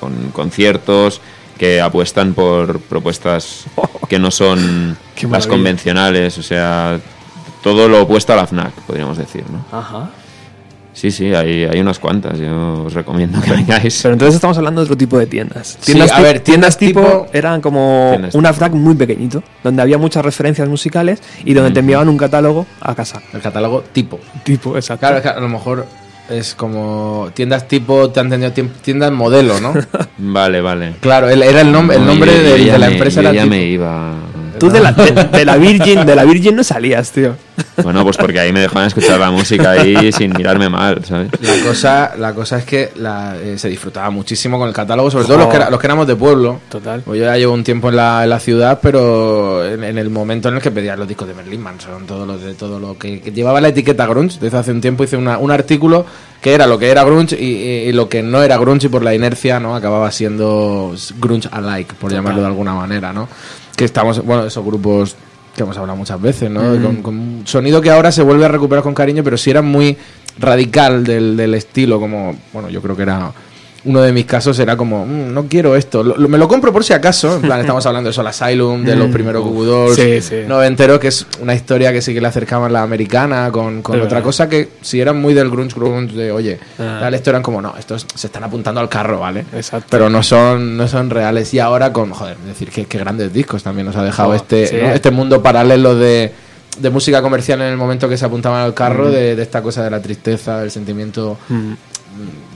con 0.00 0.30
conciertos 0.32 1.20
que 1.58 1.80
apuestan 1.80 2.34
por 2.34 2.80
propuestas 2.80 3.64
que 4.08 4.18
no 4.18 4.30
son 4.30 4.96
las 5.30 5.46
convencionales, 5.46 6.36
o 6.38 6.42
sea, 6.42 6.98
todo 7.62 7.88
lo 7.88 8.02
opuesto 8.02 8.32
a 8.32 8.36
la 8.36 8.46
FNAC, 8.46 8.72
podríamos 8.86 9.16
decir, 9.18 9.44
¿no? 9.50 9.64
Ajá. 9.76 10.10
Sí, 10.96 11.10
sí, 11.10 11.34
hay, 11.34 11.64
hay 11.64 11.78
unas 11.78 11.98
cuantas, 11.98 12.38
yo 12.38 12.84
os 12.84 12.94
recomiendo 12.94 13.38
que 13.42 13.50
vengáis. 13.50 14.00
Pero 14.02 14.14
entonces 14.14 14.34
estamos 14.36 14.56
hablando 14.56 14.80
de 14.80 14.84
otro 14.86 14.96
tipo 14.96 15.18
de 15.18 15.26
tiendas. 15.26 15.76
Sí, 15.78 15.92
Tiendas 15.92 16.10
a 16.12 16.20
ver, 16.22 16.40
tiendas 16.40 16.78
tiendas 16.78 16.78
tipo, 16.78 17.00
tipo- 17.02 17.26
eran 17.34 17.60
como 17.60 18.16
tipo. 18.32 18.38
FNAC 18.52 18.72
muy 18.72 18.94
pequeñito, 18.94 19.42
donde 19.62 19.82
había 19.82 19.98
muchas 19.98 20.24
referencias 20.24 20.66
musicales 20.70 21.22
y 21.44 21.52
donde 21.52 21.72
te 21.72 21.80
enviaban 21.80 22.08
un 22.08 22.16
catálogo 22.16 22.64
a 22.80 22.94
casa. 22.94 23.20
El 23.34 23.42
catálogo 23.42 23.82
tipo. 23.92 24.18
Tipo, 24.42 24.74
exacto. 24.76 25.00
Claro, 25.00 25.16
es 25.18 25.22
que 25.22 25.28
a 25.28 25.38
lo 25.38 25.48
mejor 25.50 25.84
es 26.30 26.54
como 26.54 27.28
tiendas 27.34 27.68
tipo, 27.68 28.08
te 28.08 28.20
han 28.20 28.30
tiem- 28.30 28.70
tiendas 28.80 29.12
modelo, 29.12 29.60
¿no? 29.60 29.74
Vale, 30.18 30.62
vale. 30.62 30.94
claro, 31.00 31.28
el- 31.28 31.42
era 31.42 31.60
el, 31.60 31.70
nombre 31.70 31.96
el 31.96 32.02
No, 32.06 32.08
nombre 32.12 32.32
yo- 32.32 32.72
de, 32.72 32.78
la 32.78 32.86
me- 32.86 32.94
empresa. 32.94 33.20
yo 33.20 33.28
era 33.28 33.36
ya 33.36 33.42
tipo. 33.42 33.54
me 33.54 33.64
iba. 33.64 34.14
Tú 34.58 34.70
de 34.70 34.80
la, 34.80 34.92
de, 34.92 35.12
de 35.38 35.44
la 35.44 35.56
Virgin, 35.56 36.04
de 36.06 36.14
la 36.16 36.24
Virgin 36.24 36.56
no 36.56 36.64
salías, 36.64 37.10
tío. 37.12 37.34
Bueno, 37.82 38.02
pues 38.04 38.16
porque 38.16 38.40
ahí 38.40 38.52
me 38.52 38.60
dejaban 38.60 38.86
escuchar 38.86 39.18
la 39.20 39.30
música 39.30 39.70
ahí 39.72 40.10
sin 40.12 40.32
mirarme 40.36 40.68
mal, 40.68 41.04
¿sabes? 41.04 41.28
La 41.40 41.62
cosa, 41.66 42.12
la 42.18 42.32
cosa 42.34 42.58
es 42.58 42.64
que 42.64 42.90
la, 42.96 43.36
eh, 43.40 43.58
se 43.58 43.68
disfrutaba 43.68 44.10
muchísimo 44.10 44.58
con 44.58 44.68
el 44.68 44.74
catálogo, 44.74 45.10
sobre 45.10 45.26
todo 45.26 45.38
los 45.38 45.48
que, 45.48 45.58
los 45.70 45.80
que 45.80 45.86
éramos 45.86 46.06
de 46.06 46.16
pueblo. 46.16 46.60
Total. 46.68 47.00
Pues 47.02 47.18
yo 47.18 47.24
ya 47.26 47.36
llevo 47.36 47.54
un 47.54 47.64
tiempo 47.64 47.88
en 47.90 47.96
la, 47.96 48.24
en 48.24 48.30
la 48.30 48.40
ciudad, 48.40 48.78
pero 48.82 49.64
en, 49.66 49.84
en 49.84 49.98
el 49.98 50.10
momento 50.10 50.48
en 50.48 50.56
el 50.56 50.62
que 50.62 50.70
pedías 50.70 50.98
los 50.98 51.06
discos 51.08 51.28
de 51.28 51.34
Merlin 51.34 51.60
Manson, 51.62 52.06
todo 52.06 52.24
lo 52.26 52.38
de 52.38 52.54
todo 52.54 52.78
lo 52.80 52.98
que, 52.98 53.20
que 53.20 53.32
llevaba 53.32 53.60
la 53.60 53.68
etiqueta 53.68 54.06
grunge. 54.06 54.38
Desde 54.40 54.58
hace 54.58 54.70
un 54.72 54.80
tiempo 54.80 55.04
hice 55.04 55.16
una- 55.16 55.38
un 55.38 55.50
artículo 55.50 56.04
que 56.40 56.52
era 56.54 56.66
lo 56.66 56.78
que 56.78 56.90
era 56.90 57.02
grunge 57.04 57.36
y, 57.40 57.44
y- 57.44 57.88
y 57.88 57.92
lo 57.92 58.08
que 58.08 58.22
no 58.22 58.42
era 58.42 58.56
grunge 58.58 58.86
y 58.86 58.90
por 58.90 59.02
la 59.02 59.14
inercia, 59.14 59.58
¿no? 59.60 59.74
Acababa 59.74 60.10
siendo 60.12 60.94
grunge 61.18 61.48
alike, 61.50 61.94
por 61.94 62.12
llamarlo 62.12 62.40
de 62.40 62.46
alguna 62.46 62.74
manera, 62.74 63.12
¿no? 63.12 63.28
Que 63.76 63.84
estamos, 63.84 64.24
bueno, 64.24 64.46
esos 64.46 64.64
grupos 64.64 65.14
que 65.54 65.62
hemos 65.62 65.76
hablado 65.76 65.96
muchas 65.96 66.20
veces, 66.20 66.50
¿no? 66.50 66.60
Con, 66.82 66.96
con 67.02 67.18
un 67.18 67.42
sonido 67.46 67.80
que 67.80 67.90
ahora 67.90 68.10
se 68.10 68.22
vuelve 68.22 68.44
a 68.44 68.48
recuperar 68.48 68.82
con 68.82 68.94
cariño, 68.94 69.22
pero 69.22 69.36
sí 69.36 69.50
era 69.50 69.62
muy 69.62 69.96
radical 70.38 71.04
del, 71.04 71.36
del 71.36 71.54
estilo, 71.54 71.98
como, 71.98 72.36
bueno, 72.52 72.68
yo 72.68 72.82
creo 72.82 72.96
que 72.96 73.02
era 73.02 73.32
uno 73.86 74.02
de 74.02 74.12
mis 74.12 74.26
casos 74.26 74.58
era 74.58 74.76
como, 74.76 75.06
"Mm, 75.06 75.32
no 75.32 75.46
quiero 75.46 75.74
esto, 75.76 76.02
Lo- 76.02 76.16
lo- 76.16 76.28
me 76.28 76.36
lo 76.38 76.46
compro 76.48 76.72
por 76.72 76.84
si 76.84 76.92
acaso, 76.92 77.36
en 77.36 77.42
plan, 77.42 77.60
estamos 77.60 77.86
hablando 77.86 78.08
de 78.10 78.12
Soul 78.14 78.26
Asylum, 78.26 78.84
de 78.84 78.96
los 78.96 79.08
Mm, 79.08 79.12
primeros 79.12 79.42
uf, 79.42 79.48
Goo 79.48 79.54
Goo 79.54 79.64
Dolls, 79.64 79.96
sí, 79.96 80.20
sí. 80.20 80.36
noventeros, 80.46 80.98
que 80.98 81.08
es 81.08 81.26
una 81.40 81.54
historia 81.54 81.92
que 81.92 82.02
sí 82.02 82.12
que 82.12 82.20
le 82.20 82.26
acercaban 82.28 82.72
la 82.72 82.82
americana 82.82 83.50
con, 83.52 83.82
con 83.82 83.96
otra 83.96 84.08
verdad. 84.08 84.22
cosa 84.24 84.48
que 84.48 84.68
si 84.82 85.00
eran 85.00 85.20
muy 85.20 85.32
del 85.34 85.50
grunge 85.50 85.74
grunge 85.76 86.14
de, 86.14 86.32
oye, 86.32 86.58
Ah. 86.78 86.98
tal, 87.00 87.14
esto 87.14 87.30
eran 87.30 87.42
como, 87.42 87.62
no, 87.62 87.74
estos 87.78 88.06
se 88.14 88.26
están 88.26 88.44
apuntando 88.44 88.80
al 88.80 88.88
carro, 88.88 89.20
¿vale? 89.20 89.44
Exacto. 89.54 89.86
Pero 89.90 90.10
no 90.10 90.22
son, 90.22 90.76
no 90.76 90.88
son 90.88 91.08
reales. 91.10 91.54
Y 91.54 91.58
ahora 91.60 91.92
con, 91.92 92.10
joder, 92.10 92.36
decir 92.38 92.70
que, 92.70 92.86
que 92.86 92.98
grandes 92.98 93.32
discos 93.32 93.62
también 93.62 93.86
nos 93.86 93.96
ha 93.96 94.02
dejado 94.02 94.30
Oh, 94.30 94.34
este, 94.34 94.66
sí. 94.66 94.76
¿no? 94.82 94.88
este 94.90 95.10
mundo 95.10 95.42
paralelo 95.42 95.94
de, 95.94 96.32
de 96.78 96.90
música 96.90 97.22
comercial 97.22 97.60
en 97.62 97.68
el 97.68 97.76
momento 97.76 98.08
que 98.08 98.16
se 98.18 98.24
apuntaban 98.24 98.60
al 98.62 98.70
Mm. 98.72 98.74
carro, 98.74 99.10
de, 99.10 99.36
de 99.36 99.42
esta 99.42 99.62
cosa 99.62 99.82
de 99.84 99.90
la 99.90 100.02
tristeza, 100.02 100.58
del 100.60 100.70
sentimiento 100.70 101.38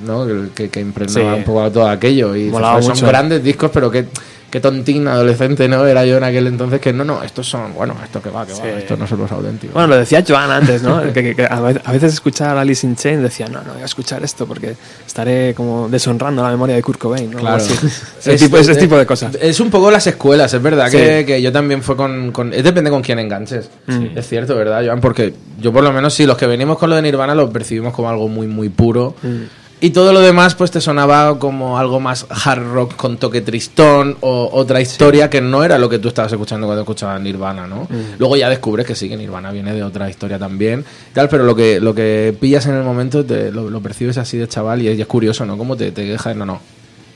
¿no? 0.07 0.27
que, 0.27 0.49
que, 0.55 0.69
que 0.71 0.81
impregnaba 0.81 1.33
Sí. 1.35 1.39
un 1.39 1.45
poco 1.45 1.71
todo 1.71 1.89
aquello. 1.89 2.35
Y 2.35 2.39
dices, 2.41 2.53
Molaba 2.53 2.75
"Joder, 2.75 2.85
son 2.85 2.95
mucho". 2.95 3.07
grandes 3.07 3.43
discos, 3.45 3.71
pero 3.73 3.91
qué, 3.91 4.07
qué 4.51 4.61
tontín 4.61 5.07
adolescente, 5.07 5.69
¿no? 5.69 5.87
Era 5.87 6.05
yo 6.05 6.17
en 6.17 6.25
aquel 6.25 6.47
entonces 6.49 6.81
que 6.81 6.93
no, 6.93 7.05
no, 7.05 7.23
estos 7.23 7.49
son, 7.49 7.73
bueno, 7.75 7.95
esto 8.03 8.21
que 8.21 8.31
va, 8.31 8.45
que 8.47 8.53
Sí. 8.55 8.61
va, 8.63 8.71
estos 8.79 8.99
no 8.99 9.07
son 9.07 9.21
los 9.21 9.31
auténticos. 9.33 9.75
Bueno, 9.75 9.87
lo 9.89 9.97
decía 9.97 10.25
Joan 10.27 10.51
antes, 10.51 10.83
¿no? 10.83 11.01
que, 11.13 11.13
que- 11.13 11.35
que 11.37 11.45
a 11.49 11.61
ve- 11.61 11.81
a 11.85 11.93
veces 11.93 12.13
escuchar 12.15 12.57
a 12.57 12.61
Alice 12.63 12.87
in 12.87 12.97
Chains 12.97 13.23
decía, 13.23 13.47
no, 13.47 13.63
no 13.63 13.75
voy 13.75 13.83
a 13.83 13.85
escuchar 13.85 14.23
esto 14.25 14.47
porque 14.47 14.75
estaré 15.07 15.55
como 15.55 15.89
deshonrando 15.89 16.43
la 16.43 16.51
memoria 16.51 16.75
de 16.75 16.83
Kurt 16.83 16.99
Cobain, 16.99 17.31
¿no? 17.31 17.39
Claro. 17.39 17.57
así. 17.57 17.73
Ese, 18.21 18.37
tipo, 18.37 18.59
ese 18.59 18.75
tipo 18.77 18.97
de 18.99 19.07
cosas. 19.07 19.37
Es 19.41 19.61
un 19.61 19.71
poco 19.71 19.91
las 19.91 20.07
escuelas, 20.07 20.53
es 20.53 20.61
verdad 20.63 20.89
Sí. 20.91 20.97
que, 20.97 21.25
que 21.27 21.41
yo 21.43 21.53
también 21.53 21.83
fue 21.83 21.97
con, 21.97 22.33
con- 22.33 22.53
Es 22.53 22.65
depende 22.65 22.91
con 22.91 23.03
quién 23.03 23.19
enganches. 23.19 23.71
Es 24.17 24.29
cierto, 24.29 24.57
¿verdad, 24.57 24.83
Joan? 24.85 25.01
Porque 25.01 25.33
yo 25.61 25.73
por 25.73 25.83
lo 25.85 25.93
menos 25.93 26.13
sí, 26.15 26.27
los 26.27 26.37
que 26.37 26.47
venimos 26.47 26.77
con 26.79 26.91
lo 26.91 26.97
de 26.97 27.03
Nirvana 27.03 27.35
lo 27.35 27.51
percibimos 27.51 27.95
como 27.95 28.11
algo 28.11 28.29
muy, 28.29 28.47
muy 28.47 28.69
puro. 28.69 29.15
Mm. 29.23 29.60
Y 29.83 29.91
todo 29.91 30.13
lo 30.13 30.21
demás 30.21 30.55
pues 30.55 30.71
te 30.71 30.81
sonaba 30.81 31.39
como 31.39 31.79
algo 31.79 32.01
más 32.01 32.27
hard 32.29 32.73
rock 32.73 32.97
con 32.97 33.17
toque 33.17 33.41
tristón 33.41 34.17
o 34.21 34.51
otra 34.53 34.81
historia 34.81 35.31
que 35.31 35.41
no 35.41 35.65
era 35.65 35.79
lo 35.79 35.89
que 35.89 35.99
tú 35.99 36.09
estabas 36.09 36.31
escuchando 36.31 36.67
cuando 36.67 36.83
escuchabas 36.83 37.21
Nirvana, 37.21 37.67
¿no? 37.67 37.85
Mm. 37.85 38.19
Luego 38.19 38.37
ya 38.37 38.51
descubres 38.51 38.87
que 38.87 38.95
sí, 38.95 39.09
que 39.09 39.17
Nirvana 39.17 39.51
viene 39.53 39.73
de 39.73 39.83
otra 39.83 40.11
historia 40.11 40.39
también, 40.39 40.85
tal, 41.15 41.31
pero 41.31 41.45
lo 41.45 41.57
que, 41.57 41.81
lo 41.81 41.95
que 41.95 42.37
pillas 42.39 42.67
en 42.67 42.75
el 42.75 42.85
momento 42.85 43.25
te, 43.25 43.51
lo, 43.51 43.71
lo 43.71 43.81
percibes 43.81 44.19
así 44.19 44.37
de 44.37 44.49
chaval 44.49 44.83
y 44.83 44.89
es, 44.89 44.99
y 44.99 45.01
es 45.01 45.07
curioso, 45.07 45.47
¿no? 45.47 45.57
Cómo 45.57 45.77
te, 45.77 45.93
te 45.93 46.03
deja, 46.03 46.35
no, 46.35 46.45
no. 46.45 46.61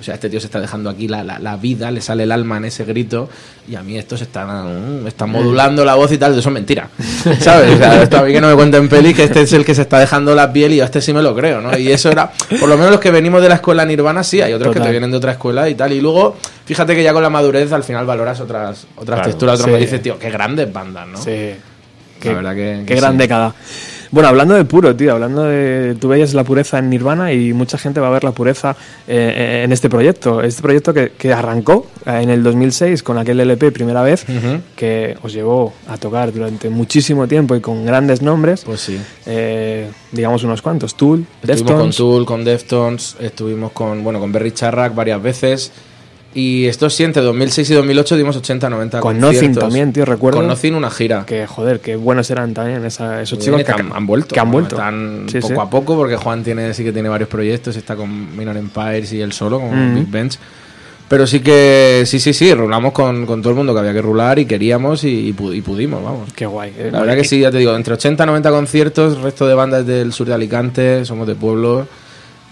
O 0.04 0.06
sea, 0.06 0.14
este 0.16 0.28
tío 0.28 0.38
se 0.38 0.46
está 0.46 0.60
dejando 0.60 0.90
aquí 0.90 1.08
la, 1.08 1.24
la, 1.24 1.38
la 1.38 1.56
vida, 1.56 1.90
le 1.90 2.02
sale 2.02 2.24
el 2.24 2.32
alma 2.32 2.58
en 2.58 2.66
ese 2.66 2.84
grito 2.84 3.30
y 3.66 3.74
a 3.74 3.82
mí 3.82 3.96
estos 3.96 4.20
están, 4.20 5.02
mm, 5.02 5.06
están 5.06 5.30
modulando 5.30 5.82
la 5.82 5.94
voz 5.94 6.12
y 6.12 6.18
tal, 6.18 6.32
eso 6.38 6.46
es 6.50 6.52
mentira. 6.52 6.90
¿Sabes? 7.40 7.72
O 7.74 7.78
sea, 7.78 8.20
a 8.20 8.22
mí 8.22 8.32
que 8.34 8.40
no 8.42 8.48
me 8.48 8.54
cuenten 8.54 8.86
peli 8.90 9.14
que 9.14 9.24
este 9.24 9.40
es 9.40 9.52
el 9.54 9.64
que 9.64 9.74
se 9.74 9.80
está 9.80 9.98
dejando 9.98 10.34
la 10.34 10.52
piel 10.52 10.74
y 10.74 10.76
yo 10.76 10.82
a 10.82 10.84
este 10.84 11.00
sí 11.00 11.14
me 11.14 11.22
lo 11.22 11.34
creo, 11.34 11.62
¿no? 11.62 11.74
Y 11.78 11.90
eso 11.90 12.10
era, 12.10 12.30
por 12.60 12.68
lo 12.68 12.76
menos 12.76 12.90
los 12.92 13.00
que 13.00 13.10
venimos 13.10 13.40
de 13.40 13.48
la 13.48 13.54
escuela 13.54 13.86
Nirvana 13.86 14.22
sí, 14.22 14.42
hay 14.42 14.52
otros 14.52 14.74
que 14.74 14.80
te 14.80 14.90
vienen 14.90 15.10
de 15.10 15.16
otra 15.16 15.32
escuela 15.32 15.66
y 15.70 15.74
tal. 15.74 15.90
Y 15.94 16.02
luego, 16.02 16.36
fíjate 16.66 16.94
que 16.94 17.02
ya 17.02 17.14
con 17.14 17.22
la 17.22 17.30
madurez 17.30 17.72
al 17.72 17.82
final 17.84 18.04
valoras 18.04 18.38
otras, 18.40 18.86
otras 18.96 19.16
Claro, 19.16 19.30
texturas, 19.30 19.54
otros 19.54 19.66
sí. 19.68 19.72
me 19.72 19.78
dices, 19.80 20.02
tío, 20.02 20.18
qué 20.18 20.28
grandes 20.30 20.70
bandas, 20.70 21.08
¿no? 21.08 21.16
Sí. 21.22 21.54
La 22.24 22.32
verdad 22.34 22.54
que- 22.54 22.82
qué 22.86 22.94
gran 22.94 23.12
sí. 23.12 23.18
década. 23.18 23.54
Bueno, 24.14 24.28
hablando 24.28 24.54
de 24.54 24.64
puro, 24.64 24.94
tío, 24.94 25.10
hablando 25.12 25.42
de. 25.42 25.96
Tú 26.00 26.06
veías 26.06 26.34
la 26.34 26.44
pureza 26.44 26.78
en 26.78 26.88
Nirvana 26.88 27.32
y 27.32 27.52
mucha 27.52 27.78
gente 27.78 27.98
va 27.98 28.06
a 28.06 28.10
ver 28.10 28.22
la 28.22 28.30
pureza 28.30 28.76
eh, 29.08 29.62
en 29.64 29.72
este 29.72 29.90
proyecto. 29.90 30.40
Este 30.40 30.62
proyecto 30.62 30.94
que, 30.94 31.10
que 31.18 31.32
arrancó 31.32 31.88
eh, 32.06 32.20
en 32.22 32.30
el 32.30 32.44
2006 32.44 33.02
con 33.02 33.18
aquel 33.18 33.40
LP 33.40 33.72
primera 33.72 34.02
vez, 34.02 34.24
Ujú. 34.28 34.60
que 34.76 35.16
os 35.20 35.32
llevó 35.32 35.72
a 35.88 35.96
tocar 35.96 36.32
durante 36.32 36.70
muchísimo 36.70 37.26
tiempo 37.26 37.56
y 37.56 37.60
con 37.60 37.84
grandes 37.84 38.22
nombres. 38.22 38.62
Pues 38.64 38.82
sí. 38.82 39.00
Eh, 39.26 39.90
digamos 40.12 40.44
unos 40.44 40.62
cuantos: 40.62 40.94
Tool, 40.94 41.26
Estuvimos 41.42 41.58
con 41.64 41.66
Deftones. 41.90 41.96
Tool, 41.96 42.24
con 42.24 42.44
Deftones, 42.44 43.16
estuvimos 43.18 43.72
con, 43.72 44.04
bueno, 44.04 44.20
con 44.20 44.30
Berry 44.30 44.52
Charrack 44.52 44.94
varias 44.94 45.20
veces. 45.20 45.72
Y 46.36 46.66
esto 46.66 46.90
sí, 46.90 47.04
entre 47.04 47.22
2006 47.22 47.70
y 47.70 47.74
2008 47.74 48.16
dimos 48.16 48.36
80, 48.36 48.68
90 48.68 49.00
Con. 49.00 49.20
Nothing 49.20 49.54
también, 49.54 49.92
tío, 49.92 50.04
recuerdo. 50.04 50.38
Con 50.40 50.48
Nothing 50.48 50.74
una 50.74 50.90
gira. 50.90 51.24
Que 51.24 51.46
joder, 51.46 51.78
qué 51.80 51.94
buenos 51.94 52.28
eran 52.30 52.52
también 52.52 52.84
esa- 52.84 53.22
esos 53.22 53.38
chicos 53.38 53.58
bien, 53.58 53.66
que 53.66 53.72
han, 53.72 53.92
han 53.92 54.04
vuelto. 54.06 54.34
Que 54.34 54.40
han 54.40 54.50
vuelto. 54.50 54.74
Están 54.74 55.26
Sí, 55.30 55.38
poco 55.38 55.54
sí. 55.54 55.60
a 55.60 55.70
poco 55.70 55.96
porque 55.96 56.16
Juan 56.16 56.42
tiene 56.42 56.74
sí 56.74 56.82
que 56.82 56.92
tiene 56.92 57.08
varios 57.08 57.28
proyectos, 57.28 57.76
está 57.76 57.94
con 57.94 58.36
Minor 58.36 58.56
Empires 58.56 59.12
y 59.12 59.20
él 59.20 59.32
solo, 59.32 59.60
con 59.60 59.92
Mm. 59.92 59.94
Big 59.94 60.10
Bench. 60.10 60.38
Pero 61.06 61.26
sí 61.26 61.38
que, 61.40 62.02
sí, 62.06 62.18
sí, 62.18 62.32
sí, 62.32 62.52
rulamos 62.52 62.92
con, 62.92 63.26
con 63.26 63.40
todo 63.42 63.50
el 63.50 63.56
mundo 63.56 63.72
que 63.74 63.78
había 63.80 63.92
que 63.92 64.02
rular 64.02 64.38
y 64.38 64.46
queríamos 64.46 65.04
y, 65.04 65.28
y 65.28 65.32
pu- 65.34 65.54
y 65.54 65.60
pudimos, 65.60 66.02
vamos. 66.02 66.32
Qué 66.34 66.46
guay. 66.46 66.72
Eh, 66.76 66.88
La 66.90 67.00
verdad 67.00 67.14
que 67.14 67.24
sí, 67.24 67.38
ya 67.38 67.50
te 67.52 67.58
digo, 67.58 67.76
entre 67.76 67.94
80 67.94 68.24
y 68.24 68.26
90 68.26 68.50
conciertos, 68.50 69.20
resto 69.20 69.46
de 69.46 69.54
bandas 69.54 69.86
del 69.86 70.12
sur 70.12 70.26
de 70.26 70.34
Alicante, 70.34 71.04
somos 71.04 71.28
de 71.28 71.34
pueblo. 71.36 71.86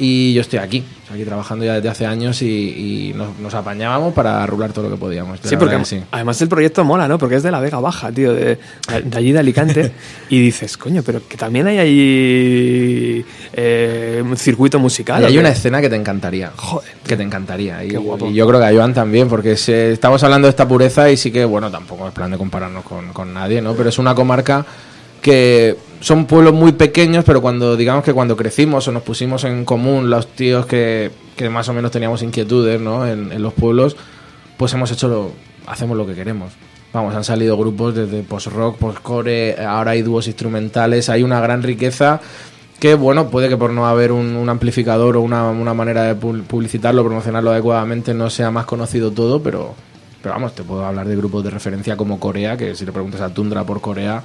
Y 0.05 0.35
yo 0.35 0.41
estoy 0.41 0.59
aquí, 0.59 0.83
aquí 1.15 1.25
trabajando 1.25 1.65
ya 1.65 1.75
desde 1.75 1.89
hace 1.89 2.07
años 2.07 2.43
y, 2.43 2.47
y 3.11 3.15
nos, 3.15 3.39
nos 3.39 3.55
apañábamos 3.55 4.13
para 4.15 4.45
rular 4.47 4.73
todo 4.73 4.87
lo 4.89 4.91
que 4.91 4.97
podíamos. 4.97 5.39
Sí, 5.45 5.57
porque 5.57 5.85
sí. 5.85 6.03
además 6.11 6.43
el 6.43 6.49
proyecto 6.49 6.83
mola, 6.83 7.07
¿no? 7.07 7.19
Porque 7.19 7.37
es 7.37 7.45
de 7.45 7.53
la 7.53 7.61
Vega 7.61 7.79
Baja, 7.79 8.11
tío, 8.11 8.33
de, 8.35 8.59
de 9.05 9.17
allí 9.17 9.31
de 9.31 9.39
Alicante. 9.39 9.93
y 10.29 10.41
dices, 10.41 10.77
coño, 10.77 11.05
pero 11.05 11.21
que 11.29 11.37
también 11.37 11.69
hay 11.69 11.79
ahí 11.79 13.25
eh, 13.53 14.21
un 14.25 14.37
circuito 14.37 14.81
musical. 14.81 15.23
Y 15.23 15.25
¿o 15.25 15.29
hay 15.29 15.39
una 15.39 15.51
escena 15.51 15.81
que 15.81 15.89
te 15.89 15.95
encantaría. 15.95 16.51
Joder. 16.57 16.91
Que 17.07 17.17
te 17.17 17.23
encantaría. 17.23 17.85
Y, 17.85 17.89
Qué 17.91 17.99
guapo. 17.99 18.27
y 18.27 18.35
yo 18.35 18.45
creo 18.49 18.59
que 18.59 18.67
a 18.67 18.73
Joan 18.73 18.95
también, 18.95 19.29
porque 19.29 19.57
se- 19.57 19.93
estamos 19.93 20.21
hablando 20.25 20.47
de 20.47 20.51
esta 20.51 20.67
pureza 20.67 21.09
y 21.13 21.17
sí 21.17 21.31
que, 21.31 21.45
bueno, 21.45 21.71
tampoco 21.71 22.09
es 22.09 22.13
plan 22.13 22.31
de 22.33 22.39
compararnos 22.39 22.83
con, 22.85 23.13
con 23.13 23.33
nadie, 23.33 23.63
¿no? 23.63 23.75
Pero 23.75 23.89
es 23.89 23.99
una 24.01 24.17
comarca 24.17 24.67
que 25.21 25.77
son 26.03 26.27
pueblos 26.27 26.53
muy 26.53 26.73
pequeños, 26.73 27.25
pero 27.25 27.41
cuando, 27.41 27.77
digamos 27.77 28.03
que 28.05 28.13
cuando 28.13 28.37
crecimos 28.37 28.89
o 28.89 28.93
nos 28.93 29.03
pusimos 29.03 29.45
en 29.45 29.65
común 29.65 30.11
los 30.11 30.27
tíos 30.27 30.67
que, 30.67 31.11
que 31.37 31.49
más 31.49 31.69
o 31.69 31.73
menos 31.73 31.93
teníamos 31.93 32.23
inquietudes, 32.23 32.81
¿no? 32.81 33.07
En, 33.07 33.33
en 33.33 33.41
los 33.41 33.53
pueblos, 33.53 33.97
pues 34.57 34.75
hemos 34.75 34.91
hecho 34.91 35.07
lo, 35.09 35.31
hacemos 35.67 35.97
lo 35.97 36.05
que 36.05 36.15
queremos. 36.15 36.53
Vamos, 36.93 37.15
han 37.15 37.25
salido 37.25 37.57
grupos 37.57 37.95
desde 37.95 38.23
post-rock, 38.23 38.77
post-core, 38.79 39.57
ahora 39.65 39.93
hay 39.93 40.03
dúos 40.03 40.27
instrumentales, 40.27 41.09
hay 41.09 41.23
una 41.23 41.41
gran 41.41 41.63
riqueza 41.63 42.21
que, 42.81 42.95
bueno, 42.95 43.29
puede 43.29 43.49
que 43.49 43.57
por 43.57 43.71
no 43.71 43.87
haber 43.87 44.11
un, 44.11 44.35
un 44.35 44.49
amplificador 44.49 45.17
o 45.17 45.21
una, 45.23 45.49
una 45.51 45.73
manera 45.73 46.03
de 46.03 46.21
pu- 46.21 46.43
publicitarlo, 46.43 47.05
promocionarlo 47.05 47.53
adecuadamente, 47.53 48.13
no 48.13 48.29
sea 48.29 48.51
más 48.51 48.67
conocido 48.67 49.13
todo, 49.13 49.41
pero, 49.41 49.75
pero 50.21 50.35
vamos, 50.35 50.55
te 50.55 50.65
puedo 50.65 50.85
hablar 50.85 51.07
de 51.07 51.15
grupos 51.17 51.45
de 51.45 51.51
referencia 51.51 51.97
como 51.97 52.19
Corea, 52.19 52.57
que 52.57 52.75
si 52.75 52.85
le 52.85 52.91
preguntas 52.93 53.21
a 53.21 53.33
Tundra 53.33 53.65
por 53.65 53.81
Corea, 53.81 54.21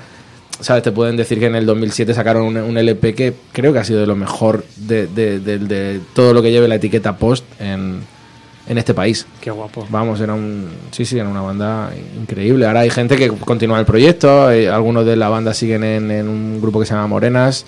¿sabes? 0.61 0.83
Te 0.83 0.91
pueden 0.91 1.15
decir 1.17 1.39
que 1.39 1.45
en 1.47 1.55
el 1.55 1.65
2007 1.65 2.13
sacaron 2.13 2.43
un, 2.43 2.57
un 2.57 2.77
LP 2.77 3.13
que 3.15 3.33
creo 3.51 3.73
que 3.73 3.79
ha 3.79 3.83
sido 3.83 3.99
de 3.99 4.07
lo 4.07 4.15
mejor 4.15 4.63
de, 4.75 5.07
de- 5.07 5.39
de- 5.39 5.59
de 5.59 5.99
todo 6.13 6.33
lo 6.33 6.41
que 6.41 6.51
lleve 6.51 6.67
la 6.67 6.75
etiqueta 6.75 7.17
post 7.17 7.45
en, 7.59 8.01
en 8.67 8.77
este 8.77 8.93
país. 8.93 9.25
Qué 9.41 9.51
guapo. 9.51 9.85
Vamos, 9.89 10.19
era 10.19 10.33
un. 10.33 10.67
Sí, 10.91 11.05
sí, 11.05 11.17
era 11.17 11.29
una 11.29 11.41
banda 11.41 11.91
increíble. 12.21 12.65
Ahora 12.67 12.81
hay 12.81 12.89
gente 12.89 13.15
que 13.15 13.29
continúa 13.29 13.79
el 13.79 13.85
proyecto. 13.85 14.51
eh, 14.51 14.69
algunos 14.69 15.05
de 15.05 15.15
la 15.15 15.29
banda 15.29 15.53
siguen 15.53 15.83
en, 15.83 16.11
en 16.11 16.27
un 16.27 16.59
grupo 16.61 16.79
que 16.79 16.85
se 16.85 16.93
llama 16.93 17.07
Morenas. 17.07 17.65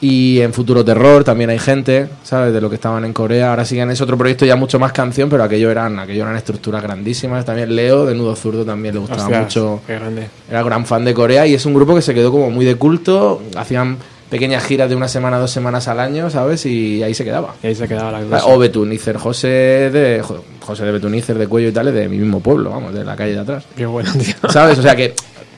Y 0.00 0.40
en 0.40 0.52
Futuro 0.52 0.84
Terror 0.84 1.24
también 1.24 1.48
hay 1.48 1.58
gente, 1.58 2.08
¿sabes? 2.22 2.52
De 2.52 2.60
lo 2.60 2.68
que 2.68 2.74
estaban 2.74 3.04
en 3.06 3.14
Corea. 3.14 3.50
Ahora 3.50 3.64
siguen 3.64 3.90
es 3.90 4.00
otro 4.02 4.18
proyecto 4.18 4.44
ya 4.44 4.54
mucho 4.56 4.78
más 4.78 4.92
canción, 4.92 5.30
pero 5.30 5.42
aquello 5.42 5.70
eran, 5.70 5.98
aquello 5.98 6.22
eran 6.24 6.36
estructuras 6.36 6.82
grandísimas. 6.82 7.44
También 7.46 7.74
Leo, 7.74 8.04
de 8.04 8.14
Nudo 8.14 8.36
Zurdo, 8.36 8.64
también 8.64 8.94
le 8.94 9.00
gustaba 9.00 9.22
Hostias, 9.22 9.42
mucho. 9.42 9.80
Qué 9.86 9.94
grande. 9.94 10.28
Era 10.50 10.62
gran 10.62 10.84
fan 10.84 11.04
de 11.04 11.14
Corea 11.14 11.46
y 11.46 11.54
es 11.54 11.64
un 11.64 11.72
grupo 11.72 11.94
que 11.94 12.02
se 12.02 12.12
quedó 12.14 12.30
como 12.30 12.50
muy 12.50 12.66
de 12.66 12.74
culto. 12.76 13.42
Hacían 13.56 13.96
pequeñas 14.30 14.64
giras 14.64 14.88
de 14.90 14.96
una 14.96 15.08
semana, 15.08 15.38
dos 15.38 15.50
semanas 15.50 15.88
al 15.88 16.00
año, 16.00 16.30
¿sabes? 16.30 16.66
Y 16.66 17.02
ahí 17.02 17.14
se 17.14 17.24
quedaba. 17.24 17.54
Y 17.62 17.68
ahí 17.68 17.74
se 17.74 17.86
quedaba 17.88 18.10
la 18.12 18.18
Ah, 18.18 18.40
cosa. 18.42 18.46
O 18.54 18.58
Betunícer, 18.58 19.16
José 19.16 19.48
de 19.48 20.20
Jo- 20.22 20.44
José 20.60 20.84
de 20.84 20.92
Betunícer 20.92 21.38
de 21.38 21.46
Cuello 21.46 21.68
y 21.68 21.72
tal, 21.72 21.94
de 21.94 22.08
mi 22.08 22.18
mismo 22.18 22.40
pueblo, 22.40 22.70
vamos, 22.70 22.92
de 22.94 23.04
la 23.04 23.14
calle 23.16 23.34
de 23.34 23.40
atrás. 23.40 23.64
Qué 23.76 23.86
bueno, 23.86 24.12
tío. 24.14 24.34
¿Sabes? 24.50 24.78
O 24.78 24.82
sea 24.82 24.96
que 24.96 25.14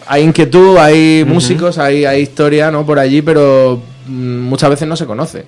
hay 0.06 0.22
inquietud, 0.22 0.76
hay 0.78 1.24
músicos, 1.26 1.78
hay, 1.78 2.04
hay 2.04 2.22
historia, 2.22 2.70
¿no? 2.70 2.84
Por 2.86 2.98
allí, 2.98 3.20
pero 3.22 3.80
mm, 4.06 4.38
muchas 4.40 4.70
veces 4.70 4.86
no 4.88 4.96
se 4.96 5.06
conoce. 5.06 5.44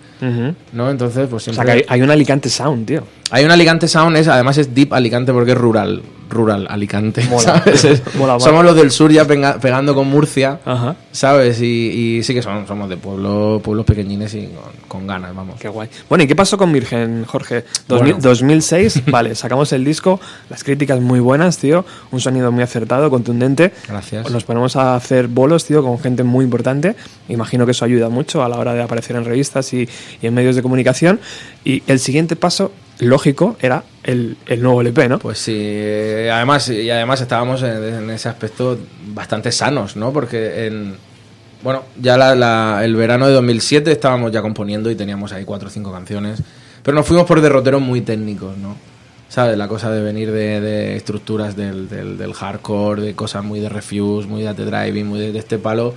¿no? 0.72 0.90
Entonces, 0.90 1.26
pues 1.30 1.42
O 1.42 1.44
siempre... 1.52 1.64
sea, 1.64 1.64
que 1.64 1.70
hay, 1.80 1.84
hay 1.88 2.02
un 2.02 2.10
Alicante 2.10 2.48
Sound, 2.48 2.86
tío. 2.86 3.02
Hay 3.30 3.44
un 3.44 3.50
Alicante 3.50 3.86
Sound, 3.88 4.16
es, 4.16 4.28
además 4.28 4.56
es 4.58 4.74
Deep 4.74 4.92
Alicante 4.94 5.32
porque 5.32 5.52
es 5.52 5.58
rural, 5.58 6.02
rural 6.30 6.66
Alicante, 6.70 7.24
Mola. 7.28 7.62
Mola, 8.18 8.34
mola. 8.34 8.40
somos 8.40 8.64
los 8.64 8.76
del 8.76 8.90
sur 8.90 9.10
ya 9.12 9.26
penga- 9.26 9.58
pegando 9.60 9.94
con 9.94 10.08
Murcia, 10.08 10.60
Ajá. 10.64 10.96
¿sabes? 11.12 11.60
Y, 11.60 11.66
y 12.18 12.22
sí 12.22 12.32
que 12.34 12.42
son, 12.42 12.66
somos 12.66 12.88
de 12.88 12.96
pueblo, 12.96 13.60
pueblos 13.62 13.84
pequeñines 13.84 14.32
y 14.34 14.46
con, 14.48 15.00
con 15.00 15.06
ganas, 15.06 15.34
vamos. 15.34 15.60
Qué 15.60 15.68
guay. 15.68 15.88
Bueno, 16.08 16.24
¿y 16.24 16.26
qué 16.26 16.36
pasó 16.36 16.56
con 16.56 16.72
Virgen, 16.72 17.24
Jorge? 17.26 17.64
2000 17.88 18.12
Bueno. 18.14 18.28
2006, 18.28 19.02
vale, 19.10 19.34
sacamos 19.34 19.72
el 19.72 19.84
disco, 19.84 20.20
las 20.48 20.64
críticas 20.64 21.00
muy 21.00 21.20
buenas, 21.20 21.58
tío, 21.58 21.84
un 22.12 22.20
sonido 22.20 22.50
muy 22.52 22.62
acertado, 22.62 23.10
contundente. 23.10 23.72
Gracias. 23.88 24.30
Nos 24.30 24.44
ponemos 24.44 24.76
a 24.76 24.94
hacer 24.94 25.28
bolos, 25.28 25.64
tío, 25.64 25.82
con 25.82 25.98
gente 25.98 26.22
muy 26.22 26.44
importante. 26.44 26.94
Imagino 27.28 27.64
que 27.66 27.72
eso 27.72 27.84
ayuda 27.84 28.08
mucho 28.08 28.42
a 28.44 28.48
la 28.48 28.58
hora 28.58 28.74
de 28.74 28.82
aparecer 28.82 29.16
en 29.16 29.24
revistas 29.24 29.72
y, 29.72 29.88
y 30.22 30.26
en 30.26 30.34
medios 30.34 30.56
de 30.56 30.62
comunicación. 30.62 31.18
Y 31.64 31.82
el 31.86 31.98
siguiente 31.98 32.36
paso, 32.36 32.72
lógico, 33.06 33.56
era 33.60 33.82
el, 34.02 34.36
el 34.46 34.62
nuevo 34.62 34.80
LP, 34.80 35.08
¿no? 35.08 35.18
Pues 35.18 35.38
sí, 35.38 35.54
eh, 35.56 36.30
además, 36.32 36.68
y 36.68 36.90
además 36.90 37.20
estábamos 37.20 37.62
en, 37.62 37.82
en 37.82 38.10
ese 38.10 38.28
aspecto 38.28 38.78
bastante 39.14 39.52
sanos, 39.52 39.96
¿no? 39.96 40.12
Porque 40.12 40.66
en, 40.66 40.96
bueno, 41.62 41.82
ya 42.00 42.16
la- 42.16 42.34
la- 42.34 42.80
el 42.84 42.96
verano 42.96 43.26
de 43.26 43.34
2007 43.34 43.92
estábamos 43.92 44.32
ya 44.32 44.42
componiendo 44.42 44.90
y 44.90 44.94
teníamos 44.96 45.32
ahí 45.32 45.44
cuatro 45.44 45.68
o 45.68 45.70
cinco 45.70 45.92
canciones, 45.92 46.42
pero 46.82 46.94
nos 46.94 47.06
fuimos 47.06 47.26
por 47.26 47.40
derroteros 47.40 47.80
muy 47.82 48.00
técnicos, 48.00 48.56
¿no? 48.56 48.76
¿Sabes? 49.28 49.56
La 49.56 49.68
cosa 49.68 49.90
de 49.92 50.02
venir 50.02 50.32
de, 50.32 50.60
de 50.60 50.96
estructuras 50.96 51.54
del, 51.54 51.88
del- 51.88 52.18
del 52.18 52.32
hardcore, 52.34 53.00
de 53.02 53.14
cosas 53.14 53.44
muy 53.44 53.60
de 53.60 53.68
refuse, 53.68 54.26
muy 54.26 54.42
de 54.42 54.48
at 54.48 54.56
driving, 54.56 55.06
muy 55.06 55.20
de, 55.20 55.32
de 55.32 55.38
este 55.38 55.58
palo. 55.58 55.94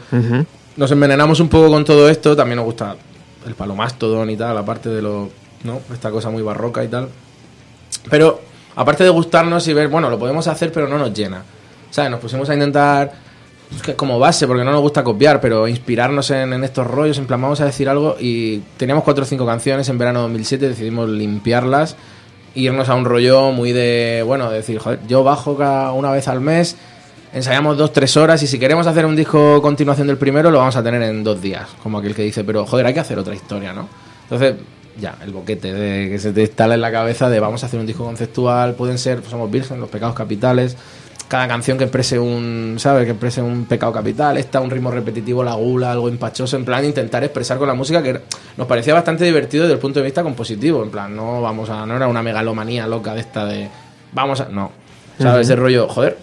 Nos 0.78 0.92
envenenamos 0.92 1.40
un 1.40 1.50
poco 1.50 1.70
con 1.70 1.84
todo 1.86 2.10
esto, 2.10 2.36
también 2.36 2.58
nos 2.58 2.66
gusta 2.66 2.96
el 3.48 3.56
palo 3.56 3.76
mastodon 3.76 4.30
y 4.30 4.38
tal, 4.38 4.58
aparte 4.58 4.90
de 4.90 5.02
lo, 5.02 5.30
¿no? 5.64 5.82
Esta 5.94 6.12
cosa 6.12 6.30
muy 6.30 6.42
barroca 6.42 6.84
y 6.84 6.88
tal. 6.88 7.10
Pero 8.10 8.42
aparte 8.76 9.04
de 9.04 9.10
gustarnos 9.10 9.68
y 9.68 9.74
ver, 9.74 9.88
bueno, 9.88 10.10
lo 10.10 10.20
podemos 10.20 10.48
hacer, 10.48 10.72
pero 10.72 10.88
no 10.88 10.98
nos 10.98 11.14
llena. 11.14 11.44
¿Sabes? 11.90 12.12
Nos 12.12 12.20
pusimos 12.20 12.50
a 12.50 12.54
intentar, 12.54 13.12
es 13.76 13.82
que 13.82 13.96
como 13.96 14.20
base, 14.20 14.48
porque 14.48 14.64
no 14.64 14.72
nos 14.72 14.82
gusta 14.82 15.04
copiar, 15.04 15.40
pero 15.40 15.68
inspirarnos 15.68 16.32
en, 16.32 16.54
en 16.54 16.64
estos 16.64 16.88
rollos, 16.88 17.18
en 17.18 17.28
plan, 17.28 17.42
vamos 17.42 17.62
a 17.62 17.66
decir 17.66 17.88
algo. 17.88 18.16
Y 18.20 18.60
teníamos 18.78 19.04
cuatro 19.04 19.24
o 19.24 19.28
cinco 19.28 19.46
canciones 19.46 19.88
en 19.90 19.98
verano 19.98 20.22
2007, 20.22 20.70
decidimos 20.70 21.10
limpiarlas 21.10 21.96
irnos 22.56 22.90
a 22.90 22.96
un 22.96 23.06
rollo 23.06 23.52
muy 23.52 23.72
de, 23.72 24.24
bueno, 24.26 24.50
de 24.50 24.58
decir, 24.58 24.78
joder, 24.80 25.00
yo 25.08 25.24
bajo 25.24 25.58
cada 25.58 25.92
una 25.94 26.12
vez 26.12 26.28
al 26.28 26.42
mes, 26.42 26.76
ensayamos 27.34 27.78
dos, 27.78 27.92
tres 27.94 28.16
horas 28.16 28.44
y 28.44 28.48
si 28.48 28.60
queremos 28.60 28.86
hacer 28.88 29.06
un 29.06 29.16
disco 29.16 29.62
continuación 29.62 30.08
del 30.08 30.18
primero, 30.18 30.52
lo 30.52 30.60
vamos 30.60 30.76
a 30.76 30.84
tener 30.84 31.02
en 31.02 31.24
dos 31.24 31.42
días. 31.42 31.68
Como 31.82 31.98
aquel 31.98 32.14
que 32.14 32.24
dice, 32.24 32.44
pero 32.44 32.66
joder, 32.66 32.86
hay 32.86 32.94
que 32.94 33.00
hacer 33.00 33.18
otra 33.18 33.34
historia, 33.34 33.74
¿no? 33.74 33.88
Entonces, 34.24 34.56
ya, 35.00 35.16
el 35.24 35.32
boquete 35.32 35.74
de 35.74 36.10
que 36.10 36.20
se 36.20 36.32
te 36.32 36.42
instala 36.42 36.76
en 36.76 36.82
la 36.82 36.92
cabeza 36.92 37.30
de 37.30 37.40
vamos 37.40 37.64
a 37.64 37.66
hacer 37.66 37.80
un 37.80 37.86
disco 37.86 38.04
conceptual, 38.04 38.76
pueden 38.76 38.98
ser, 38.98 39.24
somos 39.30 39.50
virgen, 39.50 39.80
los 39.80 39.90
pecados 39.90 40.16
capitales, 40.16 40.78
cada 41.28 41.48
canción 41.48 41.78
que 41.78 41.86
exprese 41.86 42.20
un, 42.20 42.76
¿sabes? 42.78 43.06
Que 43.06 43.12
exprese 43.12 43.42
un 43.42 43.66
pecado 43.66 43.92
capital, 43.92 44.38
esta 44.38 44.62
un 44.62 44.70
ritmo 44.70 44.92
repetitivo, 44.92 45.44
la 45.44 45.56
gula, 45.56 45.92
algo 45.92 46.08
empachoso, 46.10 46.58
en 46.58 46.66
plan 46.66 46.86
intentar 46.86 47.24
expresar 47.24 47.58
con 47.58 47.68
la 47.68 47.74
música 47.74 48.04
que 48.04 48.22
nos 48.56 48.68
parecía 48.68 48.94
bastante 48.94 49.26
divertido 49.26 49.64
desde 49.64 49.74
el 49.74 49.80
punto 49.80 50.00
de 50.00 50.06
vista 50.06 50.22
compositivo, 50.22 50.84
en 50.84 50.92
plan, 50.92 51.16
no 51.16 51.42
vamos 51.42 51.70
a, 51.70 51.86
no 51.86 51.96
era 51.96 52.08
una 52.08 52.22
megalomanía 52.22 52.86
loca 52.86 53.16
de 53.16 53.22
esta 53.22 53.46
de, 53.46 53.68
vamos 54.12 54.42
a, 54.42 54.50
no, 54.50 54.72
¿sabes? 55.18 55.48
Ese 55.48 55.56
rollo, 55.56 55.88
joder, 55.88 56.18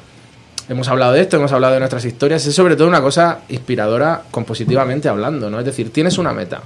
hemos 0.68 0.88
hablado 0.88 1.14
de 1.14 1.22
esto, 1.22 1.38
hemos 1.38 1.50
hablado 1.50 1.74
de 1.74 1.80
nuestras 1.80 2.04
historias, 2.04 2.46
es 2.46 2.54
sobre 2.54 2.76
todo 2.76 2.86
una 2.86 3.02
cosa 3.02 3.40
inspiradora 3.48 4.22
compositivamente 4.30 5.08
hablando, 5.08 5.50
¿no? 5.50 5.58
Es 5.58 5.64
decir, 5.64 5.92
tienes 5.92 6.18
una 6.18 6.32
meta. 6.32 6.60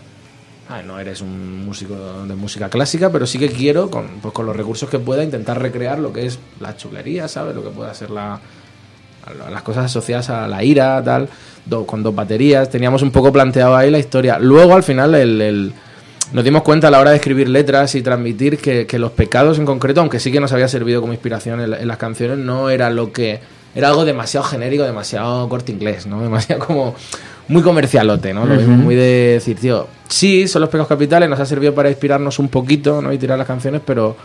Ah, 0.69 0.81
no 0.83 0.99
eres 0.99 1.21
un 1.21 1.65
músico 1.67 1.95
de 2.27 2.35
música 2.35 2.71
clásica, 2.71 3.11
pero 3.13 3.27
sí 3.27 3.39
que 3.39 3.51
quiero, 3.51 3.91
con, 3.91 4.07
pues 4.23 4.33
con 4.33 4.47
los 4.47 4.57
recursos 4.57 4.89
que 4.89 4.99
pueda, 4.99 5.23
intentar 5.23 5.61
recrear 5.61 5.99
lo 5.99 6.13
que 6.13 6.25
es 6.27 6.39
la 6.61 6.75
chulería, 6.77 7.29
¿sabes? 7.29 7.55
Lo 7.55 7.63
que 7.63 7.69
pueda 7.69 7.93
ser 7.93 8.11
la, 8.11 8.41
las 9.51 9.63
cosas 9.63 9.87
asociadas 9.87 10.31
a 10.31 10.49
la 10.49 10.65
ira, 10.65 11.03
tal, 11.05 11.29
con 11.87 12.03
dos 12.03 12.15
baterías. 12.15 12.71
Teníamos 12.71 13.03
un 13.03 13.11
poco 13.11 13.31
planteado 13.31 13.77
ahí 13.77 13.91
la 13.91 13.99
historia. 13.99 14.39
Luego, 14.39 14.75
al 14.75 14.83
final, 14.83 15.15
el, 15.15 15.41
el- 15.43 15.73
nos 16.33 16.43
dimos 16.43 16.63
cuenta 16.63 16.89
a 16.89 16.91
la 16.91 16.99
hora 16.99 17.11
de 17.11 17.17
escribir 17.17 17.49
letras 17.49 17.95
y 17.95 18.03
transmitir 18.03 18.57
que, 18.59 18.87
los 18.99 19.13
pecados 19.13 19.59
en 19.59 19.67
concreto, 19.67 20.01
aunque 20.01 20.19
sí 20.19 20.33
que 20.33 20.41
nos 20.41 20.53
había 20.53 20.67
servido 20.69 21.01
como 21.03 21.13
inspiración 21.13 21.61
en, 21.61 21.75
en 21.75 21.87
las 21.87 21.99
canciones, 21.99 22.39
no 22.39 22.71
era 22.71 22.89
lo 22.91 23.13
que. 23.13 23.41
Era 23.75 23.89
algo 23.89 24.05
demasiado 24.05 24.45
genérico, 24.47 24.85
demasiado 24.85 25.49
corte 25.49 25.73
inglés, 25.73 26.07
¿no? 26.07 26.23
Demasiado 26.23 26.65
como. 26.67 26.95
Muy 27.49 27.63
comercialote, 27.63 28.33
¿no? 28.33 28.47
Lo 28.47 28.57
vimos 28.57 28.79
muy 28.79 28.95
de 28.95 29.33
decir, 29.35 29.57
tío, 29.59 29.87
sí, 30.09 30.49
son 30.49 30.61
los 30.61 30.71
pecados 30.71 30.89
capitales, 30.89 31.29
nos 31.29 31.39
ha 31.41 31.47
servido 31.47 31.75
para 31.75 31.91
inspirarnos 31.91 32.39
un 32.39 32.49
poquito, 32.49 33.03
¿no? 33.03 33.13
Y 33.13 33.19
tirar 33.19 33.37
las 33.39 33.47
canciones, 33.47 33.83
pero 33.85 34.17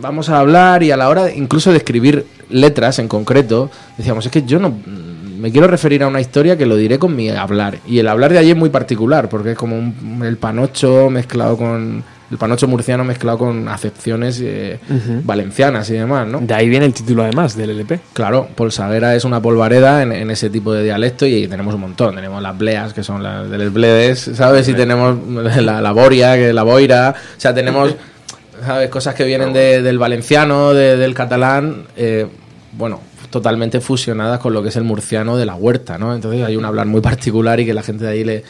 vamos 0.00 0.28
a 0.28 0.38
hablar 0.38 0.82
y 0.82 0.90
a 0.90 0.96
la 0.96 1.08
hora 1.08 1.24
de- 1.24 1.36
incluso 1.36 1.70
de 1.70 1.78
escribir 1.78 2.26
letras 2.50 2.98
en 2.98 3.08
concreto, 3.08 3.70
decíamos, 3.98 4.24
es 4.26 4.32
que 4.32 4.42
yo 4.44 4.58
no 4.58 4.72
me 5.38 5.50
quiero 5.52 5.66
referir 5.66 6.02
a 6.02 6.08
una 6.08 6.20
historia 6.20 6.56
que 6.56 6.64
lo 6.64 6.76
diré 6.76 6.98
con 6.98 7.14
mi 7.14 7.28
hablar. 7.28 7.78
Y 7.86 7.98
el 7.98 8.08
hablar 8.08 8.32
de 8.32 8.38
allí 8.38 8.50
es 8.52 8.56
muy 8.56 8.70
particular, 8.70 9.28
porque 9.28 9.52
es 9.52 9.58
como 9.58 9.76
un- 9.76 10.22
el 10.24 10.36
panocho 10.36 11.10
mezclado 11.10 11.56
con... 11.56 12.02
El 12.30 12.38
panocho 12.38 12.66
murciano 12.66 13.04
mezclado 13.04 13.38
con 13.38 13.68
acepciones 13.68 14.40
eh, 14.42 14.80
valencianas 15.24 15.88
y 15.90 15.94
demás, 15.94 16.26
¿no? 16.26 16.40
De 16.40 16.54
ahí 16.54 16.68
viene 16.68 16.84
el 16.86 16.92
título 16.92 17.22
además 17.22 17.56
del 17.56 17.70
LP. 17.70 18.00
Claro, 18.12 18.48
polsaguera 18.54 19.14
es 19.14 19.24
una 19.24 19.40
polvareda 19.40 20.02
en, 20.02 20.10
en 20.12 20.30
ese 20.30 20.50
tipo 20.50 20.72
de 20.72 20.82
dialecto 20.82 21.24
y 21.26 21.46
tenemos 21.46 21.74
un 21.74 21.82
montón. 21.82 22.16
Tenemos 22.16 22.42
las 22.42 22.58
bleas, 22.58 22.92
que 22.92 23.04
son 23.04 23.22
las 23.22 23.48
de 23.48 23.58
los 23.58 23.72
bledes, 23.72 24.30
¿sabes? 24.34 24.68
Y 24.68 24.74
tenemos 24.74 25.16
la, 25.62 25.80
la 25.80 25.92
boria, 25.92 26.34
que 26.34 26.48
es 26.48 26.54
la 26.54 26.64
boira. 26.64 27.14
O 27.36 27.40
sea, 27.40 27.54
tenemos, 27.54 27.94
¿sabes? 28.66 28.90
Cosas 28.90 29.14
que 29.14 29.22
vienen 29.24 29.52
de- 29.52 29.82
del 29.82 29.98
valenciano, 29.98 30.74
de- 30.74 30.96
del 30.96 31.14
catalán, 31.14 31.84
eh, 31.96 32.26
bueno, 32.72 33.00
totalmente 33.30 33.80
fusionadas 33.80 34.40
con 34.40 34.52
lo 34.52 34.62
que 34.64 34.70
es 34.70 34.76
el 34.76 34.82
murciano 34.84 35.36
de 35.36 35.46
la 35.46 35.54
huerta, 35.54 35.96
¿no? 35.96 36.12
Entonces 36.14 36.42
hay 36.44 36.56
un 36.56 36.64
hablar 36.64 36.86
muy 36.86 37.00
particular 37.00 37.60
y 37.60 37.66
que 37.66 37.72
la 37.74 37.82
gente 37.84 38.04
de 38.04 38.10
ahí 38.10 38.24
le, 38.24 38.42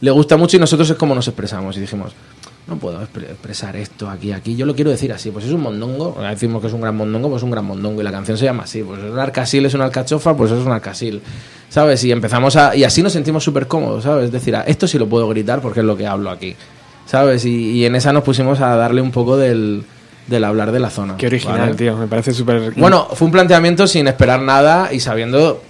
le 0.00 0.10
gusta 0.12 0.36
mucho 0.36 0.56
y 0.56 0.60
nosotros 0.60 0.88
es 0.90 0.96
como 0.96 1.14
nos 1.14 1.26
expresamos. 1.26 1.76
Y 1.76 1.80
dijimos, 1.80 2.12
no 2.66 2.76
puedo 2.76 3.00
expre- 3.00 3.30
expresar 3.30 3.76
esto 3.76 4.10
aquí, 4.10 4.32
aquí, 4.32 4.56
yo 4.56 4.66
lo 4.66 4.74
quiero 4.74 4.90
decir 4.90 5.12
así, 5.12 5.30
pues 5.30 5.44
es 5.44 5.52
un 5.52 5.60
mondongo, 5.60 6.16
decimos 6.28 6.60
que 6.60 6.66
es 6.66 6.72
un 6.72 6.80
gran 6.80 6.96
mondongo, 6.96 7.28
pues 7.28 7.40
es 7.40 7.44
un 7.44 7.50
gran 7.52 7.64
mondongo, 7.64 8.00
y 8.00 8.04
la 8.04 8.10
canción 8.10 8.36
se 8.36 8.44
llama 8.44 8.64
así, 8.64 8.82
pues 8.82 9.00
es 9.02 9.10
un 9.12 9.18
arcasil, 9.18 9.64
es 9.66 9.74
una 9.74 9.84
alcachofa, 9.84 10.36
pues 10.36 10.50
es 10.50 10.64
un 10.66 10.72
arcasil, 10.72 11.22
¿sabes? 11.68 12.02
Y 12.02 12.10
empezamos 12.10 12.56
a, 12.56 12.74
y 12.74 12.82
así 12.82 13.02
nos 13.02 13.12
sentimos 13.12 13.44
súper 13.44 13.68
cómodos, 13.68 14.02
¿sabes? 14.04 14.26
Es 14.26 14.32
decir, 14.32 14.56
a 14.56 14.62
esto 14.62 14.88
sí 14.88 14.98
lo 14.98 15.08
puedo 15.08 15.28
gritar 15.28 15.60
porque 15.60 15.80
es 15.80 15.86
lo 15.86 15.96
que 15.96 16.06
hablo 16.08 16.28
aquí, 16.30 16.56
¿sabes? 17.06 17.44
Y, 17.44 17.70
y 17.72 17.84
en 17.86 17.94
esa 17.94 18.12
nos 18.12 18.24
pusimos 18.24 18.60
a 18.60 18.74
darle 18.74 19.00
un 19.00 19.12
poco 19.12 19.36
del, 19.36 19.84
del 20.26 20.42
hablar 20.44 20.72
de 20.72 20.80
la 20.80 20.90
zona. 20.90 21.16
Qué 21.16 21.28
original, 21.28 21.60
¿vale? 21.60 21.74
tío. 21.74 21.96
Me 21.96 22.08
parece 22.08 22.34
súper. 22.34 22.72
Bueno, 22.76 23.06
fue 23.12 23.26
un 23.26 23.32
planteamiento 23.32 23.86
sin 23.86 24.08
esperar 24.08 24.40
nada 24.40 24.92
y 24.92 24.98
sabiendo 24.98 25.62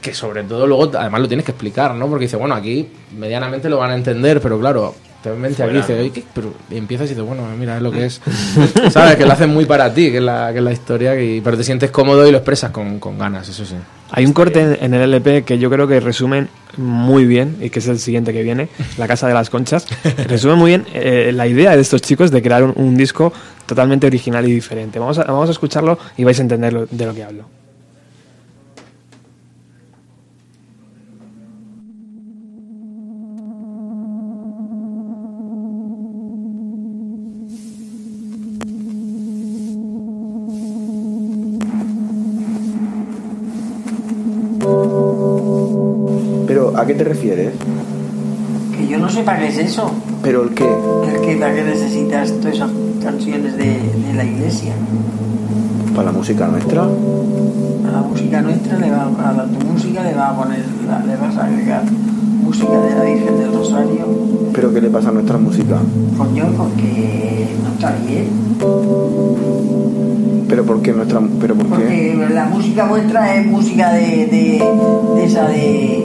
que 0.00 0.14
sobre 0.14 0.44
todo 0.44 0.66
luego 0.66 0.92
además 0.96 1.20
lo 1.22 1.26
tienes 1.28 1.44
que 1.44 1.50
explicar, 1.50 1.94
¿no? 1.96 2.06
Porque 2.06 2.26
dice, 2.26 2.36
bueno, 2.36 2.54
aquí 2.54 2.88
medianamente 3.18 3.68
lo 3.68 3.78
van 3.78 3.90
a 3.90 3.94
entender, 3.96 4.40
pero 4.40 4.58
claro, 4.60 4.94
te 5.22 5.30
"Oye, 5.30 6.10
¿qué?". 6.12 6.24
pero 6.34 6.54
y 6.70 6.76
empiezas 6.76 7.06
y 7.06 7.10
dices, 7.10 7.24
bueno, 7.24 7.42
mira, 7.58 7.76
es 7.76 7.82
lo 7.82 7.90
que 7.92 8.06
es. 8.06 8.20
¿Sabes? 8.90 9.16
Que 9.16 9.26
lo 9.26 9.32
hacen 9.32 9.50
muy 9.50 9.64
para 9.66 9.92
ti, 9.92 10.10
que 10.10 10.16
es 10.18 10.22
la, 10.22 10.50
que 10.52 10.58
es 10.58 10.64
la 10.64 10.72
historia, 10.72 11.20
y, 11.20 11.40
pero 11.40 11.56
te 11.56 11.64
sientes 11.64 11.90
cómodo 11.90 12.26
y 12.26 12.30
lo 12.30 12.38
expresas 12.38 12.70
con, 12.70 12.98
con 12.98 13.18
ganas, 13.18 13.48
eso 13.48 13.64
sí. 13.64 13.74
Hay 14.12 14.26
un 14.26 14.32
corte 14.32 14.60
en, 14.60 14.78
en 14.80 14.94
el 14.94 15.02
LP 15.02 15.44
que 15.44 15.58
yo 15.58 15.70
creo 15.70 15.86
que 15.86 16.00
resumen 16.00 16.48
muy 16.76 17.24
bien, 17.26 17.56
y 17.60 17.70
que 17.70 17.78
es 17.80 17.86
el 17.88 17.98
siguiente 17.98 18.32
que 18.32 18.42
viene, 18.42 18.68
La 18.98 19.06
Casa 19.06 19.28
de 19.28 19.34
las 19.34 19.50
Conchas. 19.50 19.86
Resume 20.26 20.54
muy 20.56 20.70
bien 20.70 20.86
eh, 20.94 21.30
la 21.34 21.46
idea 21.46 21.76
de 21.76 21.82
estos 21.82 22.02
chicos 22.02 22.30
de 22.30 22.42
crear 22.42 22.64
un, 22.64 22.72
un 22.76 22.96
disco 22.96 23.32
totalmente 23.66 24.06
original 24.06 24.48
y 24.48 24.52
diferente. 24.52 24.98
Vamos 24.98 25.18
a, 25.18 25.24
vamos 25.24 25.48
a 25.48 25.52
escucharlo 25.52 25.98
y 26.16 26.24
vais 26.24 26.38
a 26.38 26.42
entender 26.42 26.72
lo- 26.72 26.86
de 26.86 27.06
lo 27.06 27.14
que 27.14 27.22
hablo. 27.22 27.44
Pero, 46.70 46.78
¿a 46.80 46.86
qué 46.86 46.94
te 46.94 47.04
refieres? 47.04 47.52
Que 48.76 48.86
yo 48.86 48.98
no 48.98 49.08
sé 49.08 49.22
para 49.22 49.38
qué 49.40 49.48
es 49.48 49.58
eso. 49.58 49.90
¿Pero 50.22 50.42
el 50.44 50.50
qué? 50.50 50.64
El 50.64 51.20
que 51.20 51.36
para 51.36 51.54
qué 51.54 51.62
necesitas 51.64 52.32
todas 52.40 52.54
esas 52.54 52.70
canciones 53.02 53.56
de, 53.56 53.64
de 53.64 54.14
la 54.14 54.24
iglesia. 54.24 54.72
¿Para 55.94 56.12
la 56.12 56.12
música 56.12 56.46
nuestra? 56.46 56.82
A 56.82 57.92
la 57.92 58.02
música 58.02 58.40
nuestra, 58.40 58.78
le 58.78 58.90
va, 58.90 59.04
a 59.04 59.32
la, 59.32 59.44
tu 59.44 59.66
música 59.66 60.02
le 60.02 60.14
vas 60.14 60.30
a 60.30 60.36
poner, 60.36 60.60
le 61.06 61.16
vas 61.16 61.36
a 61.36 61.44
agregar 61.46 61.82
música 62.42 62.80
de 62.80 62.94
la 62.94 63.04
Virgen 63.04 63.38
del 63.38 63.52
Rosario. 63.52 64.06
¿Pero 64.52 64.72
qué 64.72 64.80
le 64.80 64.90
pasa 64.90 65.08
a 65.08 65.12
nuestra 65.12 65.38
música? 65.38 65.78
Coño, 66.16 66.46
porque 66.56 67.48
no 67.64 67.72
está 67.72 67.92
bien. 68.06 68.28
¿Pero 70.48 70.64
por 70.64 70.82
qué 70.82 70.92
nuestra... 70.92 71.20
¿Pero 71.40 71.54
por 71.54 71.66
qué? 71.66 72.14
Porque 72.16 72.34
la 72.34 72.46
música 72.46 72.84
vuestra 72.86 73.36
es 73.36 73.46
música 73.46 73.92
de, 73.92 74.26
de, 74.26 74.64
de 75.16 75.24
esa. 75.24 75.48
De 75.48 75.99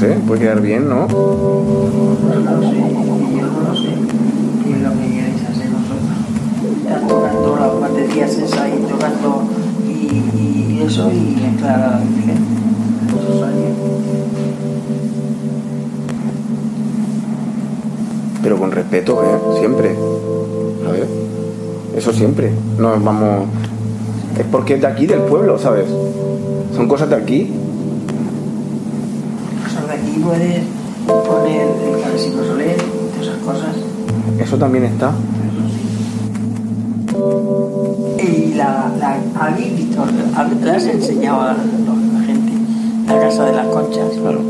sé, 0.00 0.18
puede 0.26 0.40
quedar 0.40 0.62
bien, 0.62 0.88
¿no? 0.88 1.02
No 1.02 1.08
sé, 1.08 1.10
yo 1.10 1.20
no 3.66 3.74
sé. 3.76 3.90
¿Qué 4.64 4.72
es 4.72 4.80
lo 4.80 4.90
que 4.92 5.06
queréis 5.10 5.42
hacer 5.46 5.68
vosotros? 5.68 6.16
Estar 6.78 7.00
tocando 7.06 7.56
las 7.56 7.80
baterías 7.80 8.30
esas 8.30 8.68
y 8.68 8.82
tocando 8.90 9.42
y, 9.86 10.82
eso 10.86 11.10
y 11.12 11.36
mezclar 11.42 11.82
a 11.82 11.88
la 11.88 11.98
sale. 11.98 13.74
Pero 18.42 18.58
con 18.58 18.72
respeto, 18.72 19.22
¿eh? 19.22 19.58
Siempre. 19.58 19.96
A 20.88 20.92
ver. 20.92 21.06
Eso 21.94 22.12
siempre. 22.12 22.50
No 22.78 22.98
vamos... 22.98 23.48
Es 24.38 24.46
porque 24.50 24.74
es 24.74 24.80
de 24.80 24.86
aquí, 24.86 25.06
del 25.06 25.20
pueblo, 25.20 25.58
¿sabes? 25.58 25.84
Son 26.74 26.88
cosas 26.88 27.10
de 27.10 27.16
aquí. 27.16 27.52
Puedes 30.22 30.62
poner 31.06 31.66
el 31.94 32.02
cabecito 32.02 32.44
soler 32.44 32.76
y 32.76 33.10
todas 33.12 33.26
esas 33.28 33.38
cosas. 33.44 33.76
Eso 34.38 34.56
también 34.58 34.84
está. 34.84 35.12
Y 38.18 38.54
la, 38.54 38.90
la, 38.98 39.18
habéis 39.40 39.76
visto, 39.76 40.02
hab- 40.36 40.60
le 40.62 40.70
has 40.70 40.84
enseñado 40.84 41.40
a 41.42 41.46
la, 41.52 41.52
la 41.54 42.24
gente 42.26 42.52
la 43.06 43.20
casa 43.20 43.44
de 43.46 43.52
las 43.52 43.66
conchas. 43.66 44.08
Claro. 44.20 44.40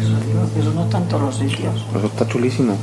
Eso 0.00 0.14
digo, 0.26 0.40
que 0.54 0.60
eso 0.60 0.72
no 0.74 0.84
está 0.84 0.98
en 0.98 1.04
todos 1.08 1.22
los 1.22 1.36
sitios. 1.36 1.74
Eso 1.96 2.06
está 2.06 2.26
chulísimo. 2.28 2.74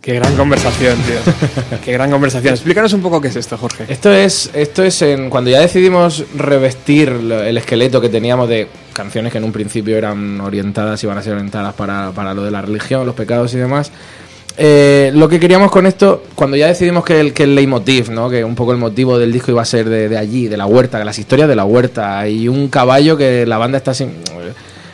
Qué 0.00 0.14
gran 0.14 0.36
conversación, 0.36 0.96
tío. 0.98 1.78
Qué 1.84 1.92
gran 1.92 2.10
conversación. 2.12 2.54
Explícanos 2.54 2.92
un 2.92 3.00
poco 3.02 3.20
qué 3.20 3.26
es 3.26 3.34
esto, 3.34 3.58
Jorge. 3.58 3.86
Esto 3.88 4.12
es, 4.12 4.50
esto 4.54 4.84
es 4.84 5.02
en, 5.02 5.28
cuando 5.30 5.50
ya 5.50 5.58
decidimos 5.58 6.22
revestir 6.36 7.08
el 7.08 7.58
esqueleto 7.58 8.00
que 8.00 8.08
teníamos 8.08 8.48
de 8.48 8.68
canciones 8.96 9.30
que 9.30 9.38
en 9.38 9.44
un 9.44 9.52
principio 9.52 9.96
eran 9.96 10.40
orientadas, 10.40 11.02
iban 11.04 11.18
a 11.18 11.22
ser 11.22 11.34
orientadas 11.34 11.74
para, 11.74 12.10
para 12.12 12.32
lo 12.34 12.42
de 12.42 12.50
la 12.50 12.62
religión, 12.62 13.04
los 13.06 13.14
pecados 13.14 13.52
y 13.54 13.58
demás. 13.58 13.92
Eh, 14.58 15.10
lo 15.14 15.28
que 15.28 15.38
queríamos 15.38 15.70
con 15.70 15.86
esto, 15.86 16.24
cuando 16.34 16.56
ya 16.56 16.66
decidimos 16.66 17.04
que 17.04 17.20
el, 17.20 17.34
que 17.34 17.42
el 17.42 17.54
leitmotiv, 17.54 18.10
¿no? 18.10 18.30
que 18.30 18.42
un 18.42 18.54
poco 18.54 18.72
el 18.72 18.78
motivo 18.78 19.18
del 19.18 19.30
disco 19.30 19.50
iba 19.50 19.60
a 19.60 19.66
ser 19.66 19.86
de, 19.88 20.08
de 20.08 20.16
allí, 20.16 20.48
de 20.48 20.56
la 20.56 20.64
huerta, 20.64 20.98
que 20.98 21.04
las 21.04 21.18
historias 21.18 21.46
de 21.46 21.54
la 21.54 21.64
huerta, 21.66 22.26
y 22.26 22.48
un 22.48 22.68
caballo 22.68 23.18
que 23.18 23.44
la 23.44 23.58
banda 23.58 23.76
está 23.76 23.92
sin- 23.92 24.14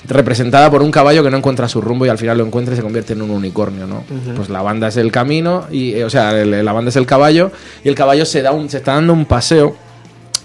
representada 0.09 0.69
por 0.69 0.83
un 0.83 0.91
caballo 0.91 1.23
que 1.23 1.31
no 1.31 1.37
encuentra 1.37 1.69
su 1.69 1.81
rumbo 1.81 2.05
y 2.05 2.09
al 2.09 2.19
final 2.19 2.37
lo 2.39 2.45
encuentra 2.45 2.75
y 2.75 2.77
se 2.77 2.83
convierte 2.83 3.13
en 3.13 3.23
un 3.23 3.31
unicornio, 3.31 3.87
¿no? 3.87 4.03
Pues 4.35 4.49
la 4.49 4.61
banda 4.61 4.89
es 4.89 4.97
el 4.97 5.13
camino 5.13 5.67
y 5.71 5.93
eh, 5.95 6.05
o 6.05 6.11
sea, 6.11 6.37
el- 6.41 6.65
la 6.65 6.73
banda 6.73 6.89
es 6.89 6.97
el 6.97 7.07
caballo 7.07 7.53
y 7.85 7.89
el 7.89 7.95
caballo 7.95 8.27
se 8.27 8.43
da 8.43 8.51
un 8.51 8.69
se 8.69 8.79
está 8.79 8.95
dando 8.95 9.13
un 9.13 9.27
paseo 9.27 9.77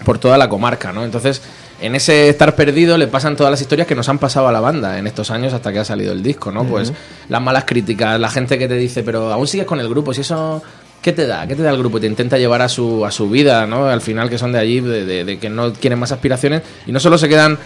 por 0.04 0.18
toda 0.18 0.38
la 0.38 0.48
comarca, 0.48 0.92
¿no? 0.92 1.04
Entonces, 1.04 1.42
en 1.80 1.94
ese 1.94 2.28
estar 2.28 2.54
perdido 2.56 2.98
le 2.98 3.06
pasan 3.06 3.36
todas 3.36 3.50
las 3.50 3.60
historias 3.60 3.86
que 3.86 3.94
nos 3.94 4.08
han 4.08 4.18
pasado 4.18 4.48
a 4.48 4.52
la 4.52 4.60
banda 4.60 4.98
en 4.98 5.06
estos 5.06 5.30
años 5.30 5.52
hasta 5.52 5.72
que 5.72 5.78
ha 5.78 5.84
salido 5.84 6.12
el 6.12 6.22
disco, 6.22 6.50
¿no? 6.50 6.64
Pues 6.64 6.92
las 7.28 7.40
malas 7.42 7.64
críticas, 7.64 8.18
la 8.18 8.28
gente 8.30 8.58
que 8.58 8.66
te 8.68 8.74
dice, 8.74 9.02
pero 9.02 9.32
aún 9.32 9.46
sigues 9.46 9.66
con 9.66 9.78
el 9.80 9.88
grupo, 9.88 10.12
si 10.14 10.22
eso 10.22 10.62
¿Qué 11.00 11.12
te 11.12 11.28
da? 11.28 11.46
¿Qué 11.46 11.54
te 11.54 11.62
da 11.62 11.70
el 11.70 11.78
grupo? 11.78 12.00
Te 12.00 12.08
intenta 12.08 12.38
llevar 12.38 12.60
a 12.60 12.68
su, 12.68 13.06
a 13.06 13.12
su 13.12 13.30
vida, 13.30 13.68
¿no? 13.68 13.86
Al 13.86 14.00
final 14.00 14.28
que 14.28 14.36
son 14.36 14.50
de 14.50 14.58
allí, 14.58 14.80
de, 14.80 15.04
de- 15.04 15.24
de 15.24 15.38
que 15.38 15.48
no 15.48 15.72
quieren 15.72 15.96
más 16.00 16.10
aspiraciones 16.10 16.62
y 16.88 16.90
no 16.92 16.98
solo 16.98 17.16
se 17.16 17.28
quedan 17.28 17.56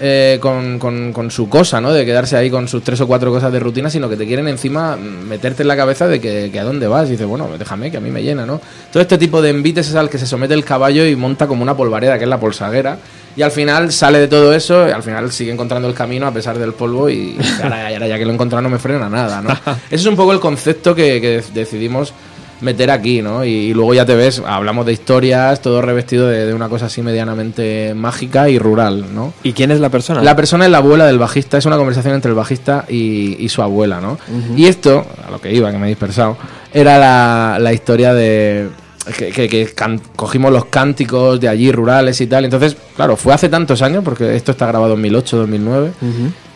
eh, 0.00 0.38
con, 0.40 0.80
con- 0.80 1.12
con 1.12 1.30
su 1.30 1.48
cosa, 1.48 1.80
¿no? 1.80 1.92
De 1.92 2.04
quedarse 2.04 2.36
ahí 2.36 2.50
con 2.50 2.66
sus 2.66 2.82
tres 2.82 3.00
o 3.00 3.06
cuatro 3.06 3.30
cosas 3.30 3.52
de 3.52 3.60
rutina, 3.60 3.90
sino 3.90 4.08
que 4.08 4.16
te 4.16 4.26
quieren 4.26 4.48
encima 4.48 4.96
meterte 4.96 5.62
en 5.62 5.68
la 5.68 5.76
cabeza 5.76 6.08
de 6.08 6.20
que, 6.20 6.50
que 6.52 6.58
a 6.58 6.64
dónde 6.64 6.88
vas. 6.88 7.06
Y 7.08 7.12
dices, 7.12 7.28
bueno, 7.28 7.48
déjame, 7.56 7.92
que 7.92 7.98
a 7.98 8.00
mí 8.00 8.10
me 8.10 8.24
llena, 8.24 8.44
¿no? 8.44 8.60
Todo 8.92 9.00
este 9.02 9.18
tipo 9.18 9.40
de 9.40 9.50
envites 9.50 9.88
es 9.88 9.94
al 9.94 10.10
que 10.10 10.18
se 10.18 10.26
somete 10.26 10.54
el 10.54 10.64
caballo 10.64 11.06
y 11.06 11.14
monta 11.14 11.46
como 11.46 11.62
una 11.62 11.76
polvareda, 11.76 12.18
que 12.18 12.24
es 12.24 12.30
la 12.30 12.40
polsaguera. 12.40 12.98
Y 13.40 13.42
al 13.42 13.52
final 13.52 13.90
sale 13.90 14.18
de 14.18 14.28
todo 14.28 14.52
eso, 14.52 14.86
y 14.86 14.90
al 14.90 15.02
final 15.02 15.32
sigue 15.32 15.50
encontrando 15.50 15.88
el 15.88 15.94
camino 15.94 16.26
a 16.26 16.30
pesar 16.30 16.58
del 16.58 16.74
polvo 16.74 17.08
y 17.08 17.38
ahora, 17.62 17.88
ahora 17.88 18.06
ya 18.06 18.18
que 18.18 18.26
lo 18.26 18.32
he 18.32 18.34
encontrado 18.34 18.60
no 18.60 18.68
me 18.68 18.78
frena 18.78 19.08
nada, 19.08 19.40
¿no? 19.40 19.48
Ese 19.86 20.02
es 20.02 20.06
un 20.06 20.14
poco 20.14 20.34
el 20.34 20.40
concepto 20.40 20.94
que, 20.94 21.22
que 21.22 21.42
decidimos 21.54 22.12
meter 22.60 22.90
aquí, 22.90 23.22
¿no? 23.22 23.42
Y, 23.42 23.48
y 23.48 23.72
luego 23.72 23.94
ya 23.94 24.04
te 24.04 24.14
ves, 24.14 24.42
hablamos 24.46 24.84
de 24.84 24.92
historias, 24.92 25.62
todo 25.62 25.80
revestido 25.80 26.28
de, 26.28 26.44
de 26.44 26.52
una 26.52 26.68
cosa 26.68 26.84
así 26.84 27.00
medianamente 27.00 27.94
mágica 27.94 28.50
y 28.50 28.58
rural, 28.58 29.06
¿no? 29.14 29.32
¿Y 29.42 29.54
quién 29.54 29.70
es 29.70 29.80
la 29.80 29.88
persona? 29.88 30.20
La 30.20 30.36
persona 30.36 30.66
es 30.66 30.70
la 30.70 30.76
abuela 30.76 31.06
del 31.06 31.18
bajista, 31.18 31.56
es 31.56 31.64
una 31.64 31.78
conversación 31.78 32.12
entre 32.12 32.28
el 32.28 32.34
bajista 32.34 32.84
y, 32.90 33.42
y 33.42 33.48
su 33.48 33.62
abuela, 33.62 34.02
¿no? 34.02 34.18
Y 34.54 34.66
esto, 34.66 35.06
a 35.26 35.30
lo 35.30 35.40
que 35.40 35.50
iba, 35.50 35.72
que 35.72 35.78
me 35.78 35.86
he 35.86 35.88
dispersado, 35.88 36.36
era 36.74 36.98
la, 36.98 37.56
la 37.58 37.72
historia 37.72 38.12
de... 38.12 38.68
Que, 39.16 39.30
que- 39.30 39.48
que 39.48 39.68
cogimos 40.16 40.52
los 40.52 40.66
cánticos 40.66 41.40
de 41.40 41.48
allí 41.48 41.70
rurales 41.72 42.20
y 42.20 42.26
tal. 42.26 42.44
Entonces, 42.44 42.76
claro, 42.96 43.16
fue 43.16 43.32
hace 43.34 43.48
tantos 43.48 43.82
años, 43.82 44.02
porque 44.04 44.36
esto 44.36 44.52
está 44.52 44.66
grabado 44.66 44.94
en 44.94 45.00
2008, 45.02 45.36
2009. 45.38 45.92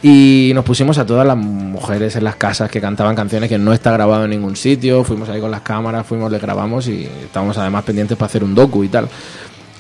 Y 0.03 0.53
nos 0.55 0.65
pusimos 0.65 0.99
a 0.99 1.07
todas 1.07 1.27
las 1.27 1.37
mujeres 1.37 2.15
en 2.17 2.25
las 2.25 2.37
casas 2.37 2.71
que 2.71 2.81
cantaban 2.81 3.17
canciones 3.17 3.49
que 3.49 3.59
no 3.59 3.73
está 3.73 3.91
grabado 3.93 4.25
en 4.25 4.31
ningún 4.31 4.55
sitio. 4.57 5.03
Fuimos 5.05 5.29
ahí 5.31 5.41
con 5.41 5.51
las 5.51 5.63
cámaras, 5.63 6.07
fuimos, 6.07 6.31
le 6.31 6.39
grabamos 6.39 6.87
y 6.89 7.09
estábamos 7.25 7.57
además 7.57 7.85
pendientes 7.85 8.17
para 8.17 8.27
hacer 8.27 8.45
un 8.45 8.55
docu 8.55 8.85
y 8.85 8.89
tal. 8.89 9.09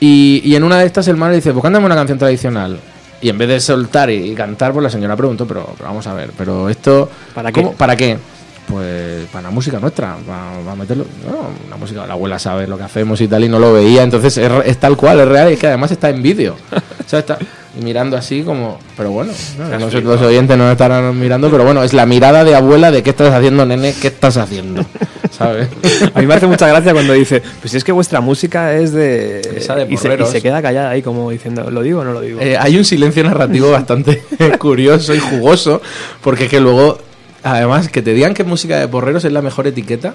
Y, 0.01 0.41
y 0.45 0.57
en 0.57 0.65
una 0.65 0.79
de 0.79 0.87
estas 0.87 1.07
el 1.09 1.17
man 1.17 1.31
le 1.31 1.37
dice, 1.37 1.53
pues 1.53 1.63
cántame 1.63 1.85
una 1.87 1.95
canción 1.95 2.19
tradicional. 2.19 2.79
Y 3.21 3.29
en 3.29 3.39
vez 3.39 3.49
de 3.49 3.61
soltar 3.61 4.11
y, 4.11 4.31
y 4.33 4.35
cantar, 4.35 4.73
pues 4.73 4.83
la 4.83 4.91
señora 4.91 5.17
preguntó, 5.17 5.47
pero, 5.47 5.67
pero 5.77 5.89
vamos 5.89 6.07
a 6.07 6.15
ver, 6.15 6.31
pero 6.37 6.69
esto... 6.69 7.09
¿Para 7.35 7.53
qué? 7.53 7.63
¿cómo- 7.63 7.73
¿Para 7.75 7.97
qué? 7.97 8.19
Pues 8.67 9.27
para 9.27 9.43
la 9.43 9.51
música 9.51 9.79
nuestra, 9.79 10.17
para, 10.27 10.59
para 10.65 10.75
meterlo... 10.75 11.05
No, 11.27 11.51
la 11.69 11.77
música, 11.77 12.07
la 12.07 12.15
abuela 12.15 12.39
sabe 12.39 12.67
lo 12.67 12.79
que 12.79 12.85
hacemos 12.85 13.21
y 13.21 13.29
tal 13.29 13.45
y 13.45 13.49
no 13.49 13.59
lo 13.59 13.73
veía, 13.73 14.03
entonces 14.03 14.37
es, 14.39 14.51
es 14.65 14.79
tal 14.79 14.97
cual, 14.97 15.21
es 15.21 15.29
real 15.29 15.51
y 15.51 15.55
es 15.55 15.59
que 15.59 15.67
además 15.67 15.91
está 15.91 16.09
en 16.09 16.23
vídeo. 16.23 16.57
O 17.05 17.09
sea, 17.09 17.19
está, 17.19 17.39
mirando 17.83 18.17
así 18.17 18.43
como, 18.43 18.79
pero 18.97 19.11
bueno, 19.11 19.33
no, 19.59 19.79
no 19.79 19.91
sé, 19.91 20.01
los 20.01 20.21
oyentes 20.21 20.57
no 20.57 20.71
estarán 20.71 21.19
mirando, 21.19 21.51
pero 21.51 21.65
bueno, 21.65 21.83
es 21.83 21.93
la 21.93 22.07
mirada 22.07 22.45
de 22.45 22.55
abuela 22.55 22.91
de 22.91 23.03
qué 23.03 23.11
estás 23.11 23.33
haciendo, 23.33 23.67
nene, 23.67 23.95
qué 24.01 24.09
estás 24.09 24.37
haciendo, 24.37 24.85
¿sabes? 25.31 25.69
A 26.15 26.21
mí 26.21 26.27
me 26.27 26.35
hace 26.35 26.47
mucha 26.47 26.69
gracia 26.69 26.93
cuando 26.93 27.13
dice, 27.13 27.43
pues 27.61 27.73
si 27.73 27.77
es 27.77 27.85
que 27.85 27.93
vuestra 27.93 28.21
música 28.21 28.75
es 28.75 28.93
de... 28.93 29.41
Esa 29.57 29.75
de 29.75 29.93
y, 29.93 29.97
se, 29.97 30.15
y 30.15 30.27
se 30.27 30.41
queda 30.41 30.63
callada 30.63 30.91
ahí 30.91 31.03
como 31.03 31.31
diciendo, 31.31 31.71
¿lo 31.71 31.83
digo 31.83 32.01
o 32.01 32.05
no 32.05 32.13
lo 32.13 32.21
digo? 32.21 32.41
Eh, 32.41 32.57
hay 32.57 32.77
un 32.77 32.85
silencio 32.85 33.25
narrativo 33.25 33.71
bastante 33.71 34.23
curioso 34.59 35.15
y 35.15 35.19
jugoso, 35.19 35.83
porque 36.23 36.45
es 36.45 36.51
que 36.51 36.61
luego, 36.61 36.99
además, 37.45 37.89
que 37.89 38.03
te 38.03 38.13
digan 38.15 38.35
que 38.35 38.45
música 38.45 38.79
de 38.81 38.89
porreros 38.89 39.25
es 39.25 39.33
la 39.33 39.43
mejor 39.43 39.67
etiqueta, 39.67 40.15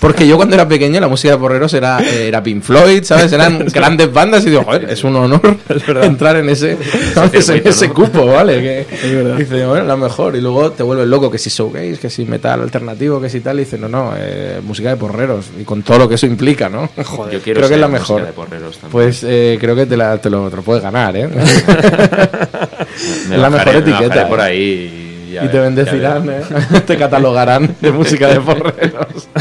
porque 0.00 0.26
yo 0.28 0.36
cuando 0.36 0.54
era 0.54 0.68
pequeño 0.68 1.00
la 1.00 1.08
música 1.08 1.34
de 1.34 1.38
porreros 1.40 1.72
era, 1.74 1.98
eh, 2.00 2.28
era 2.28 2.42
Pink 2.42 2.62
Floyd, 2.62 3.02
¿sabes? 3.02 3.32
Eran 3.32 3.66
grandes 3.72 4.12
bandas 4.12 4.44
y 4.46 4.50
digo, 4.50 4.62
joder, 4.64 4.88
es 4.90 5.02
un 5.04 5.16
honor 5.16 5.56
entrar 6.02 6.36
en 6.36 6.48
ese, 6.50 6.76
¿sabes? 7.14 7.48
en 7.48 7.66
ese 7.66 7.88
cupo, 7.90 8.26
¿vale? 8.26 8.60
Que, 8.62 8.86
Dice, 9.36 9.66
bueno, 9.66 9.84
la 9.84 9.96
mejor, 9.96 10.36
y 10.36 10.40
luego 10.40 10.70
te 10.72 10.82
vuelves 10.82 11.06
loco, 11.08 11.30
que 11.30 11.38
si 11.38 11.50
showcase, 11.50 11.98
que 12.00 12.10
si 12.10 12.24
metal 12.24 12.60
alternativo, 12.62 13.20
que 13.20 13.28
si 13.30 13.40
tal, 13.40 13.56
y 13.56 13.60
dice, 13.64 13.78
no, 13.78 13.88
no, 13.88 14.12
eh, 14.16 14.60
música 14.62 14.90
de 14.90 14.96
porreros, 14.96 15.46
y 15.60 15.64
con 15.64 15.82
todo 15.82 15.98
lo 15.98 16.08
que 16.08 16.14
eso 16.16 16.26
implica, 16.26 16.68
¿no? 16.68 16.88
Yo 16.96 17.40
quiero 17.42 17.60
creo 17.60 17.68
que 17.68 17.74
es 17.74 17.80
la 17.80 17.88
música 17.88 18.14
mejor. 18.14 18.26
de 18.26 18.32
porreros 18.32 18.72
también. 18.78 18.92
Pues 18.92 19.24
eh, 19.24 19.56
creo 19.60 19.74
que 19.74 19.86
te, 19.86 19.96
la, 19.96 20.18
te, 20.18 20.30
lo, 20.30 20.48
te 20.50 20.56
lo 20.56 20.62
puedes 20.62 20.82
ganar, 20.82 21.16
¿eh? 21.16 21.28
me 21.28 21.42
es 23.34 23.40
la 23.40 23.50
bajaré- 23.50 23.50
mejor 23.50 23.72
me 23.72 23.78
etiqueta, 23.78 24.28
por 24.28 24.38
¿eh? 24.40 24.42
ahí 24.42 25.05
y, 25.26 25.32
ya 25.32 25.44
y 25.44 25.48
te 25.48 25.58
bendecirán. 25.58 26.28
¿eh? 26.28 26.42
te 26.86 26.96
catalogarán 26.96 27.74
de 27.80 27.92
música 27.92 28.28
de 28.28 28.40
porreros. 28.40 29.28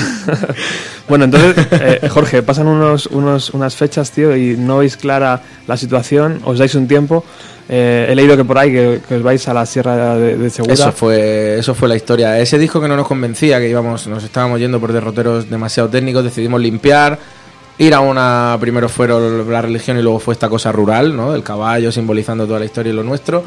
Bueno, 1.08 1.26
entonces, 1.26 1.68
eh, 1.70 2.10
Jorge, 2.10 2.42
pasan 2.42 2.66
unos, 2.66 3.06
unos, 3.06 3.52
unas 3.52 3.76
fechas, 3.76 4.10
tío, 4.10 4.36
y 4.36 4.58
no 4.58 4.80
veis 4.80 4.98
clara 4.98 5.40
la 5.68 5.78
situación, 5.78 6.42
os 6.46 6.58
dais 6.58 6.74
un 6.74 6.88
tiempo. 6.88 7.24
Eh, 7.70 8.08
he 8.10 8.16
leído 8.16 8.36
que 8.36 8.44
por 8.44 8.58
ahí 8.58 8.72
que, 8.72 9.02
que 9.08 9.16
os 9.16 9.22
vais 9.22 9.48
a 9.48 9.54
la 9.54 9.68
Sierra 9.68 10.16
de, 10.16 10.36
de 10.36 10.50
Segura. 10.50 10.74
Eso 10.74 10.92
fue, 10.92 11.60
eso 11.60 11.76
fue 11.76 11.90
la 11.90 11.96
historia. 11.96 12.40
Ese 12.40 12.58
disco 12.58 12.82
que 12.82 12.88
no 12.88 12.96
nos 12.96 13.08
convencía, 13.08 13.60
que 13.60 13.70
íbamos, 13.70 14.08
nos 14.08 14.24
estábamos 14.24 14.60
yendo 14.60 14.80
por 14.80 14.94
derroteros 14.94 15.48
demasiado 15.48 15.90
técnicos, 15.90 16.24
decidimos 16.24 16.60
limpiar. 16.60 17.20
Ir 17.78 17.94
a 17.94 18.00
una, 18.00 18.58
primero 18.62 18.88
fueron 18.88 19.52
la 19.52 19.62
religión 19.62 19.98
y 20.00 20.02
luego 20.02 20.20
fue 20.20 20.34
esta 20.34 20.48
cosa 20.48 20.72
rural, 20.72 21.16
¿no? 21.16 21.34
Del 21.34 21.44
caballo 21.44 21.92
simbolizando 21.92 22.46
toda 22.48 22.60
la 22.60 22.66
historia 22.66 22.94
y 22.94 22.96
lo 22.96 23.04
nuestro. 23.04 23.44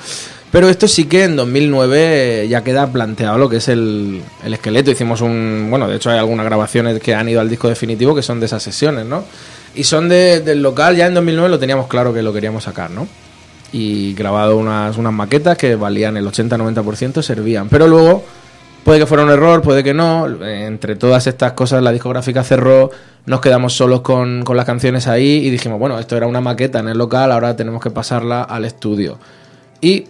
Pero 0.50 0.68
esto 0.68 0.86
sí 0.86 1.04
que 1.06 1.24
en 1.24 1.36
2009 1.36 2.46
ya 2.48 2.62
queda 2.62 2.86
planteado 2.92 3.38
lo 3.38 3.48
que 3.48 3.56
es 3.56 3.68
el, 3.68 4.20
el 4.44 4.54
esqueleto. 4.54 4.90
Hicimos 4.90 5.20
un, 5.22 5.68
bueno, 5.70 5.88
de 5.88 5.96
hecho 5.96 6.10
hay 6.10 6.18
algunas 6.18 6.44
grabaciones 6.44 7.00
que 7.00 7.14
han 7.14 7.28
ido 7.28 7.40
al 7.40 7.48
disco 7.48 7.68
definitivo 7.68 8.14
que 8.14 8.22
son 8.22 8.38
de 8.40 8.46
esas 8.46 8.62
sesiones, 8.62 9.06
¿no? 9.06 9.24
Y 9.74 9.84
son 9.84 10.08
de- 10.08 10.40
del 10.40 10.62
local, 10.62 10.96
ya 10.96 11.06
en 11.06 11.14
2009 11.14 11.48
lo 11.50 11.58
teníamos 11.58 11.86
claro 11.86 12.12
que 12.12 12.22
lo 12.22 12.32
queríamos 12.32 12.64
sacar, 12.64 12.90
¿no? 12.90 13.06
y 13.70 14.14
grabado 14.14 14.56
unas, 14.56 14.96
unas 14.96 15.12
maquetas 15.12 15.58
que 15.58 15.76
valían 15.76 16.16
el 16.16 16.26
80-90%, 16.26 17.20
servían. 17.20 17.68
Pero 17.68 17.86
luego, 17.86 18.24
puede 18.84 19.00
que 19.00 19.06
fuera 19.06 19.24
un 19.24 19.30
error, 19.30 19.62
puede 19.62 19.82
que 19.84 19.94
no. 19.94 20.26
Entre 20.44 20.96
todas 20.96 21.26
estas 21.26 21.52
cosas, 21.52 21.82
la 21.82 21.92
discográfica 21.92 22.42
cerró, 22.44 22.90
nos 23.26 23.40
quedamos 23.40 23.74
solos 23.74 24.00
con, 24.00 24.42
con 24.42 24.56
las 24.56 24.66
canciones 24.66 25.06
ahí 25.06 25.46
y 25.46 25.50
dijimos, 25.50 25.78
bueno, 25.78 25.98
esto 25.98 26.16
era 26.16 26.26
una 26.26 26.40
maqueta 26.40 26.78
en 26.78 26.88
el 26.88 26.98
local, 26.98 27.32
ahora 27.32 27.56
tenemos 27.56 27.82
que 27.82 27.90
pasarla 27.90 28.42
al 28.42 28.64
estudio. 28.64 29.18
Y 29.80 30.06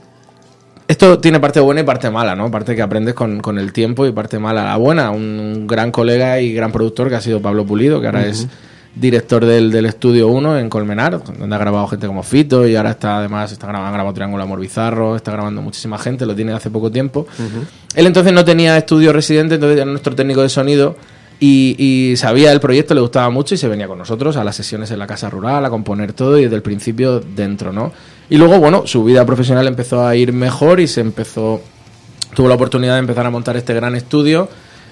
esto 0.89 1.19
tiene 1.19 1.39
parte 1.39 1.61
buena 1.61 1.83
y 1.83 1.85
parte 1.85 2.11
mala, 2.11 2.35
¿no? 2.35 2.51
Parte 2.51 2.75
que 2.75 2.81
aprendes 2.81 3.15
con, 3.15 3.41
con 3.41 3.59
el 3.59 3.73
tiempo 3.73 4.07
y 4.07 4.13
parte 4.13 4.39
mala. 4.39 4.65
La 4.65 4.77
buena, 4.77 5.11
un 5.11 5.67
gran 5.67 5.91
colega 5.91 6.41
y 6.41 6.55
gran 6.55 6.73
productor 6.73 7.11
que 7.11 7.17
ha 7.17 7.21
sido 7.21 7.43
Pablo 7.43 7.67
Pulido, 7.67 8.01
que 8.01 8.07
ahora 8.07 8.27
es 8.27 8.49
director 8.95 9.45
del, 9.45 9.71
del 9.71 9.87
Estudio 9.87 10.29
1 10.29 10.59
en 10.59 10.69
Colmenar, 10.69 11.23
donde 11.23 11.55
ha 11.55 11.59
grabado 11.59 11.87
gente 11.87 12.07
como 12.07 12.23
Fito 12.23 12.67
y 12.67 12.75
ahora 12.77 12.91
está 12.91 13.19
además 13.19 13.53
está 13.53 13.67
grabando, 13.67 13.89
ha 13.89 13.93
grabado 13.93 14.15
Triángulo 14.15 14.43
Amor 14.43 14.61
Bizarro, 14.61 15.17
está 15.17 15.33
grabando 15.33 15.63
muchísima 15.63 15.99
gente, 15.99 16.27
lo 16.27 16.35
tiene 16.35 16.53
hace 16.53 16.71
poco 16.71 16.91
tiempo. 16.91 17.27
Él 17.95 18.07
entonces 18.07 18.33
no 18.33 18.45
tenía 18.45 18.77
estudio 18.77 19.13
residente, 19.13 19.55
entonces 19.57 19.77
era 19.77 19.87
nuestro 19.87 20.15
técnico 20.15 20.43
de 20.43 20.49
sonido 20.49 20.97
y, 21.41 21.77
y 21.79 22.17
sabía 22.17 22.51
el 22.53 22.61
proyecto, 22.61 22.95
le 22.95 23.01
gustaba 23.01 23.31
mucho 23.31 23.55
y 23.55 23.59
se 23.59 23.69
venía 23.69 23.87
con 23.87 23.99
nosotros 23.99 24.37
a 24.37 24.45
las 24.45 24.57
sesiones 24.57 24.91
en 24.91 24.99
la 24.99 25.07
casa 25.07 25.31
rural, 25.31 25.65
a 25.65 25.71
componer 25.71 26.13
todo 26.13 26.39
y 26.39 26.45
desde 26.45 26.57
el 26.57 26.63
principio 26.63 27.21
dentro, 27.21 27.73
¿no? 27.73 27.93
Y 28.31 28.37
luego, 28.37 28.59
bueno, 28.59 28.87
su 28.87 29.05
vida 29.05 29.25
profesional 29.25 29.67
empezó 29.67 30.07
a 30.07 30.17
ir 30.17 30.33
mejor 30.33 30.81
y 30.81 30.89
se 30.89 31.01
empezó, 31.01 31.63
tuvo 32.35 32.49
la 32.49 32.57
oportunidad 32.57 32.95
de 32.95 33.01
empezar 33.01 33.25
a 33.25 33.31
montar 33.31 33.57
este 33.57 33.73
gran 33.73 33.95
estudio 33.95 34.49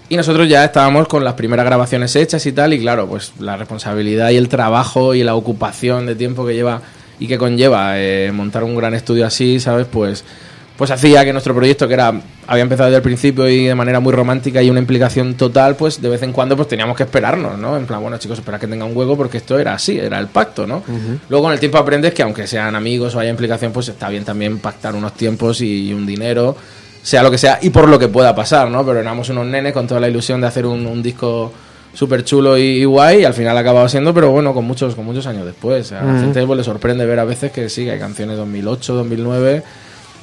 y 0.08 0.16
nosotros 0.16 0.48
ya 0.48 0.64
estábamos 0.64 1.08
con 1.08 1.24
las 1.24 1.34
primeras 1.34 1.66
grabaciones 1.66 2.14
hechas 2.16 2.44
y 2.46 2.52
tal 2.52 2.72
y 2.72 2.80
claro, 2.80 3.06
pues 3.08 3.32
la 3.38 3.56
responsabilidad 3.56 4.30
y 4.30 4.36
el 4.36 4.48
trabajo 4.48 5.14
y 5.14 5.22
la 5.22 5.34
ocupación 5.34 6.06
de 6.06 6.14
tiempo 6.14 6.46
que 6.46 6.54
lleva 6.54 6.82
y 7.18 7.26
que 7.26 7.38
conlleva 7.38 7.98
eh, 7.98 8.30
montar 8.32 8.62
un 8.64 8.76
gran 8.76 8.94
estudio 8.94 9.26
así, 9.26 9.58
¿sabes? 9.58 9.86
Pues 9.90 10.24
pues 10.76 10.90
hacía 10.90 11.24
que 11.24 11.32
nuestro 11.32 11.54
proyecto 11.54 11.88
que 11.88 11.94
era 11.94 12.12
había 12.46 12.62
empezado 12.62 12.88
desde 12.88 12.98
el 12.98 13.02
principio 13.02 13.48
y 13.48 13.64
de 13.64 13.74
manera 13.74 13.98
muy 13.98 14.12
romántica 14.12 14.62
y 14.62 14.70
una 14.70 14.78
implicación 14.78 15.34
total, 15.34 15.74
pues 15.74 16.00
de 16.00 16.08
vez 16.08 16.22
en 16.22 16.32
cuando 16.32 16.54
pues 16.54 16.68
teníamos 16.68 16.96
que 16.96 17.04
esperarnos, 17.04 17.58
¿no? 17.58 17.76
En 17.76 17.86
plan, 17.86 18.00
bueno, 18.00 18.18
chicos, 18.18 18.38
espera 18.38 18.58
que 18.58 18.66
tenga 18.66 18.84
un 18.84 18.96
hueco 18.96 19.16
porque 19.16 19.38
esto 19.38 19.58
era 19.58 19.74
así, 19.74 19.98
era 19.98 20.18
el 20.18 20.28
pacto, 20.28 20.66
¿no? 20.66 20.82
Luego 21.28 21.44
con 21.44 21.52
el 21.52 21.58
tiempo 21.58 21.78
aprendes 21.78 22.12
que 22.14 22.22
aunque 22.22 22.46
sean 22.46 22.76
amigos 22.76 23.14
o 23.14 23.20
haya 23.20 23.30
implicación, 23.30 23.72
pues 23.72 23.88
está 23.88 24.08
bien 24.10 24.24
también 24.24 24.58
pactar 24.58 24.94
unos 24.94 25.14
tiempos 25.14 25.60
y 25.60 25.92
un 25.92 26.06
dinero, 26.06 26.56
sea 27.06 27.22
lo 27.22 27.30
que 27.30 27.38
sea, 27.38 27.60
y 27.62 27.70
por 27.70 27.88
lo 27.88 28.00
que 28.00 28.08
pueda 28.08 28.34
pasar, 28.34 28.68
¿no? 28.68 28.84
Pero 28.84 28.98
éramos 28.98 29.28
unos 29.28 29.46
nenes 29.46 29.72
con 29.72 29.86
toda 29.86 30.00
la 30.00 30.08
ilusión 30.08 30.40
de 30.40 30.48
hacer 30.48 30.66
un, 30.66 30.84
un 30.84 31.04
disco 31.04 31.52
súper 31.94 32.24
chulo 32.24 32.58
y, 32.58 32.62
y 32.62 32.84
guay, 32.84 33.20
y 33.20 33.24
al 33.24 33.32
final 33.32 33.56
ha 33.56 33.60
acabado 33.60 33.88
siendo, 33.88 34.12
pero 34.12 34.32
bueno, 34.32 34.52
con 34.52 34.64
muchos, 34.64 34.96
con 34.96 35.04
muchos 35.04 35.24
años 35.28 35.46
después. 35.46 35.92
A 35.92 36.02
la 36.02 36.18
gente 36.18 36.44
pues, 36.44 36.56
le 36.58 36.64
sorprende 36.64 37.06
ver 37.06 37.20
a 37.20 37.24
veces 37.24 37.52
que 37.52 37.68
sí, 37.68 37.84
que 37.84 37.92
hay 37.92 38.00
canciones 38.00 38.36
2008, 38.36 38.92
2009, 38.92 39.62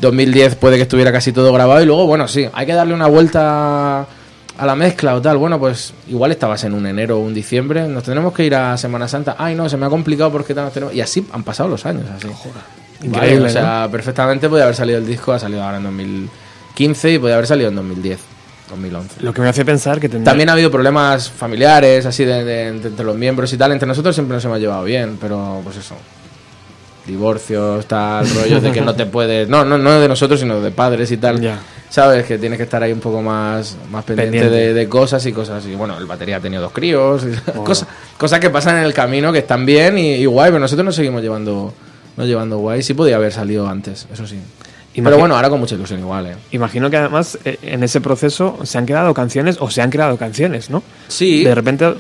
2010 0.02 0.56
puede 0.56 0.76
que 0.76 0.82
estuviera 0.82 1.14
casi 1.14 1.32
todo 1.32 1.54
grabado, 1.54 1.82
y 1.82 1.86
luego, 1.86 2.06
bueno, 2.06 2.28
sí, 2.28 2.50
hay 2.52 2.66
que 2.66 2.74
darle 2.74 2.94
una 2.94 3.08
vuelta 3.08 4.02
a 4.02 4.66
la 4.66 4.76
mezcla 4.76 5.16
o 5.16 5.22
tal. 5.22 5.38
Bueno, 5.38 5.60
pues 5.60 5.94
igual 6.10 6.32
estabas 6.32 6.66
en 6.66 6.74
un 6.74 6.86
enero 6.86 7.18
o 7.18 7.22
un 7.22 7.34
diciembre, 7.34 7.88
nos 7.88 8.04
tenemos 8.04 8.34
que 8.34 8.44
ir 8.44 8.56
a 8.56 8.76
Semana 8.76 9.08
Santa. 9.08 9.38
Ay, 9.40 9.56
no, 9.56 9.70
se 9.70 9.78
me 9.78 9.86
ha 9.86 9.90
complicado 9.90 10.34
porque 10.34 10.54
tal, 10.54 10.66
nos 10.66 10.74
tenemos... 10.74 10.94
Y 10.94 11.00
así 11.00 11.26
han 11.32 11.46
pasado 11.46 11.70
los 11.70 11.86
años, 11.86 12.04
así. 12.14 12.28
Increíble, 13.04 13.40
Vale, 13.40 13.46
o 13.46 13.50
sea, 13.50 13.88
perfectamente 13.90 14.50
podía 14.50 14.64
haber 14.64 14.76
salido 14.76 14.98
el 14.98 15.08
disco, 15.08 15.32
ha 15.32 15.40
salido 15.40 15.64
ahora 15.64 15.78
en 15.78 16.30
2015 16.74 17.12
y 17.14 17.20
podía 17.20 17.36
haber 17.36 17.48
salido 17.48 17.70
en 17.70 17.76
2010, 17.76 18.20
2011. 18.70 19.22
Lo 19.22 19.34
que 19.34 19.42
me 19.42 19.50
hace 19.50 19.64
pensar 19.64 20.00
que 20.00 20.10
tendría... 20.10 20.26
También 20.32 20.50
ha 20.50 20.54
habido 20.54 20.72
problemas 20.72 21.30
familiares, 21.30 22.06
así 22.06 22.26
de, 22.26 22.44
de- 22.44 22.72
de- 22.74 22.88
entre 22.88 23.06
los 23.06 23.16
miembros 23.16 23.52
y 23.54 23.58
tal. 23.58 23.72
Entre 23.72 23.88
nosotros 23.88 24.16
siempre 24.16 24.36
nos 24.36 24.44
hemos 24.46 24.60
llevado 24.60 24.84
bien, 24.84 25.18
pero 25.22 25.62
pues 25.64 25.78
eso. 25.78 25.96
Divorcios, 27.06 27.86
tal, 27.86 28.26
rollos 28.36 28.64
de 28.64 28.72
que 28.72 28.82
no 28.82 28.96
te 28.96 29.06
puedes. 29.06 29.48
No, 29.50 29.64
no, 29.66 29.78
no 29.78 30.00
de 30.00 30.08
nosotros, 30.08 30.40
sino 30.40 30.62
de 30.62 30.72
padres 30.72 31.12
y 31.12 31.18
tal. 31.18 31.40
Ya. 31.42 31.60
Sabes 31.90 32.26
que 32.26 32.40
tienes 32.40 32.58
que 32.58 32.64
estar 32.64 32.82
ahí 32.82 32.92
un 32.92 33.02
poco 33.02 33.22
más, 33.22 33.78
más 33.92 34.04
pendiente, 34.04 34.40
Pendiente. 34.40 34.74
De, 34.74 34.90
cosas 34.90 35.24
y 35.28 35.32
cosas. 35.34 35.64
Y 35.68 35.76
bueno, 35.76 35.96
el 35.98 36.06
batería 36.06 36.38
ha 36.38 36.40
tenido 36.40 36.62
dos 36.64 36.72
críos. 36.72 37.24
y 37.26 37.52
cosas, 37.64 37.88
cosas 38.18 38.40
que 38.40 38.50
pasan 38.50 38.78
en 38.78 38.84
el 38.86 38.94
camino 38.94 39.32
que 39.32 39.40
están 39.40 39.64
bien 39.66 39.98
y, 40.00 40.14
y 40.16 40.26
guay, 40.26 40.50
pero 40.50 40.60
nosotros 40.60 40.86
nos 40.86 40.96
seguimos 40.96 41.22
llevando, 41.22 41.72
nos 42.18 42.26
llevando 42.26 42.58
guay. 42.58 42.82
Sí 42.82 42.94
podía 42.96 43.18
haber 43.18 43.32
salido 43.32 43.68
antes, 43.68 44.08
eso 44.12 44.26
sí. 44.26 44.40
Pero 44.96 45.18
bueno, 45.18 45.36
ahora 45.36 45.50
con 45.50 45.60
mucha 45.60 45.76
ilusión 45.76 46.00
igual, 46.00 46.28
¿eh? 46.28 46.36
Imagino 46.52 46.90
que 46.90 46.98
además 46.98 47.38
eh, 47.46 47.58
en 47.64 47.82
ese 47.84 48.00
proceso 48.02 48.60
se 48.64 48.78
han 48.78 48.86
quedado 48.86 49.14
canciones 49.14 49.58
o 49.60 49.70
se 49.72 49.82
han 49.82 49.90
creado 49.90 50.18
canciones, 50.18 50.70
¿no? 50.70 50.84
Sí. 51.08 51.44
De 51.44 51.56
repente, 51.56 51.94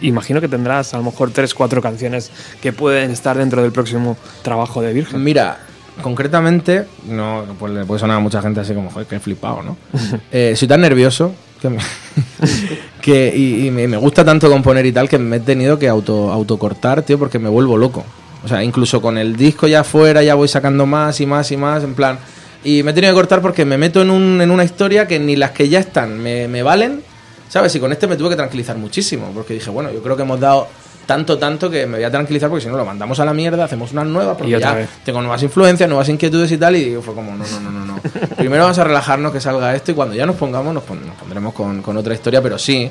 imagino 0.00 0.40
que 0.40 0.48
tendrás 0.48 0.92
a 0.94 0.98
lo 0.98 1.04
mejor 1.04 1.30
tres, 1.30 1.54
cuatro 1.54 1.80
canciones 1.80 2.30
que 2.60 2.72
pueden 2.72 3.10
estar 3.12 3.38
dentro 3.38 3.62
del 3.62 3.70
próximo 3.72 4.16
trabajo 4.42 4.82
de 4.82 4.92
Virgen. 4.92 5.22
Mira, 5.22 5.58
concretamente, 6.02 6.86
no, 7.06 7.44
pues 7.58 7.72
le 7.72 7.84
puede 7.84 8.00
sonar 8.00 8.16
a 8.16 8.20
mucha 8.20 8.42
gente 8.42 8.60
así 8.60 8.74
como, 8.74 8.90
joder, 8.90 9.06
que 9.06 9.16
he 9.16 9.20
flipado, 9.20 9.62
¿no? 9.62 9.76
Eh, 10.32 10.54
soy 10.56 10.66
tan 10.66 10.80
nervioso 10.80 11.32
que, 11.60 11.70
me- 11.70 11.78
que- 13.00 13.34
y, 13.36 13.70
me 13.70 13.96
gusta 13.96 14.24
tanto 14.24 14.50
componer 14.50 14.84
y 14.86 14.92
tal 14.92 15.08
que 15.08 15.18
me 15.18 15.36
he 15.36 15.40
tenido 15.40 15.78
que 15.78 15.88
auto, 15.88 16.32
autocortar, 16.32 17.02
tío, 17.02 17.18
porque 17.18 17.38
me 17.38 17.48
vuelvo 17.48 17.76
loco. 17.76 18.04
O 18.44 18.48
sea, 18.48 18.64
incluso 18.64 19.02
con 19.02 19.18
el 19.18 19.36
disco 19.36 19.66
ya 19.68 19.80
afuera 19.80 20.22
ya 20.22 20.34
voy 20.34 20.48
sacando 20.48 20.86
más 20.86 21.20
y 21.20 21.26
más 21.26 21.50
y 21.52 21.56
más, 21.56 21.84
en 21.84 21.94
plan... 21.94 22.18
Y 22.64 22.82
me 22.82 22.90
he 22.90 22.94
tenido 22.94 23.12
que 23.12 23.16
cortar 23.16 23.40
porque 23.40 23.64
me 23.64 23.78
meto 23.78 24.02
en, 24.02 24.10
un, 24.10 24.40
en 24.40 24.50
una 24.50 24.64
historia 24.64 25.06
que 25.08 25.18
ni 25.18 25.36
las 25.36 25.52
que 25.52 25.68
ya 25.68 25.78
están 25.80 26.18
me, 26.18 26.46
me 26.46 26.62
valen, 26.62 27.02
¿sabes? 27.48 27.74
Y 27.74 27.80
con 27.80 27.90
este 27.92 28.06
me 28.06 28.16
tuve 28.16 28.30
que 28.30 28.36
tranquilizar 28.36 28.76
muchísimo, 28.76 29.30
porque 29.34 29.54
dije, 29.54 29.70
bueno, 29.70 29.90
yo 29.90 30.02
creo 30.02 30.16
que 30.16 30.22
hemos 30.22 30.38
dado 30.38 30.68
tanto, 31.06 31.38
tanto 31.38 31.70
que 31.70 31.86
me 31.86 31.96
voy 31.96 32.04
a 32.04 32.10
tranquilizar 32.10 32.48
porque 32.50 32.62
si 32.64 32.70
no 32.70 32.76
lo 32.76 32.84
mandamos 32.84 33.18
a 33.18 33.24
la 33.24 33.32
mierda, 33.34 33.64
hacemos 33.64 33.92
unas 33.92 34.06
nuevas, 34.06 34.36
porque 34.36 34.50
ya 34.60 34.74
vez. 34.74 34.88
tengo 35.04 35.20
nuevas 35.20 35.42
influencias, 35.42 35.88
nuevas 35.88 36.08
inquietudes 36.10 36.52
y 36.52 36.58
tal, 36.58 36.76
y 36.76 36.96
fue 37.02 37.14
como, 37.14 37.34
no, 37.34 37.44
no, 37.46 37.60
no, 37.60 37.70
no, 37.70 37.84
no. 37.86 38.00
Primero 38.36 38.62
vamos 38.64 38.78
a 38.78 38.84
relajarnos 38.84 39.32
que 39.32 39.40
salga 39.40 39.74
esto 39.74 39.90
y 39.92 39.94
cuando 39.94 40.14
ya 40.14 40.26
nos 40.26 40.36
pongamos 40.36 40.72
nos, 40.74 40.84
pon- 40.84 41.04
nos 41.06 41.16
pondremos 41.16 41.54
con, 41.54 41.80
con 41.82 41.96
otra 41.96 42.14
historia, 42.14 42.40
pero 42.42 42.58
sí. 42.58 42.90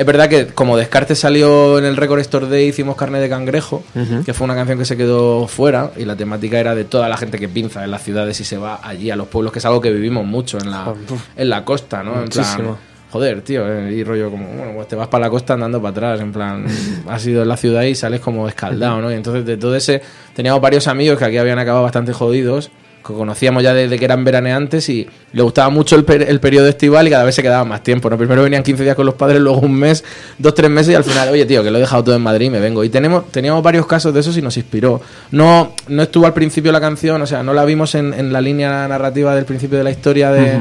Es 0.00 0.06
verdad 0.06 0.30
que 0.30 0.46
como 0.46 0.78
Descartes 0.78 1.18
salió 1.18 1.78
en 1.78 1.84
el 1.84 1.94
Record 1.94 2.20
Store 2.20 2.46
Day, 2.46 2.68
hicimos 2.68 2.96
Carne 2.96 3.20
de 3.20 3.28
Cangrejo, 3.28 3.84
que 4.24 4.32
fue 4.32 4.46
una 4.46 4.54
canción 4.54 4.78
que 4.78 4.86
se 4.86 4.96
quedó 4.96 5.46
fuera 5.46 5.90
y 5.94 6.06
la 6.06 6.16
temática 6.16 6.58
era 6.58 6.74
de 6.74 6.84
toda 6.84 7.06
la 7.06 7.18
gente 7.18 7.38
que 7.38 7.50
pinza 7.50 7.84
en 7.84 7.90
las 7.90 8.02
ciudades 8.02 8.40
y 8.40 8.44
se 8.44 8.56
va 8.56 8.80
allí 8.82 9.10
a 9.10 9.16
los 9.16 9.28
pueblos, 9.28 9.52
que 9.52 9.58
es 9.58 9.64
algo 9.66 9.82
que 9.82 9.90
vivimos 9.90 10.24
mucho 10.24 10.56
en 10.56 10.70
la, 10.70 10.94
en 11.36 11.50
la 11.50 11.66
costa, 11.66 12.02
¿no? 12.02 12.22
En 12.22 12.30
plan, 12.30 12.46
Muchísimo. 12.46 12.78
joder, 13.12 13.42
tío, 13.42 13.70
eh, 13.70 13.92
y 13.92 14.02
rollo 14.02 14.30
como, 14.30 14.48
bueno, 14.48 14.72
pues 14.74 14.88
te 14.88 14.96
vas 14.96 15.08
para 15.08 15.26
la 15.26 15.30
costa 15.30 15.52
andando 15.52 15.82
para 15.82 15.90
atrás, 15.90 16.20
en 16.20 16.32
plan, 16.32 16.64
has 17.06 17.26
ido 17.26 17.42
en 17.42 17.48
la 17.48 17.58
ciudad 17.58 17.82
y 17.82 17.94
sales 17.94 18.20
como 18.20 18.48
escaldado, 18.48 19.02
¿no? 19.02 19.12
Y 19.12 19.16
entonces 19.16 19.44
de 19.44 19.58
todo 19.58 19.76
ese, 19.76 20.00
teníamos 20.34 20.62
varios 20.62 20.88
amigos 20.88 21.18
que 21.18 21.26
aquí 21.26 21.36
habían 21.36 21.58
acabado 21.58 21.82
bastante 21.82 22.14
jodidos, 22.14 22.70
que 23.06 23.12
conocíamos 23.14 23.62
ya 23.62 23.72
desde 23.74 23.98
que 23.98 24.04
eran 24.04 24.24
veraneantes 24.24 24.88
y 24.88 25.06
le 25.32 25.42
gustaba 25.42 25.70
mucho 25.70 25.96
el, 25.96 26.04
per- 26.04 26.28
el 26.28 26.38
periodo 26.40 26.68
estival 26.68 27.06
y 27.06 27.10
cada 27.10 27.24
vez 27.24 27.34
se 27.34 27.42
quedaba 27.42 27.64
más 27.64 27.82
tiempo. 27.82 28.10
¿no? 28.10 28.16
Primero 28.18 28.42
venían 28.42 28.62
15 28.62 28.82
días 28.82 28.94
con 28.96 29.06
los 29.06 29.14
padres, 29.14 29.40
luego 29.40 29.58
un 29.60 29.74
mes, 29.74 30.04
dos, 30.38 30.54
tres 30.54 30.70
meses 30.70 30.92
y 30.92 30.94
al 30.94 31.04
final, 31.04 31.28
oye 31.30 31.46
tío, 31.46 31.62
que 31.62 31.70
lo 31.70 31.78
he 31.78 31.80
dejado 31.80 32.04
todo 32.04 32.14
en 32.16 32.22
Madrid 32.22 32.46
y 32.46 32.50
me 32.50 32.60
vengo. 32.60 32.84
Y 32.84 32.88
tenemos, 32.90 33.30
teníamos 33.32 33.62
varios 33.62 33.86
casos 33.86 34.12
de 34.12 34.20
esos 34.20 34.36
y 34.36 34.42
nos 34.42 34.56
inspiró. 34.56 35.00
No, 35.30 35.74
no 35.88 36.02
estuvo 36.02 36.26
al 36.26 36.34
principio 36.34 36.72
la 36.72 36.80
canción, 36.80 37.20
o 37.22 37.26
sea, 37.26 37.42
no 37.42 37.54
la 37.54 37.64
vimos 37.64 37.94
en, 37.94 38.12
en 38.14 38.32
la 38.32 38.40
línea 38.40 38.86
narrativa 38.88 39.34
del 39.34 39.44
principio 39.46 39.78
de 39.78 39.84
la 39.84 39.90
historia 39.90 40.30
de, 40.30 40.60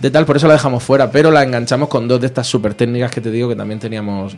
de 0.00 0.10
tal, 0.10 0.26
por 0.26 0.36
eso 0.36 0.46
la 0.46 0.54
dejamos 0.54 0.82
fuera, 0.82 1.10
pero 1.10 1.30
la 1.30 1.42
enganchamos 1.42 1.88
con 1.88 2.06
dos 2.08 2.20
de 2.20 2.26
estas 2.26 2.46
super 2.46 2.74
técnicas 2.74 3.10
que 3.10 3.20
te 3.20 3.30
digo 3.30 3.48
que 3.48 3.56
también 3.56 3.80
teníamos 3.80 4.34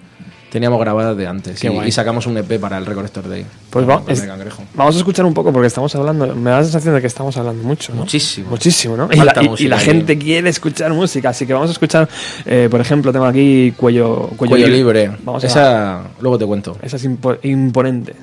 teníamos 0.50 0.80
grabadas 0.80 1.16
de 1.16 1.26
antes 1.26 1.62
y, 1.62 1.92
sacamos 1.92 2.26
un 2.26 2.36
EP 2.38 2.58
para 2.58 2.78
el 2.78 2.86
Recolector 2.86 3.28
Day. 3.28 3.44
Pues 3.70 3.88
va- 3.88 4.02
es- 4.06 4.26
vamos 4.74 4.94
a 4.94 4.98
escuchar 4.98 5.24
un 5.26 5.34
poco 5.34 5.52
porque 5.52 5.66
estamos 5.66 5.94
hablando. 5.94 6.34
Me 6.34 6.50
da 6.50 6.58
la 6.58 6.62
sensación 6.64 6.94
de 6.94 7.00
que 7.00 7.06
estamos 7.06 7.36
hablando 7.36 7.62
mucho. 7.62 7.92
¿no? 7.92 8.00
Muchísimo. 8.00 8.50
Muchísimo, 8.50 8.96
¿no? 8.96 9.08
Y 9.12 9.16
la, 9.16 9.34
y- 9.40 9.44
y 9.44 9.48
música 9.48 9.68
la 9.70 9.76
aquí. 9.76 9.84
gente 9.84 10.18
quiere 10.18 10.48
escuchar 10.48 10.92
música, 10.92 11.30
así 11.30 11.46
que 11.46 11.52
vamos 11.52 11.68
a 11.68 11.72
escuchar, 11.72 12.08
eh, 12.46 12.68
por 12.70 12.80
ejemplo, 12.80 13.12
tengo 13.12 13.26
aquí 13.26 13.72
cuello, 13.76 14.30
cuello, 14.36 14.50
Cuello 14.52 14.68
libre. 14.68 15.10
Vamos 15.24 15.44
a 15.44 15.46
Esa 15.46 16.02
luego 16.20 16.38
te 16.38 16.46
cuento. 16.46 16.76
Esa 16.82 16.96
es 16.96 17.06
impo- 17.06 17.38
imponente. 17.42 18.14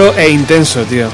Puro 0.00 0.16
e 0.16 0.30
intenso, 0.30 0.82
tío. 0.84 1.08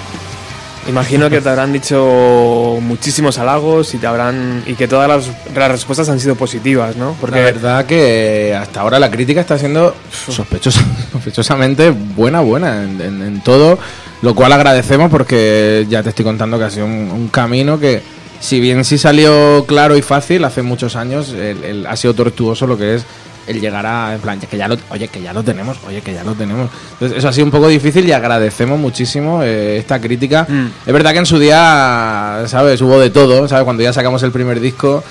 Imagino 0.89 1.29
que 1.29 1.41
te 1.41 1.49
habrán 1.49 1.73
dicho 1.73 2.79
muchísimos 2.81 3.37
halagos 3.37 3.93
y 3.95 3.99
te 3.99 4.07
habrán 4.07 4.63
y 4.65 4.75
que 4.75 4.87
todas 4.87 5.09
las, 5.09 5.29
las 5.53 5.73
respuestas 5.73 6.09
han 6.09 6.21
sido 6.21 6.37
positivas, 6.37 6.95
¿no? 6.95 7.17
Porque 7.21 7.41
la 7.41 7.45
verdad 7.47 7.87
que 7.87 8.57
hasta 8.57 8.83
ahora 8.83 9.01
la 9.01 9.11
crítica 9.11 9.41
está 9.41 9.59
siendo 9.59 9.93
sospechosa, 10.29 10.85
sospechosamente 11.13 11.91
buena, 11.91 12.43
buena 12.43 12.85
en, 12.85 13.41
todo, 13.41 13.77
lo 14.23 14.37
cual 14.37 14.53
agradecemos 14.53 15.11
porque 15.11 15.85
ya 15.89 16.05
te 16.05 16.11
estoy 16.11 16.25
contando 16.25 16.57
que 16.57 16.65
ha 16.67 16.71
sido 16.71 16.87
un, 16.87 17.29
camino 17.33 17.81
que, 17.81 18.03
si 18.39 18.61
bien 18.61 18.85
sí 18.85 18.99
salió 18.99 19.65
claro 19.67 19.97
y 19.97 20.03
fácil 20.03 20.45
hace 20.45 20.63
muchos 20.63 20.95
años, 20.95 21.35
ha 21.89 21.97
sido 21.97 22.15
tortuoso 22.15 22.69
lo 22.69 22.79
que 22.79 22.95
es 22.95 23.07
el 23.47 23.61
llegar 23.61 23.87
a, 23.87 24.15
en 24.15 24.21
plan, 24.21 24.41
que 24.41 24.57
ya 24.57 24.69
lo, 24.69 24.77
oye, 24.91 25.09
que 25.09 25.23
ya 25.23 25.33
lo 25.33 25.43
tenemos, 25.43 25.77
oye, 25.87 26.01
que 26.01 26.13
ya 26.13 26.25
lo 26.25 26.35
tenemos. 26.35 26.71
Entonces, 26.93 27.19
eso 27.19 27.29
ha 27.29 27.33
sido 27.33 27.47
un 27.47 27.51
poco 27.51 27.69
difícil 27.69 28.07
y 28.07 28.13
agradecemos 28.13 28.79
muchísimo 28.79 29.43
eh, 29.43 29.79
esta 29.79 30.01
crítica. 30.01 30.47
Mm. 30.49 30.67
Es 30.87 30.93
verdad 30.93 31.13
que 31.13 31.19
en 31.19 31.27
su 31.27 31.39
día, 31.39 32.45
¿sabes? 32.47 32.81
Hubo 32.81 32.99
de 32.99 33.11
todo, 33.11 33.49
¿sabes? 33.49 33.65
Cuando 33.65 33.83
ya 33.83 33.93
sacamos 33.93 34.23
el 34.23 34.33
primer 34.33 34.61
disco, 34.61 35.03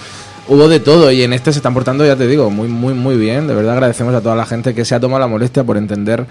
hubo 0.48 0.68
de 0.68 0.80
todo 0.80 1.12
y 1.12 1.24
en 1.24 1.34
este 1.34 1.52
se 1.52 1.60
están 1.60 1.74
portando, 1.74 2.06
ya 2.06 2.16
te 2.16 2.28
digo, 2.28 2.50
muy, 2.50 2.68
muy, 2.68 2.94
muy 2.94 3.18
bien. 3.18 3.48
De 3.48 3.56
verdad 3.56 3.74
agradecemos 3.74 4.14
a 4.14 4.22
toda 4.22 4.36
la 4.36 4.46
gente 4.46 4.74
que 4.74 4.86
se 4.86 4.96
ha 4.96 5.00
tomado 5.00 5.20
la 5.20 5.28
molestia 5.28 5.64
por 5.64 5.78
entender 5.78 6.26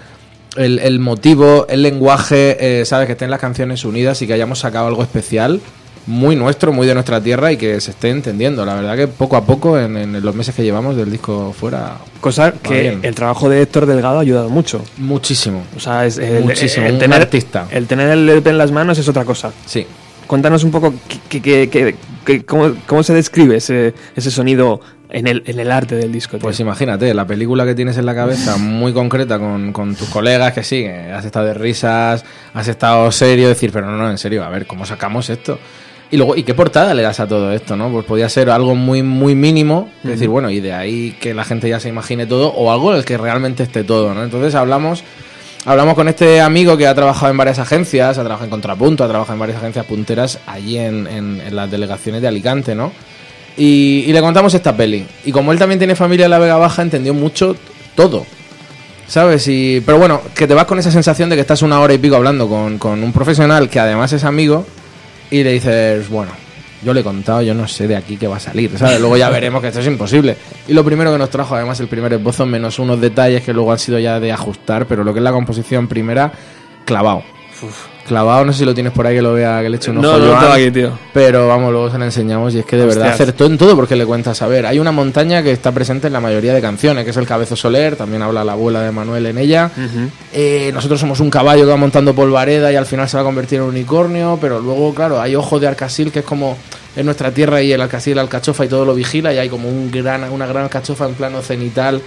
el, 0.55 0.79
el 0.79 0.99
motivo, 0.99 1.65
el 1.69 1.81
lenguaje, 1.81 2.81
eh, 2.81 2.85
¿sabes? 2.85 3.07
Que 3.07 3.13
estén 3.13 3.31
las 3.31 3.39
canciones 3.39 3.83
unidas 3.85 4.21
y 4.21 4.27
que 4.27 4.33
hayamos 4.33 4.59
sacado 4.59 4.87
algo 4.87 5.03
especial. 5.03 5.59
Muy 6.07 6.35
nuestro, 6.35 6.71
muy 6.71 6.85
de 6.85 6.93
nuestra 6.93 7.19
tierra 7.19 7.51
y 7.51 7.57
que 7.57 7.81
se 7.81 7.89
esté 7.91 8.09
entendiendo. 8.11 8.63
La 8.65 8.75
verdad 8.75 8.95
que 8.95 9.07
poco 9.07 9.37
a 9.37 9.43
poco, 9.45 9.79
en, 9.79 9.97
en 9.97 10.21
los 10.23 10.35
meses 10.35 10.53
que 10.53 10.63
llevamos 10.63 10.95
del 10.95 11.09
disco 11.11 11.51
fuera, 11.57 11.97
Cosa 12.21 12.51
que 12.51 12.81
bien. 12.81 12.99
el 13.01 13.15
trabajo 13.15 13.49
de 13.49 13.61
Héctor 13.63 13.87
Delgado 13.87 14.17
ha 14.19 14.21
ayudado 14.21 14.49
mucho. 14.49 14.83
muchísimo. 14.97 15.63
O 15.75 15.79
sea, 15.79 16.05
es 16.05 16.17
el, 16.19 16.43
Muchísimo, 16.43 16.85
el 16.85 16.99
tener, 16.99 17.21
artista. 17.21 17.67
El 17.71 17.87
tener 17.87 18.09
el 18.11 18.29
EP 18.29 18.45
en 18.47 18.57
las 18.59 18.71
manos 18.71 18.99
es 18.99 19.07
otra 19.09 19.25
cosa. 19.25 19.51
Sí. 19.65 19.85
Cuéntanos 20.27 20.63
un 20.63 20.71
poco 20.71 20.93
qué- 21.29 21.41
qué- 22.23 22.43
cómo, 22.45 22.73
cómo 22.87 23.03
se 23.03 23.13
describe 23.13 23.57
ese, 23.57 23.93
ese 24.15 24.31
sonido 24.31 24.81
en 25.09 25.27
el, 25.27 25.43
en 25.45 25.59
el 25.59 25.71
arte 25.71 25.95
del 25.95 26.11
disco. 26.11 26.31
tío. 26.37 26.41
Pues 26.41 26.59
imagínate, 26.59 27.13
la 27.13 27.25
película 27.27 27.63
que 27.65 27.73
tienes 27.75 27.97
en 27.97 28.05
la 28.07 28.13
cabeza, 28.15 28.57
muy 28.57 28.91
concreta 28.93 29.37
con, 29.39 29.71
con 29.71 29.95
tus 29.95 30.09
colegas, 30.09 30.53
que 30.53 30.63
sí, 30.63 30.81
que 30.83 31.11
has 31.11 31.25
estado 31.25 31.45
de 31.47 31.53
risas, 31.55 32.25
has 32.53 32.67
estado 32.67 33.11
serio, 33.11 33.47
decir, 33.47 33.71
pero 33.71 33.85
no, 33.89 33.97
no, 33.97 34.09
en 34.09 34.17
serio, 34.17 34.43
a 34.43 34.49
ver, 34.49 34.65
¿cómo 34.65 34.85
sacamos 34.85 35.29
esto? 35.29 35.59
Y 36.11 36.17
luego, 36.17 36.35
¿y 36.35 36.43
qué 36.43 36.53
portada 36.53 36.93
le 36.93 37.01
das 37.01 37.19
a 37.19 37.27
todo 37.27 37.51
esto, 37.51 37.75
no? 37.75 37.89
Pues 37.91 38.05
podía 38.05 38.29
ser 38.29 38.49
algo 38.49 38.75
muy, 38.75 39.01
muy 39.01 39.33
mínimo, 39.35 39.89
es 40.03 40.11
decir, 40.11 40.29
bueno, 40.29 40.49
y 40.51 40.59
de 40.59 40.71
ahí 40.71 41.15
que 41.19 41.33
la 41.33 41.43
gente 41.43 41.67
ya 41.67 41.79
se 41.79 41.89
imagine 41.89 42.25
todo, 42.27 42.49
o 42.49 42.71
algo 42.71 42.91
en 42.91 42.97
el 42.99 43.05
que 43.05 43.17
realmente 43.17 43.63
esté 43.63 43.83
todo, 43.83 44.13
¿no? 44.13 44.23
Entonces 44.23 44.53
hablamos, 44.53 45.03
hablamos 45.65 45.95
con 45.95 46.07
este 46.07 46.41
amigo 46.41 46.77
que 46.77 46.85
ha 46.85 46.93
trabajado 46.93 47.31
en 47.31 47.37
varias 47.37 47.57
agencias, 47.57 48.17
ha 48.17 48.21
trabajado 48.21 48.45
en 48.45 48.51
Contrapunto, 48.51 49.03
ha 49.03 49.07
trabajado 49.09 49.33
en 49.33 49.39
varias 49.39 49.57
agencias 49.57 49.85
punteras 49.87 50.39
allí 50.45 50.77
en, 50.77 51.07
en- 51.07 51.41
en 51.41 51.55
las 51.55 51.69
delegaciones 51.71 52.21
de 52.21 52.27
Alicante, 52.27 52.75
¿no? 52.75 52.91
Y, 53.57 54.03
y 54.07 54.13
le 54.13 54.21
contamos 54.21 54.53
esta 54.53 54.77
peli. 54.77 55.05
Y 55.25 55.31
como 55.31 55.51
él 55.53 55.57
también 55.57 55.79
tiene 55.79 55.95
familia 55.95 56.25
en 56.25 56.31
la 56.31 56.39
Vega 56.39 56.57
Baja, 56.57 56.81
entendió 56.83 57.13
mucho 57.15 57.55
todo. 57.95 58.25
¿Sabes? 59.07 59.47
Y, 59.47 59.81
pero 59.85 59.97
bueno, 59.97 60.21
que 60.35 60.47
te 60.47 60.53
vas 60.53 60.65
con 60.65 60.77
esa 60.79 60.91
sensación 60.91 61.29
de 61.29 61.35
que 61.35 61.41
estás 61.41 61.61
una 61.61 61.79
hora 61.79 61.93
y 61.93 61.97
pico 61.97 62.15
hablando 62.15 62.47
con, 62.47 62.77
con 62.77 63.03
un 63.03 63.11
profesional 63.13 63.69
que 63.69 63.79
además 63.79 64.11
es 64.13 64.23
amigo 64.23 64.65
y 65.31 65.43
le 65.43 65.53
dices, 65.53 66.09
bueno, 66.09 66.31
yo 66.83 66.93
le 66.93 67.01
he 67.01 67.03
contado, 67.03 67.41
yo 67.41 67.53
no 67.53 67.67
sé 67.67 67.87
de 67.87 67.95
aquí 67.95 68.17
qué 68.17 68.27
va 68.27 68.37
a 68.37 68.39
salir, 68.39 68.77
¿sabes? 68.77 68.99
Luego 68.99 69.17
ya 69.17 69.29
veremos 69.29 69.61
que 69.61 69.69
esto 69.69 69.79
es 69.79 69.87
imposible. 69.87 70.37
Y 70.67 70.73
lo 70.73 70.83
primero 70.83 71.11
que 71.11 71.17
nos 71.17 71.29
trajo, 71.29 71.55
además, 71.55 71.79
el 71.79 71.87
primer 71.87 72.13
esbozo, 72.13 72.45
menos 72.45 72.77
unos 72.79 73.01
detalles 73.01 73.43
que 73.43 73.53
luego 73.53 73.71
han 73.71 73.79
sido 73.79 73.97
ya 73.99 74.19
de 74.19 74.31
ajustar, 74.31 74.85
pero 74.85 75.03
lo 75.03 75.13
que 75.13 75.19
es 75.19 75.23
la 75.23 75.31
composición 75.31 75.87
primera, 75.87 76.31
clavado. 76.85 77.23
Clavado, 78.07 78.45
no 78.45 78.53
sé 78.53 78.59
si 78.59 78.65
lo 78.65 78.73
tienes 78.75 78.93
por 78.93 79.07
ahí 79.07 79.15
que 79.15 79.21
lo 79.21 79.33
vea, 79.33 79.61
que 79.63 79.69
le 79.69 79.77
eche 79.77 79.89
un 79.89 79.97
ojo. 79.97 80.07
no, 80.07 80.19
no 80.19 80.25
lo 80.25 80.53
aquí, 80.53 80.69
tío. 80.69 80.91
Pero 81.11 81.47
vamos, 81.47 81.71
luego 81.71 81.89
se 81.89 81.97
la 81.97 82.05
enseñamos 82.05 82.53
y 82.53 82.59
es 82.59 82.65
que 82.65 82.75
de 82.75 82.85
verdad 82.85 83.09
Hostias. 83.09 83.21
acertó 83.21 83.45
en 83.45 83.57
todo 83.57 83.75
porque 83.75 83.95
le 83.95 84.05
cuentas, 84.05 84.41
a 84.43 84.47
ver, 84.47 84.67
hay 84.67 84.77
una 84.77 84.91
montaña 84.91 85.41
que 85.41 85.51
está 85.51 85.71
presente 85.71 86.07
en 86.07 86.13
la 86.13 86.19
mayoría 86.19 86.53
de 86.53 86.61
canciones, 86.61 87.03
que 87.03 87.09
es 87.09 87.17
el 87.17 87.25
Cabezo 87.25 87.55
Soler, 87.55 87.95
también 87.95 88.21
habla 88.21 88.43
la 88.43 88.51
abuela 88.51 88.81
de 88.81 88.91
Manuel 88.91 89.25
en 89.25 89.37
ella. 89.39 89.71
Eh, 90.33 90.69
nosotros 90.73 90.99
somos 90.99 91.19
un 91.19 91.31
caballo 91.31 91.63
que 91.63 91.69
va 91.71 91.77
montando 91.77 92.13
polvareda 92.13 92.71
y 92.71 92.75
al 92.75 92.85
final 92.85 93.09
se 93.09 93.17
va 93.17 93.21
a 93.21 93.25
convertir 93.25 93.59
en 93.59 93.65
unicornio, 93.65 94.37
pero 94.39 94.59
luego, 94.59 94.93
claro, 94.93 95.19
hay 95.19 95.35
Ojo 95.35 95.59
de 95.59 95.67
Arcasil, 95.67 96.11
que 96.11 96.19
es 96.19 96.25
como 96.25 96.57
en 96.95 97.05
nuestra 97.05 97.31
tierra 97.31 97.61
y 97.61 97.71
el 97.73 97.81
Arcasil, 97.81 98.19
alcachofa 98.19 98.65
y 98.65 98.67
todo 98.67 98.85
lo 98.85 98.93
vigila 98.93 99.33
y 99.33 99.37
hay 99.37 99.49
como 99.49 99.67
un 99.67 99.89
gran, 99.91 100.31
una 100.31 100.45
gran 100.45 100.63
alcachofa 100.63 101.05
en 101.07 101.15
plano 101.15 101.41
cenital 101.41 102.01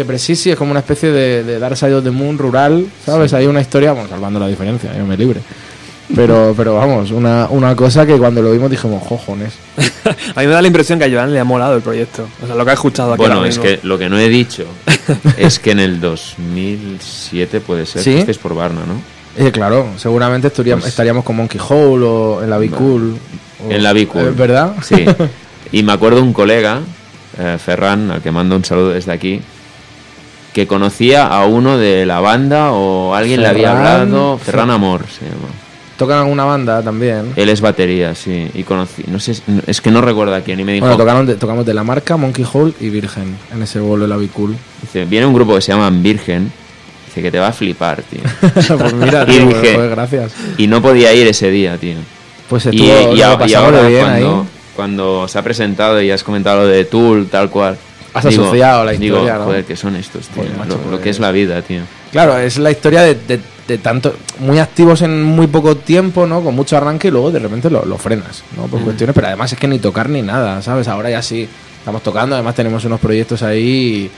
que 0.00 0.04
precisi, 0.06 0.50
es 0.50 0.56
como 0.56 0.70
una 0.70 0.80
especie 0.80 1.10
de, 1.10 1.44
de 1.44 1.58
Dark 1.58 1.76
Side 1.76 1.94
of 1.94 2.04
the 2.04 2.10
Moon 2.10 2.38
rural, 2.38 2.86
¿sabes? 3.04 3.34
Hay 3.34 3.46
una 3.46 3.60
historia, 3.60 3.92
bueno, 3.92 4.08
salvando 4.08 4.40
la 4.40 4.46
diferencia, 4.48 4.96
yo 4.96 5.04
me 5.04 5.16
libre. 5.16 5.40
Pero, 6.16 6.54
pero 6.56 6.74
vamos, 6.74 7.10
una, 7.12 7.46
una 7.50 7.76
cosa 7.76 8.04
que 8.04 8.16
cuando 8.18 8.42
lo 8.42 8.50
vimos 8.50 8.68
dijimos, 8.70 9.00
jojones. 9.06 9.52
A 10.34 10.40
mí 10.40 10.46
me 10.46 10.52
da 10.52 10.60
la 10.62 10.66
impresión 10.66 10.98
que 10.98 11.04
a 11.04 11.10
Joan 11.10 11.32
le 11.32 11.38
ha 11.38 11.44
molado 11.44 11.76
el 11.76 11.82
proyecto. 11.82 12.26
O 12.42 12.46
sea, 12.46 12.56
lo 12.56 12.64
que 12.64 12.70
ha 12.72 12.74
escuchado 12.74 13.12
aquí 13.12 13.18
Bueno, 13.20 13.44
es 13.44 13.58
mismo. 13.58 13.62
que 13.62 13.78
lo 13.84 13.96
que 13.98 14.08
no 14.08 14.18
he 14.18 14.28
dicho 14.28 14.64
es 15.36 15.58
que 15.60 15.70
en 15.72 15.78
el 15.80 16.00
2007 16.00 17.60
puede 17.60 17.86
ser 17.86 18.02
¿Sí? 18.02 18.12
que 18.14 18.20
estés 18.20 18.38
por 18.38 18.54
Barna, 18.54 18.80
¿no? 18.86 19.00
Eh, 19.44 19.52
claro, 19.52 19.86
seguramente 19.96 20.48
estaríamos, 20.48 20.82
Pues- 20.82 20.92
estaríamos 20.92 21.24
con 21.24 21.36
Monkey 21.36 21.60
Hole 21.68 22.04
o 22.04 22.42
en 22.42 22.50
la 22.50 22.58
Be 22.58 22.70
Cool. 22.70 23.16
o- 23.66 23.70
En 23.70 23.82
la 23.82 23.92
Be 23.92 24.06
Cool. 24.06 24.28
Eh, 24.28 24.32
¿Verdad? 24.36 24.74
Sí. 24.82 25.04
Y 25.72 25.84
me 25.84 25.92
acuerdo 25.92 26.20
un 26.20 26.32
colega, 26.32 26.80
eh, 27.38 27.56
Ferran, 27.64 28.10
al 28.10 28.20
que 28.20 28.32
mando 28.32 28.56
un 28.56 28.64
saludo 28.64 28.88
desde 28.90 29.12
aquí, 29.12 29.40
que 30.52 30.66
conocía 30.66 31.26
a 31.26 31.46
uno 31.46 31.78
de 31.78 32.06
la 32.06 32.20
banda 32.20 32.72
o 32.72 33.14
alguien 33.14 33.40
le 33.40 33.48
había 33.48 33.72
hablado. 33.76 34.38
Ferran 34.38 34.70
Amor 34.70 35.04
se 35.08 35.24
llama. 35.26 35.48
Tocan 35.96 36.18
alguna 36.20 36.44
banda 36.44 36.82
también. 36.82 37.32
Él 37.36 37.50
es 37.50 37.60
batería, 37.60 38.14
sí. 38.14 38.48
Y 38.54 38.62
conocí, 38.62 39.04
no 39.06 39.20
sé, 39.20 39.34
es 39.66 39.80
que 39.82 39.90
no 39.90 40.00
recuerdo 40.00 40.34
a 40.34 40.40
quién. 40.40 40.58
Y 40.58 40.64
me 40.64 40.72
dijo, 40.72 40.86
Bueno, 40.86 40.96
tocaron 40.96 41.26
de- 41.26 41.34
tocamos 41.34 41.66
de 41.66 41.74
la 41.74 41.84
marca 41.84 42.16
Monkey 42.16 42.44
Hole 42.50 42.72
y 42.80 42.88
Virgen 42.88 43.36
en 43.52 43.62
ese 43.62 43.80
bolo 43.80 44.04
de 44.04 44.08
la 44.08 44.16
Be 44.16 44.28
Cool. 44.28 44.56
dice, 44.80 45.04
viene 45.04 45.26
un 45.26 45.34
grupo 45.34 45.54
que 45.54 45.60
se 45.60 45.72
llama 45.72 45.90
Virgen. 45.90 46.50
Dice 47.06 47.20
que 47.22 47.30
te 47.30 47.38
va 47.38 47.48
a 47.48 47.52
flipar, 47.52 48.02
tío. 48.02 48.20
pues 48.78 48.94
mira, 48.94 49.24
Y 49.24 49.26
tío, 49.32 49.46
dije- 49.48 49.74
pues 49.74 49.90
gracias. 49.90 50.32
Y 50.56 50.66
no 50.68 50.80
podía 50.80 51.12
ir 51.12 51.26
ese 51.26 51.50
día, 51.50 51.76
tío. 51.76 51.96
Pues 52.48 52.66
Y, 52.72 52.88
estuvo, 52.88 53.14
y 53.14 53.18
y 53.18 53.20
pasamos 53.22 53.54
ahora 53.54 53.82
bien 53.86 54.00
cuando, 54.06 54.40
ahí. 54.40 54.46
cuando 54.74 55.28
se 55.28 55.38
ha 55.38 55.42
presentado 55.42 56.00
y 56.00 56.10
has 56.10 56.22
comentado 56.24 56.62
lo 56.62 56.66
de 56.66 56.84
Tool, 56.86 57.26
tal 57.28 57.50
cual. 57.50 57.76
Has 58.14 58.26
asociado 58.26 58.84
la 58.84 58.92
digo, 58.92 59.16
historia, 59.16 59.38
¿no? 59.38 59.44
Joder, 59.44 59.64
¿qué 59.64 59.76
son 59.76 59.96
estos, 59.96 60.26
tío? 60.28 60.42
Joder, 60.42 60.56
macho, 60.58 60.70
lo, 60.70 60.76
lo 60.84 60.90
pues- 60.90 61.00
que 61.02 61.10
es 61.10 61.20
la 61.20 61.30
vida, 61.30 61.62
tío. 61.62 61.82
Claro, 62.12 62.38
es 62.38 62.58
la 62.58 62.70
historia 62.70 63.02
de, 63.02 63.14
de- 63.14 63.40
de 63.68 63.78
tanto, 63.78 64.16
muy 64.40 64.58
activos 64.58 65.00
en 65.02 65.22
muy 65.22 65.46
poco 65.46 65.76
tiempo, 65.76 66.26
¿no? 66.26 66.42
Con 66.42 66.56
mucho 66.56 66.76
arranque 66.76 67.06
y 67.06 67.10
luego 67.12 67.30
de 67.30 67.38
repente 67.38 67.70
lo, 67.70 67.84
lo 67.84 67.98
frenas, 67.98 68.42
¿no? 68.56 68.66
Mm. 68.66 68.70
Por 68.70 68.80
cuestiones, 68.82 69.14
pero 69.14 69.28
además 69.28 69.52
es 69.52 69.58
que 69.60 69.68
ni 69.68 69.78
tocar 69.78 70.08
ni 70.08 70.22
nada, 70.22 70.60
¿sabes? 70.60 70.88
Ahora 70.88 71.08
ya 71.08 71.22
sí, 71.22 71.48
estamos 71.78 72.02
tocando, 72.02 72.34
además 72.34 72.56
tenemos 72.56 72.84
unos 72.84 72.98
proyectos 72.98 73.44
ahí. 73.44 74.10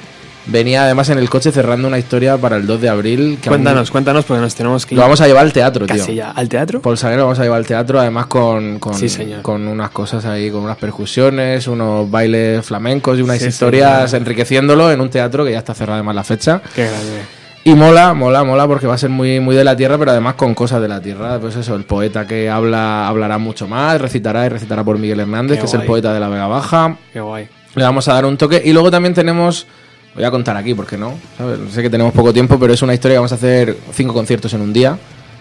Venía 0.46 0.84
además 0.84 1.08
en 1.08 1.18
el 1.18 1.30
coche 1.30 1.52
cerrando 1.52 1.86
una 1.86 1.98
historia 1.98 2.36
para 2.36 2.56
el 2.56 2.66
2 2.66 2.80
de 2.80 2.88
abril. 2.88 3.38
Que 3.40 3.48
aún- 3.48 3.58
Cuéntanos, 3.58 3.90
cuéntanos, 3.90 4.24
porque 4.24 4.40
nos 4.40 4.54
tenemos 4.54 4.84
que 4.84 4.94
ir 4.94 4.96
Lo 4.98 5.02
vamos 5.02 5.20
a 5.20 5.26
llevar 5.28 5.44
al 5.44 5.52
teatro, 5.52 5.86
tío. 5.86 6.04
ya. 6.08 6.30
¿Al 6.32 6.48
teatro? 6.48 6.80
Paul 6.82 6.98
Saguer 6.98 7.18
lo 7.18 7.24
vamos 7.26 7.38
a 7.38 7.42
llevar 7.44 7.58
al 7.58 7.66
teatro, 7.66 8.00
además 8.00 8.26
con, 8.26 8.78
con, 8.80 8.94
Sí, 8.94 9.08
con 9.40 9.68
unas 9.68 9.90
cosas 9.90 10.24
ahí, 10.24 10.50
con 10.50 10.62
unas 10.62 10.76
percusiones, 10.78 11.66
unos 11.68 12.10
bailes 12.10 12.64
flamencos 12.66 13.18
y 13.18 13.22
unas 13.22 13.38
Sí, 13.38 13.46
historias 13.46 14.12
enriqueciéndolo 14.14 14.90
en 14.90 15.00
un 15.00 15.10
teatro 15.10 15.44
que 15.44 15.52
ya 15.52 15.58
está 15.58 15.74
cerrado 15.74 15.94
además 15.94 16.14
la 16.16 16.24
fecha. 16.24 16.60
Qué 16.74 16.86
grande. 16.86 17.22
Y 17.64 17.74
mola, 17.74 18.12
mola, 18.12 18.42
mola 18.42 18.66
porque 18.66 18.88
va 18.88 18.94
a 18.94 18.98
ser 18.98 19.10
muy, 19.10 19.38
muy 19.38 19.54
de 19.54 19.62
la 19.62 19.76
tierra, 19.76 19.96
pero 19.96 20.10
además 20.10 20.34
con 20.34 20.52
cosas 20.52 20.82
de 20.82 20.88
la 20.88 21.00
tierra. 21.00 21.38
Pues 21.38 21.54
eso, 21.54 21.76
el 21.76 21.84
poeta 21.84 22.26
que 22.26 22.50
habla 22.50 23.06
hablará 23.06 23.38
mucho 23.38 23.68
más, 23.68 24.00
recitará 24.00 24.44
y 24.46 24.48
recitará 24.48 24.82
por 24.82 24.98
Miguel 24.98 25.20
Hernández, 25.20 25.58
Qué 25.58 25.60
que 25.60 25.66
es 25.66 25.74
el 25.74 25.82
poeta 25.82 26.12
de 26.12 26.18
la 26.18 26.28
Vega 26.28 26.48
Baja. 26.48 26.96
Qué 27.12 27.20
guay. 27.20 27.48
Le 27.76 27.84
vamos 27.84 28.08
a 28.08 28.14
dar 28.14 28.24
un 28.26 28.36
toque. 28.36 28.60
Y 28.64 28.72
luego 28.72 28.90
también 28.90 29.14
tenemos, 29.14 29.68
voy 30.14 30.24
a 30.24 30.30
contar 30.30 30.56
aquí, 30.56 30.74
porque 30.74 30.96
no, 30.96 31.14
¿sabes? 31.38 31.58
sé 31.72 31.82
que 31.82 31.90
tenemos 31.90 32.12
poco 32.12 32.32
tiempo, 32.32 32.58
pero 32.58 32.72
es 32.74 32.82
una 32.82 32.94
historia 32.94 33.14
que 33.14 33.18
vamos 33.18 33.32
a 33.32 33.36
hacer 33.36 33.76
cinco 33.92 34.12
conciertos 34.12 34.52
en 34.54 34.60
un 34.60 34.72
día. 34.72 34.98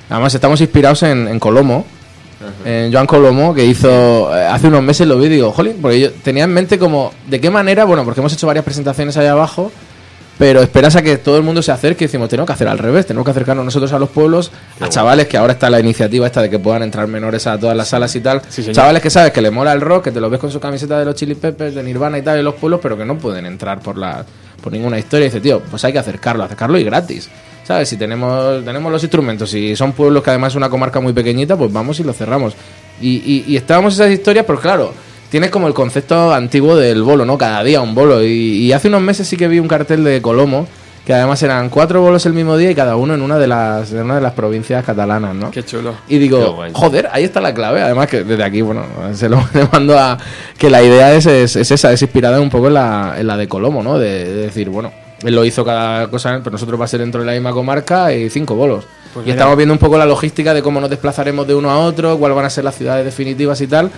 Además 0.09 0.33
estamos 0.33 0.59
inspirados 0.61 1.03
en, 1.03 1.27
en 1.27 1.39
Colomo, 1.39 1.85
en 2.65 2.91
Joan 2.91 3.05
Colomo, 3.05 3.53
que 3.53 3.65
hizo, 3.65 4.35
eh, 4.35 4.45
hace 4.45 4.67
unos 4.67 4.83
meses 4.83 5.07
lo 5.07 5.17
vi 5.17 5.27
y 5.27 5.29
digo, 5.29 5.51
jolín, 5.51 5.77
porque 5.81 5.99
yo 5.99 6.11
tenía 6.11 6.43
en 6.43 6.53
mente 6.53 6.79
como, 6.79 7.13
¿de 7.27 7.39
qué 7.39 7.49
manera? 7.49 7.85
Bueno, 7.85 8.03
porque 8.03 8.19
hemos 8.19 8.33
hecho 8.33 8.47
varias 8.47 8.65
presentaciones 8.65 9.15
ahí 9.17 9.27
abajo, 9.27 9.71
pero 10.41 10.59
esperas 10.63 10.95
a 10.95 11.03
que 11.03 11.19
todo 11.19 11.37
el 11.37 11.43
mundo 11.43 11.61
se 11.61 11.71
acerque 11.71 12.05
y 12.05 12.07
decimos, 12.07 12.27
tenemos 12.27 12.47
que 12.47 12.53
hacer 12.53 12.67
al 12.67 12.79
revés, 12.79 13.05
tenemos 13.05 13.25
que 13.25 13.29
acercarnos 13.29 13.63
nosotros 13.63 13.93
a 13.93 13.99
los 13.99 14.09
pueblos, 14.09 14.51
a 14.79 14.89
chavales, 14.89 15.27
que 15.27 15.37
ahora 15.37 15.53
está 15.53 15.69
la 15.69 15.79
iniciativa 15.79 16.25
esta 16.25 16.41
de 16.41 16.49
que 16.49 16.57
puedan 16.57 16.81
entrar 16.81 17.07
menores 17.07 17.45
a 17.45 17.59
todas 17.59 17.77
las 17.77 17.89
salas 17.89 18.15
y 18.15 18.21
tal, 18.21 18.41
Sí, 18.49 18.65
chavales 18.71 19.03
que 19.03 19.11
sabes 19.11 19.33
que 19.33 19.39
le 19.39 19.51
mola 19.51 19.71
el 19.71 19.81
rock, 19.81 20.05
que 20.05 20.11
te 20.11 20.19
los 20.19 20.31
ves 20.31 20.39
con 20.39 20.49
su 20.49 20.59
camiseta 20.59 20.97
de 20.97 21.05
los 21.05 21.13
Chili 21.13 21.35
Peppers, 21.35 21.75
de 21.75 21.83
Nirvana 21.83 22.17
y 22.17 22.23
tal, 22.23 22.39
en 22.39 22.45
los 22.45 22.55
pueblos, 22.55 22.79
pero 22.81 22.97
que 22.97 23.05
no 23.05 23.19
pueden 23.19 23.45
entrar 23.45 23.81
por 23.81 23.99
la 23.99 24.25
por 24.63 24.71
ninguna 24.71 24.97
historia. 24.97 25.27
Y 25.27 25.29
dice, 25.29 25.41
tío, 25.41 25.59
pues 25.59 25.85
hay 25.85 25.93
que 25.93 25.99
acercarlo, 25.99 26.43
acercarlo 26.43 26.79
y 26.79 26.85
gratis. 26.85 27.29
¿Sabes? 27.63 27.89
Si 27.89 27.97
tenemos, 27.97 28.65
tenemos 28.65 28.91
los 28.91 29.03
instrumentos, 29.03 29.51
si 29.51 29.75
son 29.75 29.91
pueblos 29.91 30.23
que 30.23 30.31
además 30.31 30.53
es 30.53 30.55
una 30.57 30.71
comarca 30.71 30.99
muy 30.99 31.13
pequeñita, 31.13 31.55
pues 31.55 31.71
vamos 31.71 31.99
y 31.99 32.03
lo 32.03 32.13
cerramos. 32.13 32.55
Y, 32.99 33.17
y, 33.17 33.45
y 33.47 33.57
estábamos 33.57 33.93
esas 33.93 34.09
historias, 34.09 34.43
pero 34.47 34.59
claro, 34.59 34.91
tienes 35.31 35.49
como 35.49 35.67
el 35.67 35.73
concepto 35.73 36.33
antiguo 36.33 36.75
del 36.75 37.01
bolo, 37.01 37.25
¿no? 37.25 37.37
Cada 37.37 37.63
día 37.63 37.81
un 37.81 37.95
bolo. 37.95 38.21
Y, 38.21 38.27
y 38.27 38.73
hace 38.73 38.89
unos 38.89 39.01
meses 39.01 39.27
sí 39.27 39.37
que 39.37 39.47
vi 39.47 39.59
un 39.59 39.67
cartel 39.67 40.03
de 40.03 40.21
Colomo, 40.21 40.67
que 41.05 41.13
además 41.13 41.41
eran 41.41 41.69
cuatro 41.69 42.01
bolos 42.01 42.25
el 42.25 42.33
mismo 42.33 42.57
día 42.57 42.69
y 42.69 42.75
cada 42.75 42.97
uno 42.97 43.15
en 43.15 43.21
una 43.21 43.39
de 43.39 43.47
las, 43.47 43.93
en 43.93 44.03
una 44.03 44.15
de 44.15 44.21
las 44.21 44.33
provincias 44.33 44.83
catalanas, 44.85 45.33
¿no? 45.33 45.49
Qué 45.49 45.63
chulo. 45.63 45.95
Y 46.09 46.17
digo, 46.17 46.59
joder, 46.73 47.07
ahí 47.13 47.23
está 47.23 47.39
la 47.39 47.53
clave. 47.53 47.81
Además 47.81 48.07
que 48.07 48.25
desde 48.25 48.43
aquí, 48.43 48.61
bueno, 48.61 48.85
se 49.13 49.29
lo 49.29 49.41
mando 49.71 49.97
a... 49.97 50.17
Que 50.57 50.69
la 50.69 50.83
idea 50.83 51.13
es, 51.13 51.25
es, 51.25 51.55
es 51.55 51.71
esa, 51.71 51.93
es 51.93 52.01
inspirada 52.01 52.39
un 52.41 52.49
poco 52.49 52.67
en 52.67 52.73
la, 52.73 53.15
en 53.17 53.25
la 53.25 53.37
de 53.37 53.47
Colomo, 53.47 53.81
¿no? 53.81 53.97
De, 53.97 54.25
de 54.25 54.41
decir, 54.43 54.69
bueno, 54.69 54.91
él 55.23 55.33
lo 55.33 55.45
hizo 55.45 55.63
cada 55.63 56.09
cosa, 56.09 56.39
pero 56.39 56.51
nosotros 56.51 56.79
va 56.79 56.85
a 56.85 56.87
ser 56.89 56.99
dentro 56.99 57.21
de 57.21 57.27
la 57.27 57.33
misma 57.33 57.53
comarca 57.53 58.13
y 58.13 58.29
cinco 58.29 58.55
bolos. 58.55 58.85
Pues 59.13 59.25
y 59.25 59.29
mira. 59.29 59.35
estamos 59.35 59.55
viendo 59.55 59.73
un 59.73 59.79
poco 59.79 59.97
la 59.97 60.05
logística 60.05 60.53
de 60.53 60.61
cómo 60.61 60.81
nos 60.81 60.89
desplazaremos 60.89 61.47
de 61.47 61.55
uno 61.55 61.71
a 61.71 61.79
otro, 61.79 62.17
cuáles 62.17 62.35
van 62.35 62.45
a 62.45 62.49
ser 62.49 62.65
las 62.65 62.75
ciudades 62.75 63.05
definitivas 63.05 63.61
y 63.61 63.67
tal. 63.67 63.91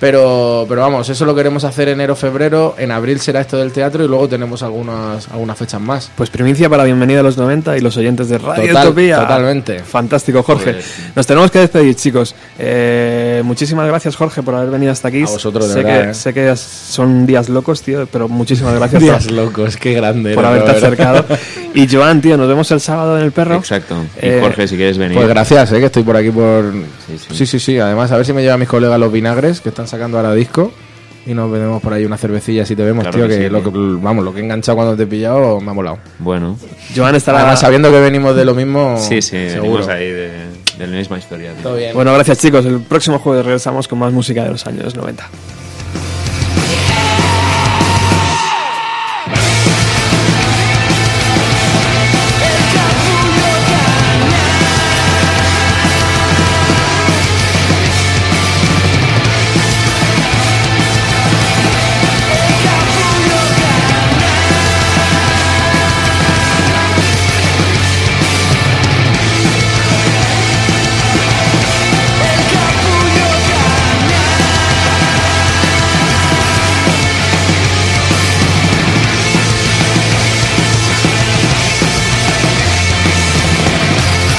Pero, 0.00 0.64
pero 0.68 0.82
vamos, 0.82 1.08
eso 1.08 1.24
lo 1.24 1.34
queremos 1.34 1.64
hacer 1.64 1.88
enero, 1.88 2.14
febrero. 2.14 2.76
En 2.78 2.92
abril 2.92 3.18
será 3.18 3.40
esto 3.40 3.56
del 3.56 3.72
teatro 3.72 4.04
y 4.04 4.08
luego 4.08 4.28
tenemos 4.28 4.62
algunas, 4.62 5.26
algunas 5.28 5.58
fechas 5.58 5.80
más. 5.80 6.10
Pues 6.14 6.30
primicia 6.30 6.68
para 6.68 6.84
Bienvenida 6.84 7.18
a 7.20 7.22
los 7.24 7.36
90 7.36 7.76
y 7.76 7.80
los 7.80 7.96
oyentes 7.96 8.28
de 8.28 8.38
Radio 8.38 8.68
Total, 8.68 8.86
Utopía. 8.86 9.20
totalmente. 9.20 9.80
Fantástico, 9.80 10.44
Jorge. 10.44 10.72
Joder. 10.74 10.84
Nos 11.16 11.26
tenemos 11.26 11.50
que 11.50 11.58
despedir, 11.58 11.96
chicos. 11.96 12.34
Eh, 12.60 13.42
muchísimas 13.44 13.88
gracias, 13.88 14.14
Jorge, 14.14 14.40
por 14.44 14.54
haber 14.54 14.70
venido 14.70 14.92
hasta 14.92 15.08
aquí. 15.08 15.22
A 15.22 15.26
vosotros, 15.26 15.66
de 15.66 15.72
sé 15.74 15.82
verdad, 15.82 16.04
que, 16.04 16.10
eh. 16.10 16.14
sé 16.14 16.32
que 16.34 16.56
son 16.56 17.26
días 17.26 17.48
locos, 17.48 17.82
tío, 17.82 18.06
pero 18.12 18.28
muchísimas 18.28 18.74
gracias 18.74 19.02
Días 19.02 19.24
por, 19.24 19.32
locos, 19.34 19.76
qué 19.76 19.94
grande. 19.94 20.34
por 20.34 20.44
haberte 20.44 20.70
acercado. 20.70 21.24
Y 21.74 21.88
Joan, 21.88 22.20
tío, 22.20 22.36
nos 22.36 22.46
vemos 22.48 22.70
el 22.70 22.80
sábado 22.80 23.18
en 23.18 23.24
el 23.24 23.32
perro. 23.32 23.56
Exacto. 23.56 23.96
Y 24.22 24.26
Eh, 24.26 24.38
Jorge, 24.40 24.68
si 24.68 24.76
quieres 24.76 24.96
venir. 24.96 25.16
Pues 25.16 25.28
gracias, 25.28 25.72
eh, 25.72 25.80
que 25.80 25.86
estoy 25.86 26.04
por 26.04 26.16
aquí 26.16 26.30
por... 26.30 26.72
Sí, 27.06 27.18
sí. 27.18 27.34
Sí, 27.34 27.46
sí, 27.46 27.58
sí. 27.58 27.78
Además, 27.80 28.12
a 28.12 28.16
ver 28.16 28.24
si 28.24 28.32
me 28.32 28.42
llevan 28.42 28.60
mis 28.60 28.68
colegas 28.68 28.98
los 29.00 29.10
vinagres, 29.10 29.60
que 29.60 29.70
están 29.70 29.87
sacando 29.88 30.16
ahora 30.18 30.32
disco. 30.34 30.72
Y 31.26 31.34
nos 31.34 31.50
vendemos 31.50 31.82
por 31.82 31.92
ahí 31.92 32.06
una 32.06 32.16
cervecilla 32.16 32.64
si 32.64 32.74
te 32.74 32.82
vemos, 32.84 33.02
Claro 33.02 33.18
tío. 33.18 33.28
que 33.28 33.36
Que, 33.36 33.44
sí, 33.44 33.50
lo 33.50 33.62
que, 33.62 33.70
vamos, 34.02 34.24
lo 34.24 34.32
que 34.32 34.40
he 34.40 34.44
enganchado 34.44 34.76
cuando 34.76 34.96
te 34.96 35.02
he 35.02 35.06
pillado 35.06 35.60
me 35.60 35.70
ha 35.70 35.74
molado. 35.74 35.98
Bueno, 36.20 36.56
Joan 36.96 37.14
estará. 37.16 37.40
Además, 37.40 37.60
sabiendo 37.60 37.90
que 37.90 38.00
venimos 38.00 38.34
de 38.34 38.46
lo 38.46 38.54
mismo. 38.54 38.96
sí, 38.98 39.20
sí, 39.20 39.50
seguro. 39.50 39.86
ahí 39.90 40.06
de, 40.10 40.30
de 40.78 40.86
la 40.86 40.96
misma 40.96 41.18
historia. 41.18 41.52
tío. 41.52 41.62
Todo 41.62 41.76
bien. 41.76 41.92
Bueno, 41.92 42.14
gracias, 42.14 42.38
chicos. 42.38 42.64
El 42.64 42.80
próximo 42.80 43.18
jueves 43.18 43.44
regresamos 43.44 43.86
con 43.88 43.98
más 43.98 44.10
música 44.12 44.42
de 44.44 44.50
los 44.50 44.66
años 44.66 44.94
90. 44.96 45.28